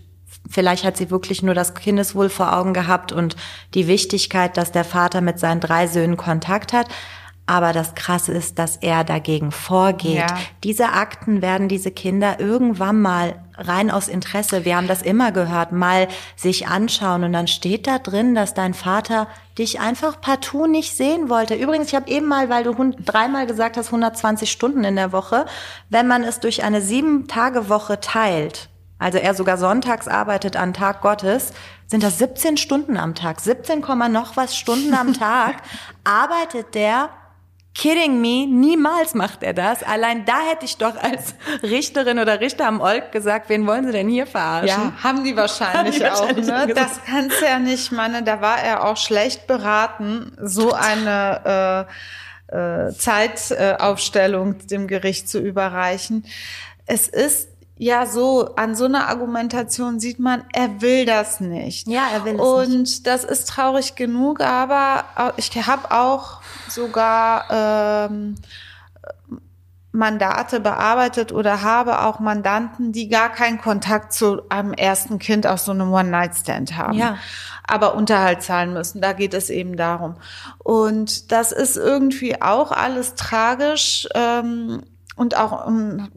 vielleicht 0.49 0.83
hat 0.83 0.97
sie 0.97 1.09
wirklich 1.09 1.43
nur 1.43 1.53
das 1.55 1.73
Kindeswohl 1.73 2.29
vor 2.29 2.55
Augen 2.55 2.73
gehabt 2.73 3.11
und 3.11 3.35
die 3.73 3.87
Wichtigkeit, 3.87 4.57
dass 4.57 4.71
der 4.71 4.85
Vater 4.85 5.21
mit 5.21 5.39
seinen 5.39 5.59
drei 5.59 5.87
Söhnen 5.87 6.17
Kontakt 6.17 6.73
hat. 6.73 6.87
Aber 7.47 7.73
das 7.73 7.93
Krasse 7.93 8.31
ist, 8.31 8.57
dass 8.57 8.77
er 8.77 9.03
dagegen 9.03 9.51
vorgeht. 9.51 10.15
Ja. 10.15 10.37
Diese 10.63 10.93
Akten 10.93 11.43
werden 11.43 11.67
diese 11.67 11.91
Kinder 11.91 12.39
irgendwann 12.39 13.01
mal 13.01 13.35
rein 13.57 13.91
aus 13.91 14.07
Interesse, 14.07 14.65
wir 14.65 14.75
haben 14.75 14.87
das 14.87 15.01
immer 15.01 15.31
gehört, 15.31 15.71
mal 15.71 16.07
sich 16.35 16.67
anschauen 16.67 17.23
und 17.23 17.33
dann 17.33 17.47
steht 17.47 17.87
da 17.87 17.99
drin, 17.99 18.35
dass 18.35 18.53
dein 18.53 18.73
Vater 18.73 19.27
dich 19.57 19.79
einfach 19.79 20.19
partout 20.19 20.67
nicht 20.67 20.95
sehen 20.95 21.29
wollte. 21.29 21.55
Übrigens, 21.55 21.87
ich 21.87 21.95
habe 21.95 22.09
eben 22.09 22.27
mal, 22.27 22.49
weil 22.49 22.63
du 22.63 22.73
dreimal 23.05 23.47
gesagt 23.47 23.77
hast, 23.77 23.87
120 23.87 24.51
Stunden 24.51 24.83
in 24.83 24.95
der 24.95 25.11
Woche, 25.11 25.45
wenn 25.89 26.07
man 26.07 26.23
es 26.23 26.39
durch 26.39 26.63
eine 26.63 26.81
sieben 26.81 27.27
Tage 27.27 27.69
Woche 27.69 27.99
teilt, 27.99 28.69
also 28.97 29.17
er 29.17 29.33
sogar 29.33 29.57
sonntags 29.57 30.07
arbeitet 30.07 30.55
an 30.55 30.73
Tag 30.73 31.01
Gottes, 31.01 31.53
sind 31.87 32.03
das 32.03 32.17
17 32.17 32.57
Stunden 32.57 32.97
am 32.97 33.13
Tag, 33.13 33.39
17, 33.39 33.81
Komma 33.81 34.09
noch 34.09 34.35
was 34.35 34.57
Stunden 34.57 34.93
am 34.93 35.13
Tag, 35.19 35.57
arbeitet 36.03 36.75
der 36.75 37.09
Kidding 37.75 38.21
me, 38.21 38.47
niemals 38.47 39.13
macht 39.15 39.43
er 39.43 39.53
das. 39.53 39.83
Allein 39.83 40.23
da 40.23 40.39
hätte 40.49 40.63
ich 40.63 40.77
doch 40.77 40.95
als 40.95 41.35
Richterin 41.61 42.19
oder 42.19 42.39
Richter 42.39 42.67
am 42.67 42.79
Olk 42.79 43.11
gesagt, 43.11 43.49
wen 43.49 43.67
wollen 43.67 43.85
Sie 43.85 43.91
denn 43.91 44.07
hier 44.07 44.25
verarschen? 44.25 44.67
Ja, 44.67 45.03
haben 45.03 45.25
die 45.25 45.35
wahrscheinlich 45.35 45.95
Haben 45.95 45.99
die 45.99 46.05
auch. 46.05 46.21
wahrscheinlich 46.21 46.47
ne? 46.47 46.67
gesagt. 46.67 46.89
Das 46.89 47.05
kannst 47.05 47.41
du 47.41 47.45
ja 47.45 47.59
nicht, 47.59 47.91
meine, 47.91 48.23
da 48.23 48.39
war 48.39 48.59
er 48.59 48.85
auch 48.85 48.95
schlecht 48.95 49.45
beraten, 49.45 50.31
so 50.41 50.71
eine 50.71 51.87
äh, 52.49 52.87
äh, 52.87 52.93
Zeitaufstellung 52.93 54.59
dem 54.67 54.87
Gericht 54.87 55.27
zu 55.27 55.39
überreichen. 55.39 56.25
Es 56.85 57.09
ist 57.09 57.49
ja 57.77 58.05
so, 58.05 58.55
an 58.55 58.75
so 58.75 58.85
einer 58.85 59.07
Argumentation 59.09 59.99
sieht 59.99 60.19
man, 60.19 60.43
er 60.53 60.81
will 60.81 61.05
das 61.05 61.39
nicht. 61.39 61.87
Ja, 61.87 62.07
er 62.13 62.25
will 62.25 62.35
es 62.35 62.41
Und 62.41 62.79
nicht. 62.79 63.07
das 63.07 63.23
ist 63.23 63.49
traurig 63.49 63.95
genug, 63.95 64.41
aber 64.41 65.33
ich 65.37 65.51
habe 65.67 65.91
auch 65.91 66.41
sogar 66.69 68.09
ähm, 68.09 68.35
Mandate 69.95 70.59
bearbeitet 70.59 71.31
oder 71.31 71.61
habe 71.61 72.01
auch 72.03 72.19
Mandanten, 72.19 72.91
die 72.91 73.09
gar 73.09 73.29
keinen 73.29 73.59
Kontakt 73.59 74.13
zu 74.13 74.41
einem 74.49 74.73
ersten 74.73 75.19
Kind 75.19 75.47
aus 75.47 75.65
so 75.65 75.71
einem 75.71 75.91
One-Night-Stand 75.91 76.77
haben. 76.77 76.97
Ja. 76.97 77.17
Aber 77.67 77.95
Unterhalt 77.95 78.43
zahlen 78.43 78.73
müssen. 78.73 79.01
Da 79.01 79.13
geht 79.13 79.33
es 79.33 79.49
eben 79.49 79.75
darum. 79.75 80.17
Und 80.59 81.31
das 81.31 81.51
ist 81.51 81.77
irgendwie 81.77 82.41
auch 82.41 82.71
alles 82.71 83.15
tragisch 83.15 84.07
ähm, 84.13 84.83
und 85.15 85.37
auch 85.37 85.65
ein 85.65 86.09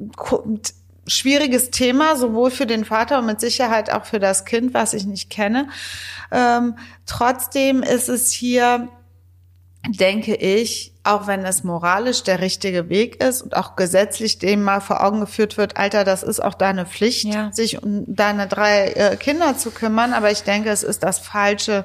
schwieriges 1.09 1.71
Thema, 1.71 2.17
sowohl 2.17 2.51
für 2.51 2.67
den 2.67 2.85
Vater 2.85 3.19
und 3.19 3.27
mit 3.27 3.41
Sicherheit 3.41 3.91
auch 3.91 4.05
für 4.05 4.19
das 4.19 4.45
Kind, 4.45 4.75
was 4.75 4.95
ich 4.95 5.07
nicht 5.07 5.31
kenne. 5.31 5.69
Ähm, 6.31 6.77
trotzdem 7.07 7.83
ist 7.83 8.09
es 8.09 8.33
hier 8.33 8.89
denke 9.87 10.35
ich, 10.35 10.93
auch 11.05 11.27
wenn 11.27 11.45
es 11.45 11.65
moralisch 11.65 12.23
der 12.23 12.41
richtige 12.41 12.89
Weg 12.89 13.23
ist 13.23 13.43
und 13.43 13.57
auch 13.57 13.77
gesetzlich 13.77 14.39
dem 14.39 14.63
mal 14.63 14.81
vor 14.81 15.03
Augen 15.03 15.21
geführt 15.21 15.57
wird, 15.57 15.77
Alter, 15.77 16.05
das 16.05 16.23
ist 16.23 16.41
auch 16.41 16.55
deine 16.55 16.85
Pflicht, 16.85 17.25
ja. 17.25 17.51
sich 17.53 17.83
um 17.83 18.05
deine 18.07 18.47
drei 18.47 18.89
äh, 18.89 19.17
Kinder 19.17 19.57
zu 19.57 19.71
kümmern. 19.71 20.13
Aber 20.13 20.31
ich 20.31 20.43
denke, 20.43 20.71
es 20.71 20.83
ist 20.83 21.03
das 21.03 21.19
Falsche, 21.19 21.85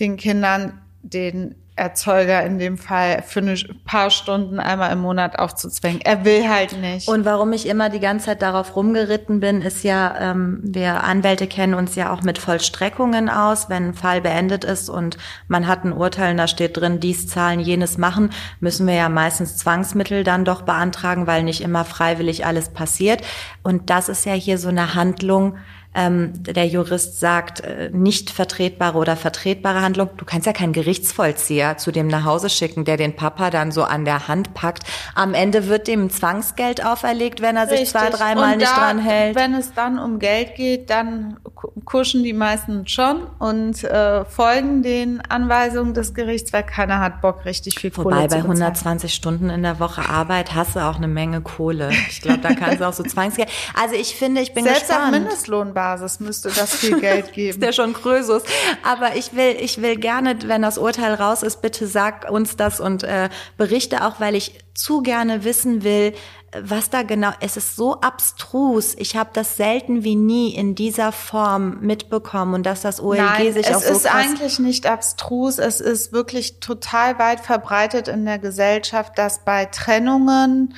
den 0.00 0.16
Kindern 0.16 0.80
den 1.02 1.54
Erzeuger 1.78 2.42
in 2.44 2.58
dem 2.58 2.76
Fall 2.76 3.22
für 3.26 3.40
ein 3.40 3.56
paar 3.84 4.10
Stunden 4.10 4.58
einmal 4.58 4.92
im 4.92 5.00
Monat 5.00 5.38
aufzuzwängen. 5.38 6.00
Er 6.02 6.24
will 6.24 6.48
halt 6.48 6.78
nicht. 6.80 7.08
Und 7.08 7.24
warum 7.24 7.52
ich 7.52 7.66
immer 7.66 7.88
die 7.88 8.00
ganze 8.00 8.26
Zeit 8.26 8.42
darauf 8.42 8.76
rumgeritten 8.76 9.40
bin, 9.40 9.62
ist 9.62 9.84
ja, 9.84 10.32
ähm, 10.32 10.60
wir 10.62 11.04
Anwälte 11.04 11.46
kennen 11.46 11.74
uns 11.74 11.94
ja 11.94 12.12
auch 12.12 12.22
mit 12.22 12.38
Vollstreckungen 12.38 13.28
aus. 13.28 13.70
Wenn 13.70 13.88
ein 13.88 13.94
Fall 13.94 14.20
beendet 14.20 14.64
ist 14.64 14.90
und 14.90 15.16
man 15.46 15.66
hat 15.66 15.84
ein 15.84 15.92
Urteil 15.92 16.32
und 16.32 16.36
da 16.38 16.48
steht 16.48 16.76
drin, 16.76 17.00
dies 17.00 17.28
zahlen, 17.28 17.60
jenes 17.60 17.98
machen, 17.98 18.30
müssen 18.60 18.86
wir 18.86 18.94
ja 18.94 19.08
meistens 19.08 19.56
Zwangsmittel 19.56 20.24
dann 20.24 20.44
doch 20.44 20.62
beantragen, 20.62 21.26
weil 21.26 21.42
nicht 21.42 21.60
immer 21.60 21.84
freiwillig 21.84 22.44
alles 22.44 22.70
passiert. 22.70 23.22
Und 23.62 23.90
das 23.90 24.08
ist 24.08 24.26
ja 24.26 24.32
hier 24.32 24.58
so 24.58 24.68
eine 24.68 24.94
Handlung, 24.94 25.56
ähm, 25.94 26.32
der 26.42 26.66
Jurist 26.66 27.18
sagt, 27.18 27.60
äh, 27.60 27.90
nicht 27.92 28.30
vertretbare 28.30 28.98
oder 28.98 29.16
vertretbare 29.16 29.80
Handlung. 29.80 30.10
Du 30.16 30.24
kannst 30.24 30.46
ja 30.46 30.52
keinen 30.52 30.72
Gerichtsvollzieher 30.72 31.78
zu 31.78 31.90
dem 31.90 32.08
nach 32.08 32.24
Hause 32.24 32.50
schicken, 32.50 32.84
der 32.84 32.96
den 32.96 33.16
Papa 33.16 33.50
dann 33.50 33.72
so 33.72 33.82
an 33.84 34.04
der 34.04 34.28
Hand 34.28 34.54
packt. 34.54 34.84
Am 35.14 35.34
Ende 35.34 35.66
wird 35.66 35.88
dem 35.88 36.10
Zwangsgeld 36.10 36.84
auferlegt, 36.84 37.40
wenn 37.40 37.56
er 37.56 37.66
sich 37.66 37.80
Richtig. 37.80 38.00
zwei, 38.00 38.10
dreimal 38.10 38.56
nicht 38.56 38.70
da, 38.70 38.76
dran 38.76 38.98
hält. 38.98 39.34
Wenn 39.34 39.54
es 39.54 39.72
dann 39.72 39.98
um 39.98 40.18
Geld 40.18 40.54
geht, 40.54 40.90
dann 40.90 41.38
kuschen 41.84 42.22
die 42.22 42.32
meisten 42.32 42.86
schon 42.86 43.26
und 43.38 43.82
äh, 43.82 44.24
folgen 44.24 44.82
den 44.82 45.20
Anweisungen 45.28 45.94
des 45.94 46.14
Gerichts, 46.14 46.52
weil 46.52 46.64
keiner 46.64 47.00
hat 47.00 47.20
Bock, 47.20 47.44
richtig 47.44 47.78
viel 47.80 47.90
Wobei, 47.96 48.02
Kohle 48.02 48.28
zu 48.28 48.36
Wobei 48.36 48.42
bei 48.42 48.42
120 48.42 49.14
Stunden 49.14 49.50
in 49.50 49.62
der 49.62 49.80
Woche 49.80 50.08
Arbeit 50.08 50.54
hast 50.54 50.76
du 50.76 50.80
auch 50.80 50.96
eine 50.96 51.08
Menge 51.08 51.40
Kohle. 51.40 51.90
Ich 52.08 52.20
glaube, 52.20 52.40
da 52.40 52.54
kannst 52.54 52.80
du 52.80 52.86
auch 52.86 52.92
so 52.92 53.02
Zwangsgeld. 53.02 53.48
Also 53.80 53.94
ich 53.94 54.14
finde, 54.14 54.40
ich 54.40 54.54
bin 54.54 54.64
Selbst 54.64 54.82
gespannt. 54.82 55.14
Selbst 55.14 55.26
auf 55.26 55.38
Mindestlohnbasis 55.78 56.20
müsste 56.20 56.50
das 56.50 56.74
viel 56.74 57.00
Geld 57.00 57.32
geben. 57.32 57.50
ist 57.50 57.62
der 57.62 57.72
schon 57.72 57.92
Krösus. 57.92 58.42
Aber 58.82 59.16
ich 59.16 59.34
will, 59.34 59.56
ich 59.60 59.80
will 59.80 59.96
gerne, 59.96 60.36
wenn 60.46 60.62
das 60.62 60.78
Urteil 60.78 61.14
raus 61.14 61.42
ist, 61.42 61.62
bitte 61.62 61.86
sag 61.86 62.30
uns 62.30 62.56
das 62.56 62.80
und 62.80 63.04
äh, 63.04 63.28
berichte 63.56 64.04
auch, 64.04 64.20
weil 64.20 64.34
ich 64.34 64.58
zu 64.74 65.02
gerne 65.02 65.44
wissen 65.44 65.82
will, 65.82 66.14
was 66.58 66.88
da 66.88 67.02
genau, 67.02 67.30
es 67.40 67.58
ist 67.58 67.76
so 67.76 68.00
abstrus. 68.00 68.94
Ich 68.96 69.16
habe 69.16 69.30
das 69.34 69.56
selten 69.56 70.02
wie 70.02 70.16
nie 70.16 70.54
in 70.54 70.74
dieser 70.74 71.12
Form 71.12 71.80
mitbekommen 71.80 72.54
und 72.54 72.64
dass 72.64 72.80
das 72.80 73.02
OLG 73.02 73.18
Nein, 73.18 73.52
sich 73.52 73.66
auch 73.68 73.82
so 73.82 73.90
Es 73.90 73.98
ist 73.98 74.06
eigentlich 74.06 74.58
nicht 74.58 74.86
abstrus, 74.86 75.58
es 75.58 75.80
ist 75.82 76.12
wirklich 76.12 76.60
total 76.60 77.18
weit 77.18 77.40
verbreitet 77.40 78.08
in 78.08 78.24
der 78.24 78.38
Gesellschaft, 78.38 79.18
dass 79.18 79.44
bei 79.44 79.66
Trennungen 79.66 80.74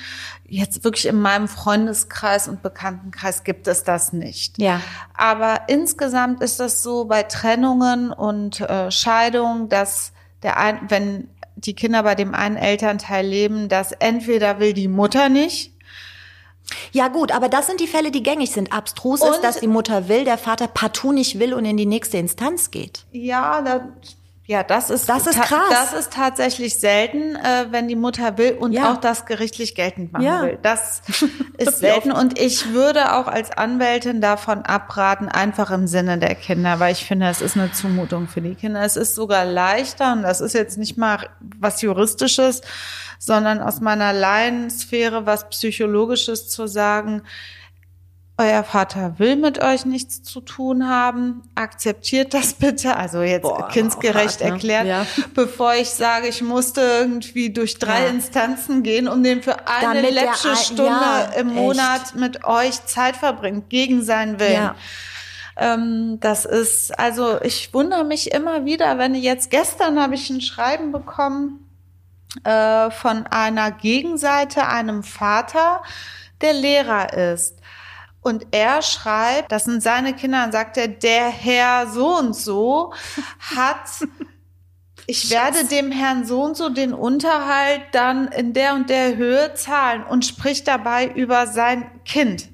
jetzt 0.51 0.83
wirklich 0.83 1.07
in 1.07 1.19
meinem 1.19 1.47
Freundeskreis 1.47 2.49
und 2.49 2.61
Bekanntenkreis 2.61 3.45
gibt 3.45 3.67
es 3.67 3.83
das 3.83 4.11
nicht. 4.11 4.57
Ja. 4.57 4.81
Aber 5.13 5.61
insgesamt 5.67 6.43
ist 6.43 6.59
das 6.59 6.83
so 6.83 7.05
bei 7.05 7.23
Trennungen 7.23 8.11
und 8.11 8.59
äh, 8.59 8.91
Scheidungen, 8.91 9.69
dass 9.69 10.11
der 10.43 10.57
ein, 10.57 10.81
wenn 10.89 11.29
die 11.55 11.73
Kinder 11.73 12.03
bei 12.03 12.15
dem 12.15 12.35
einen 12.35 12.57
Elternteil 12.57 13.25
leben, 13.25 13.69
dass 13.69 13.93
entweder 13.93 14.59
will 14.59 14.73
die 14.73 14.89
Mutter 14.89 15.29
nicht. 15.29 15.73
Ja 16.91 17.07
gut, 17.07 17.31
aber 17.31 17.47
das 17.47 17.67
sind 17.67 17.79
die 17.79 17.87
Fälle, 17.87 18.11
die 18.11 18.23
gängig 18.23 18.51
sind. 18.51 18.73
Abstrus 18.73 19.21
ist, 19.21 19.41
dass 19.41 19.59
die 19.59 19.67
Mutter 19.67 20.09
will, 20.09 20.25
der 20.25 20.37
Vater 20.37 20.67
partout 20.67 21.13
nicht 21.13 21.39
will 21.39 21.53
und 21.53 21.63
in 21.63 21.77
die 21.77 21.85
nächste 21.85 22.17
Instanz 22.17 22.71
geht. 22.71 23.05
Ja, 23.11 23.61
da, 23.61 23.87
ja, 24.51 24.63
das 24.63 24.89
ist 24.89 25.07
das 25.07 25.27
ist 25.27 25.39
krass. 25.39 25.69
Das 25.69 25.93
ist 25.93 26.11
tatsächlich 26.11 26.75
selten, 26.75 27.37
äh, 27.37 27.67
wenn 27.69 27.87
die 27.87 27.95
Mutter 27.95 28.37
will 28.37 28.57
und 28.59 28.73
ja. 28.73 28.91
auch 28.91 28.97
das 28.97 29.25
gerichtlich 29.25 29.75
geltend 29.75 30.11
machen 30.11 30.25
ja. 30.25 30.41
will. 30.41 30.59
Das 30.61 31.01
ist 31.57 31.79
selten 31.79 32.11
und 32.11 32.37
ich 32.37 32.73
würde 32.73 33.15
auch 33.15 33.27
als 33.27 33.51
Anwältin 33.51 34.19
davon 34.19 34.63
abraten, 34.63 35.29
einfach 35.29 35.71
im 35.71 35.87
Sinne 35.87 36.17
der 36.17 36.35
Kinder, 36.35 36.81
weil 36.81 36.91
ich 36.91 37.05
finde, 37.05 37.29
es 37.29 37.39
ist 37.39 37.55
eine 37.55 37.71
Zumutung 37.71 38.27
für 38.27 38.41
die 38.41 38.55
Kinder. 38.55 38.81
Es 38.83 38.97
ist 38.97 39.15
sogar 39.15 39.45
leichter 39.45 40.11
und 40.11 40.23
das 40.23 40.41
ist 40.41 40.51
jetzt 40.51 40.77
nicht 40.77 40.97
mal 40.97 41.29
was 41.39 41.81
juristisches, 41.81 42.59
sondern 43.19 43.61
aus 43.61 43.79
meiner 43.79 44.11
Laiensphäre 44.11 45.25
was 45.25 45.47
psychologisches 45.47 46.49
zu 46.49 46.67
sagen 46.67 47.21
euer 48.41 48.63
Vater 48.63 49.19
will 49.19 49.35
mit 49.35 49.61
euch 49.61 49.85
nichts 49.85 50.23
zu 50.23 50.41
tun 50.41 50.87
haben, 50.87 51.43
akzeptiert 51.55 52.33
das 52.33 52.53
bitte, 52.53 52.97
also 52.97 53.21
jetzt 53.21 53.43
Boah, 53.43 53.67
kindsgerecht 53.69 54.41
hart, 54.41 54.41
ne? 54.41 54.49
erklärt, 54.49 54.87
ja. 54.87 55.05
bevor 55.35 55.75
ich 55.75 55.89
sage, 55.89 56.27
ich 56.27 56.41
musste 56.41 56.81
irgendwie 56.81 57.51
durch 57.51 57.77
drei 57.77 58.03
ja. 58.03 58.07
Instanzen 58.09 58.83
gehen, 58.83 59.07
um 59.07 59.23
den 59.23 59.43
für 59.43 59.67
eine 59.67 60.01
Damit 60.01 60.13
letzte 60.13 60.55
Stunde 60.55 60.83
ja, 60.83 61.31
im 61.37 61.53
Monat 61.53 62.01
echt. 62.01 62.15
mit 62.15 62.43
euch 62.43 62.83
Zeit 62.85 63.15
verbringt, 63.15 63.69
gegen 63.69 64.03
seinen 64.03 64.39
Willen. 64.39 64.71
Ähm, 65.57 66.17
das 66.19 66.45
ist, 66.45 66.97
also 66.97 67.41
ich 67.41 67.73
wundere 67.73 68.03
mich 68.03 68.31
immer 68.31 68.65
wieder, 68.65 68.97
wenn 68.97 69.13
jetzt 69.13 69.51
gestern 69.51 70.01
habe 70.01 70.15
ich 70.15 70.29
ein 70.29 70.41
Schreiben 70.41 70.91
bekommen 70.91 71.69
äh, 72.43 72.89
von 72.89 73.27
einer 73.27 73.71
Gegenseite, 73.71 74.67
einem 74.67 75.03
Vater, 75.03 75.83
der 76.41 76.53
Lehrer 76.53 77.13
ist. 77.13 77.60
Und 78.21 78.47
er 78.51 78.81
schreibt, 78.83 79.51
das 79.51 79.63
sind 79.65 79.81
seine 79.81 80.13
Kinder, 80.13 80.45
und 80.45 80.51
sagt 80.51 80.77
er, 80.77 80.87
der 80.87 81.29
Herr 81.29 81.87
so 81.87 82.17
und 82.19 82.35
so 82.35 82.93
hat, 83.39 84.07
ich 85.07 85.31
werde 85.31 85.65
dem 85.65 85.91
Herrn 85.91 86.25
so 86.25 86.43
und 86.43 86.55
so 86.55 86.69
den 86.69 86.93
Unterhalt 86.93 87.81
dann 87.93 88.27
in 88.27 88.53
der 88.53 88.75
und 88.75 88.89
der 88.89 89.15
Höhe 89.15 89.55
zahlen 89.55 90.03
und 90.03 90.23
spricht 90.23 90.67
dabei 90.67 91.07
über 91.07 91.47
sein 91.47 91.89
Kind. 92.05 92.50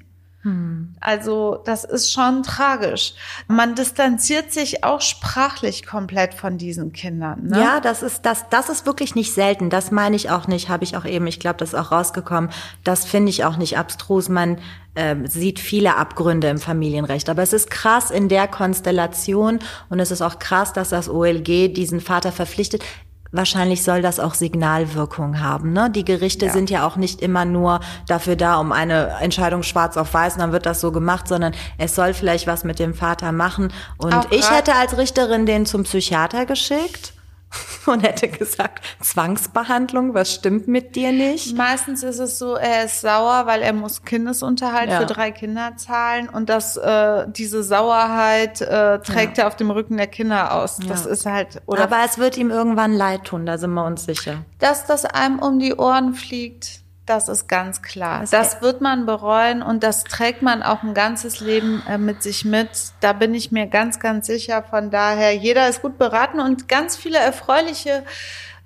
Hm. 0.48 0.94
Also 1.00 1.60
das 1.66 1.84
ist 1.84 2.10
schon 2.10 2.42
tragisch. 2.42 3.12
Man 3.48 3.74
distanziert 3.74 4.50
sich 4.50 4.82
auch 4.82 5.02
sprachlich 5.02 5.84
komplett 5.84 6.32
von 6.32 6.56
diesen 6.56 6.92
Kindern. 6.92 7.48
Ne? 7.48 7.60
Ja, 7.60 7.80
das 7.80 8.02
ist 8.02 8.24
das, 8.24 8.48
das 8.48 8.70
ist 8.70 8.86
wirklich 8.86 9.14
nicht 9.14 9.34
selten. 9.34 9.68
Das 9.68 9.90
meine 9.90 10.16
ich 10.16 10.30
auch 10.30 10.46
nicht. 10.46 10.70
Habe 10.70 10.84
ich 10.84 10.96
auch 10.96 11.04
eben. 11.04 11.26
Ich 11.26 11.38
glaube, 11.38 11.58
das 11.58 11.70
ist 11.70 11.74
auch 11.74 11.92
rausgekommen. 11.92 12.50
Das 12.82 13.04
finde 13.04 13.28
ich 13.28 13.44
auch 13.44 13.58
nicht 13.58 13.76
abstrus. 13.76 14.30
Man 14.30 14.58
äh, 14.94 15.16
sieht 15.24 15.58
viele 15.58 15.96
Abgründe 15.96 16.48
im 16.48 16.58
Familienrecht. 16.58 17.28
Aber 17.28 17.42
es 17.42 17.52
ist 17.52 17.70
krass 17.70 18.10
in 18.10 18.30
der 18.30 18.48
Konstellation 18.48 19.58
und 19.90 20.00
es 20.00 20.10
ist 20.10 20.22
auch 20.22 20.38
krass, 20.38 20.72
dass 20.72 20.88
das 20.88 21.10
OLG 21.10 21.74
diesen 21.74 22.00
Vater 22.00 22.32
verpflichtet. 22.32 22.82
Wahrscheinlich 23.30 23.82
soll 23.82 24.02
das 24.02 24.20
auch 24.20 24.34
Signalwirkung 24.34 25.40
haben. 25.40 25.72
Ne? 25.72 25.90
Die 25.90 26.04
Gerichte 26.04 26.46
ja. 26.46 26.52
sind 26.52 26.70
ja 26.70 26.86
auch 26.86 26.96
nicht 26.96 27.20
immer 27.20 27.44
nur 27.44 27.80
dafür 28.06 28.36
da, 28.36 28.56
um 28.56 28.72
eine 28.72 29.18
Entscheidung 29.20 29.62
schwarz 29.62 29.96
auf 29.96 30.14
weiß 30.14 30.34
und 30.34 30.40
dann 30.40 30.52
wird 30.52 30.66
das 30.66 30.80
so 30.80 30.92
gemacht, 30.92 31.28
sondern 31.28 31.54
es 31.76 31.94
soll 31.94 32.14
vielleicht 32.14 32.46
was 32.46 32.64
mit 32.64 32.78
dem 32.78 32.94
Vater 32.94 33.32
machen. 33.32 33.72
Und 33.98 34.14
auch 34.14 34.30
ich 34.30 34.50
hätte 34.50 34.74
als 34.74 34.96
Richterin 34.96 35.44
den 35.44 35.66
zum 35.66 35.82
Psychiater 35.82 36.46
geschickt 36.46 37.12
und 37.86 38.02
hätte 38.02 38.28
gesagt, 38.28 38.84
Zwangsbehandlung, 39.00 40.14
was 40.14 40.34
stimmt 40.34 40.68
mit 40.68 40.96
dir 40.96 41.12
nicht? 41.12 41.56
Meistens 41.56 42.02
ist 42.02 42.18
es 42.18 42.38
so, 42.38 42.54
er 42.54 42.84
ist 42.84 43.00
sauer, 43.00 43.46
weil 43.46 43.62
er 43.62 43.72
muss 43.72 44.02
Kindesunterhalt 44.02 44.90
ja. 44.90 45.00
für 45.00 45.06
drei 45.06 45.30
Kinder 45.30 45.72
zahlen 45.76 46.28
und 46.28 46.48
das, 46.48 46.76
äh, 46.76 47.26
diese 47.28 47.62
Sauerheit 47.62 48.60
äh, 48.60 48.98
trägt 49.00 49.38
ja. 49.38 49.44
er 49.44 49.48
auf 49.48 49.56
dem 49.56 49.70
Rücken 49.70 49.96
der 49.96 50.08
Kinder 50.08 50.54
aus. 50.54 50.78
Das 50.86 51.04
ja. 51.04 51.10
ist 51.10 51.26
halt. 51.26 51.62
Oder 51.66 51.84
Aber 51.84 51.98
es 52.04 52.18
wird 52.18 52.36
ihm 52.36 52.50
irgendwann 52.50 52.92
leid 52.92 53.24
tun, 53.24 53.46
da 53.46 53.58
sind 53.58 53.72
wir 53.72 53.84
uns 53.84 54.04
sicher. 54.04 54.44
Dass 54.58 54.86
das 54.86 55.04
einem 55.04 55.38
um 55.38 55.58
die 55.58 55.74
Ohren 55.74 56.14
fliegt. 56.14 56.82
Das 57.08 57.28
ist 57.28 57.48
ganz 57.48 57.80
klar. 57.80 58.24
Das, 58.30 58.60
wird 58.60 58.82
man 58.82 59.06
bereuen 59.06 59.62
und 59.62 59.82
das 59.82 60.04
trägt 60.04 60.42
man 60.42 60.62
auch 60.62 60.82
ein 60.82 60.92
ganzes 60.92 61.40
Leben 61.40 61.82
äh, 61.88 61.96
mit 61.96 62.22
sich 62.22 62.44
mit. 62.44 62.68
Da 63.00 63.14
bin 63.14 63.32
ich 63.34 63.50
mir 63.50 63.66
ganz, 63.66 63.98
ganz 63.98 64.26
sicher. 64.26 64.62
Von 64.62 64.90
daher, 64.90 65.34
jeder 65.34 65.68
ist 65.70 65.80
gut 65.80 65.96
beraten 65.96 66.38
und 66.38 66.68
ganz 66.68 66.96
viele 66.96 67.16
erfreuliche 67.16 68.04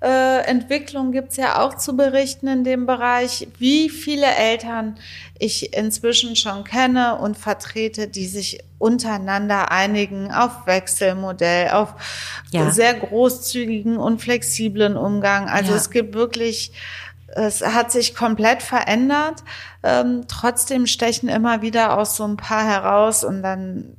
äh, 0.03 0.45
Entwicklungen 0.45 1.13
gibt's 1.13 1.37
ja 1.37 1.61
auch 1.61 1.77
zu 1.77 1.95
berichten 1.95 2.47
in 2.47 2.65
dem 2.65 2.85
Bereich, 2.85 3.47
wie 3.57 3.87
viele 3.89 4.25
Eltern 4.25 4.97
ich 5.39 5.73
inzwischen 5.73 6.35
schon 6.35 6.65
kenne 6.65 7.17
und 7.19 7.37
vertrete, 7.37 8.09
die 8.09 8.27
sich 8.27 8.59
untereinander 8.77 9.71
einigen 9.71 10.29
auf 10.33 10.67
Wechselmodell, 10.67 11.69
auf 11.69 11.95
ja. 12.51 12.69
sehr 12.69 12.95
großzügigen 12.95 13.95
und 13.95 14.21
flexiblen 14.21 14.97
Umgang. 14.97 15.47
Also 15.47 15.71
ja. 15.71 15.77
es 15.77 15.89
gibt 15.89 16.13
wirklich 16.13 16.73
Es 17.35 17.65
hat 17.65 17.91
sich 17.91 18.15
komplett 18.15 18.61
verändert. 18.61 19.43
Ähm, 19.81 20.25
trotzdem 20.27 20.87
stechen 20.87 21.29
immer 21.29 21.61
wieder 21.61 21.97
aus 21.97 22.15
so 22.15 22.25
ein 22.25 22.37
paar 22.37 22.63
heraus 22.63 23.23
und 23.23 23.41
dann 23.43 23.97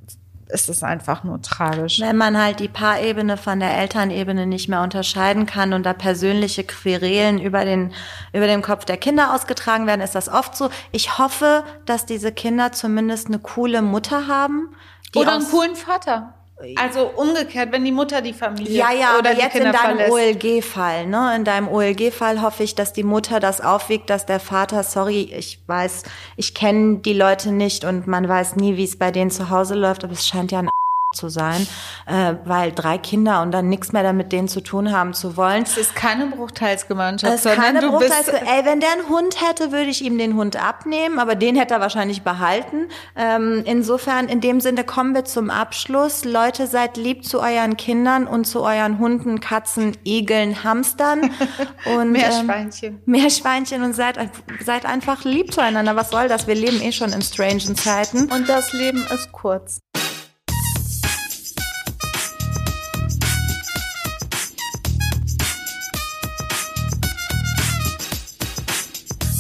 ist 0.48 0.68
es 0.68 0.82
einfach 0.82 1.24
nur 1.24 1.42
tragisch. 1.42 2.00
Wenn 2.00 2.16
man 2.16 2.40
halt 2.40 2.60
die 2.60 2.68
Paarebene 2.68 3.36
von 3.36 3.60
der 3.60 3.76
Elternebene 3.76 4.46
nicht 4.46 4.68
mehr 4.68 4.82
unterscheiden 4.82 5.46
kann 5.46 5.72
und 5.72 5.84
da 5.84 5.92
persönliche 5.92 6.64
Querelen 6.64 7.40
über 7.40 7.64
den, 7.64 7.92
über 8.32 8.46
den 8.46 8.62
Kopf 8.62 8.84
der 8.84 8.96
Kinder 8.96 9.34
ausgetragen 9.34 9.86
werden, 9.86 10.00
ist 10.00 10.14
das 10.14 10.28
oft 10.28 10.56
so. 10.56 10.70
Ich 10.92 11.18
hoffe, 11.18 11.64
dass 11.86 12.06
diese 12.06 12.30
Kinder 12.30 12.72
zumindest 12.72 13.28
eine 13.28 13.38
coole 13.38 13.82
Mutter 13.82 14.28
haben. 14.28 14.74
Oder 15.16 15.34
einen 15.34 15.48
coolen 15.48 15.76
Vater. 15.76 16.34
Also 16.76 17.10
umgekehrt, 17.16 17.72
wenn 17.72 17.84
die 17.84 17.92
Mutter 17.92 18.22
die 18.22 18.32
Familie 18.32 18.78
ja, 18.78 18.92
ja, 18.92 19.18
oder 19.18 19.30
aber 19.30 19.38
jetzt 19.38 19.52
Kinder 19.52 19.70
in 19.70 19.98
deinem. 19.98 20.10
OLG-Fall, 20.10 21.06
ne? 21.06 21.34
In 21.36 21.44
deinem 21.44 21.68
OLG-Fall 21.68 22.42
hoffe 22.42 22.62
ich, 22.62 22.74
dass 22.74 22.92
die 22.92 23.02
Mutter 23.02 23.40
das 23.40 23.60
aufwiegt, 23.60 24.08
dass 24.08 24.24
der 24.24 24.40
Vater, 24.40 24.84
sorry, 24.84 25.22
ich 25.36 25.58
weiß, 25.66 26.04
ich 26.36 26.54
kenne 26.54 26.98
die 26.98 27.12
Leute 27.12 27.50
nicht 27.50 27.84
und 27.84 28.06
man 28.06 28.28
weiß 28.28 28.56
nie, 28.56 28.76
wie 28.76 28.84
es 28.84 28.96
bei 28.96 29.10
denen 29.10 29.30
zu 29.30 29.50
Hause 29.50 29.74
läuft, 29.74 30.04
aber 30.04 30.12
es 30.12 30.26
scheint 30.26 30.52
ja 30.52 30.60
ein 30.60 30.68
zu 31.14 31.28
sein, 31.28 31.66
äh, 32.06 32.34
weil 32.44 32.72
drei 32.72 32.98
Kinder 32.98 33.42
und 33.42 33.52
dann 33.52 33.68
nichts 33.68 33.92
mehr 33.92 34.02
damit 34.02 34.32
denen 34.32 34.48
zu 34.48 34.60
tun 34.60 34.92
haben 34.92 35.14
zu 35.14 35.36
wollen. 35.36 35.62
Es 35.62 35.76
ist 35.76 35.94
keine 35.94 36.26
Bruchteilsgemeinschaft, 36.26 37.32
Es 37.32 37.44
ist 37.44 37.54
keine 37.54 37.80
Bruchteils 37.80 38.28
Ey, 38.28 38.64
wenn 38.64 38.80
der 38.80 38.92
einen 38.92 39.08
Hund 39.08 39.40
hätte, 39.40 39.72
würde 39.72 39.90
ich 39.90 40.04
ihm 40.04 40.18
den 40.18 40.36
Hund 40.36 40.56
abnehmen, 40.62 41.18
aber 41.18 41.34
den 41.34 41.56
hätte 41.56 41.74
er 41.74 41.80
wahrscheinlich 41.80 42.22
behalten. 42.22 42.88
Ähm, 43.16 43.62
insofern, 43.64 44.28
in 44.28 44.40
dem 44.40 44.60
Sinne 44.60 44.84
kommen 44.84 45.14
wir 45.14 45.24
zum 45.24 45.50
Abschluss. 45.50 46.24
Leute, 46.24 46.66
seid 46.66 46.96
lieb 46.96 47.24
zu 47.24 47.40
euren 47.40 47.76
Kindern 47.76 48.26
und 48.26 48.44
zu 48.44 48.62
euren 48.62 48.98
Hunden, 48.98 49.40
Katzen, 49.40 49.96
Igeln, 50.04 50.64
Hamstern 50.64 51.30
und 51.96 52.12
Meerschweinchen. 52.12 52.94
Ähm, 52.94 53.02
Meerschweinchen 53.06 53.82
und 53.82 53.94
seid, 53.94 54.18
seid 54.64 54.86
einfach 54.86 55.24
lieb 55.24 55.52
zueinander. 55.52 55.96
Was 55.96 56.10
soll 56.10 56.28
das? 56.28 56.46
Wir 56.46 56.54
leben 56.54 56.80
eh 56.80 56.92
schon 56.92 57.12
in 57.12 57.22
strangen 57.22 57.76
Zeiten. 57.76 58.30
Und 58.32 58.48
das 58.48 58.72
Leben 58.72 59.04
ist 59.12 59.32
kurz. 59.32 59.80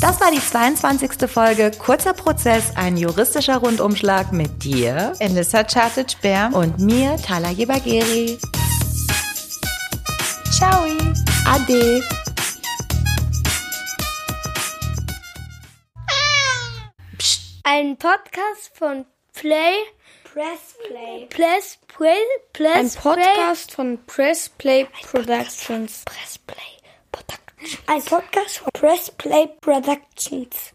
Das 0.04 0.20
war 0.20 0.30
die 0.30 0.38
22. 0.38 1.30
Folge 1.30 1.70
Kurzer 1.70 2.12
Prozess, 2.12 2.76
ein 2.76 2.98
juristischer 2.98 3.56
Rundumschlag 3.56 4.32
mit 4.32 4.62
dir 4.62 5.14
Elissa 5.18 5.64
Chartic-Bär. 5.64 6.50
und 6.52 6.78
mir, 6.78 7.16
Tala 7.16 7.54
Gebageri. 7.54 8.38
Ciao. 10.52 10.84
Ade. 11.46 12.02
Ein 17.62 17.96
Podcast 17.96 18.72
von 18.74 19.06
Play. 19.32 19.72
Press 20.34 20.74
Play. 20.86 21.26
Press 21.30 21.78
Play. 21.88 22.18
Press 22.52 22.74
Ein 22.74 23.02
Podcast 23.02 23.72
von 23.72 23.98
Press 24.04 24.50
Play 24.50 24.86
Productions. 25.10 26.02
Press 26.04 26.36
Play. 26.46 26.73
Ein 27.86 28.02
Podcast 28.02 28.58
von 28.58 28.70
Press 28.74 29.10
Play 29.10 29.48
Productions. 29.60 30.72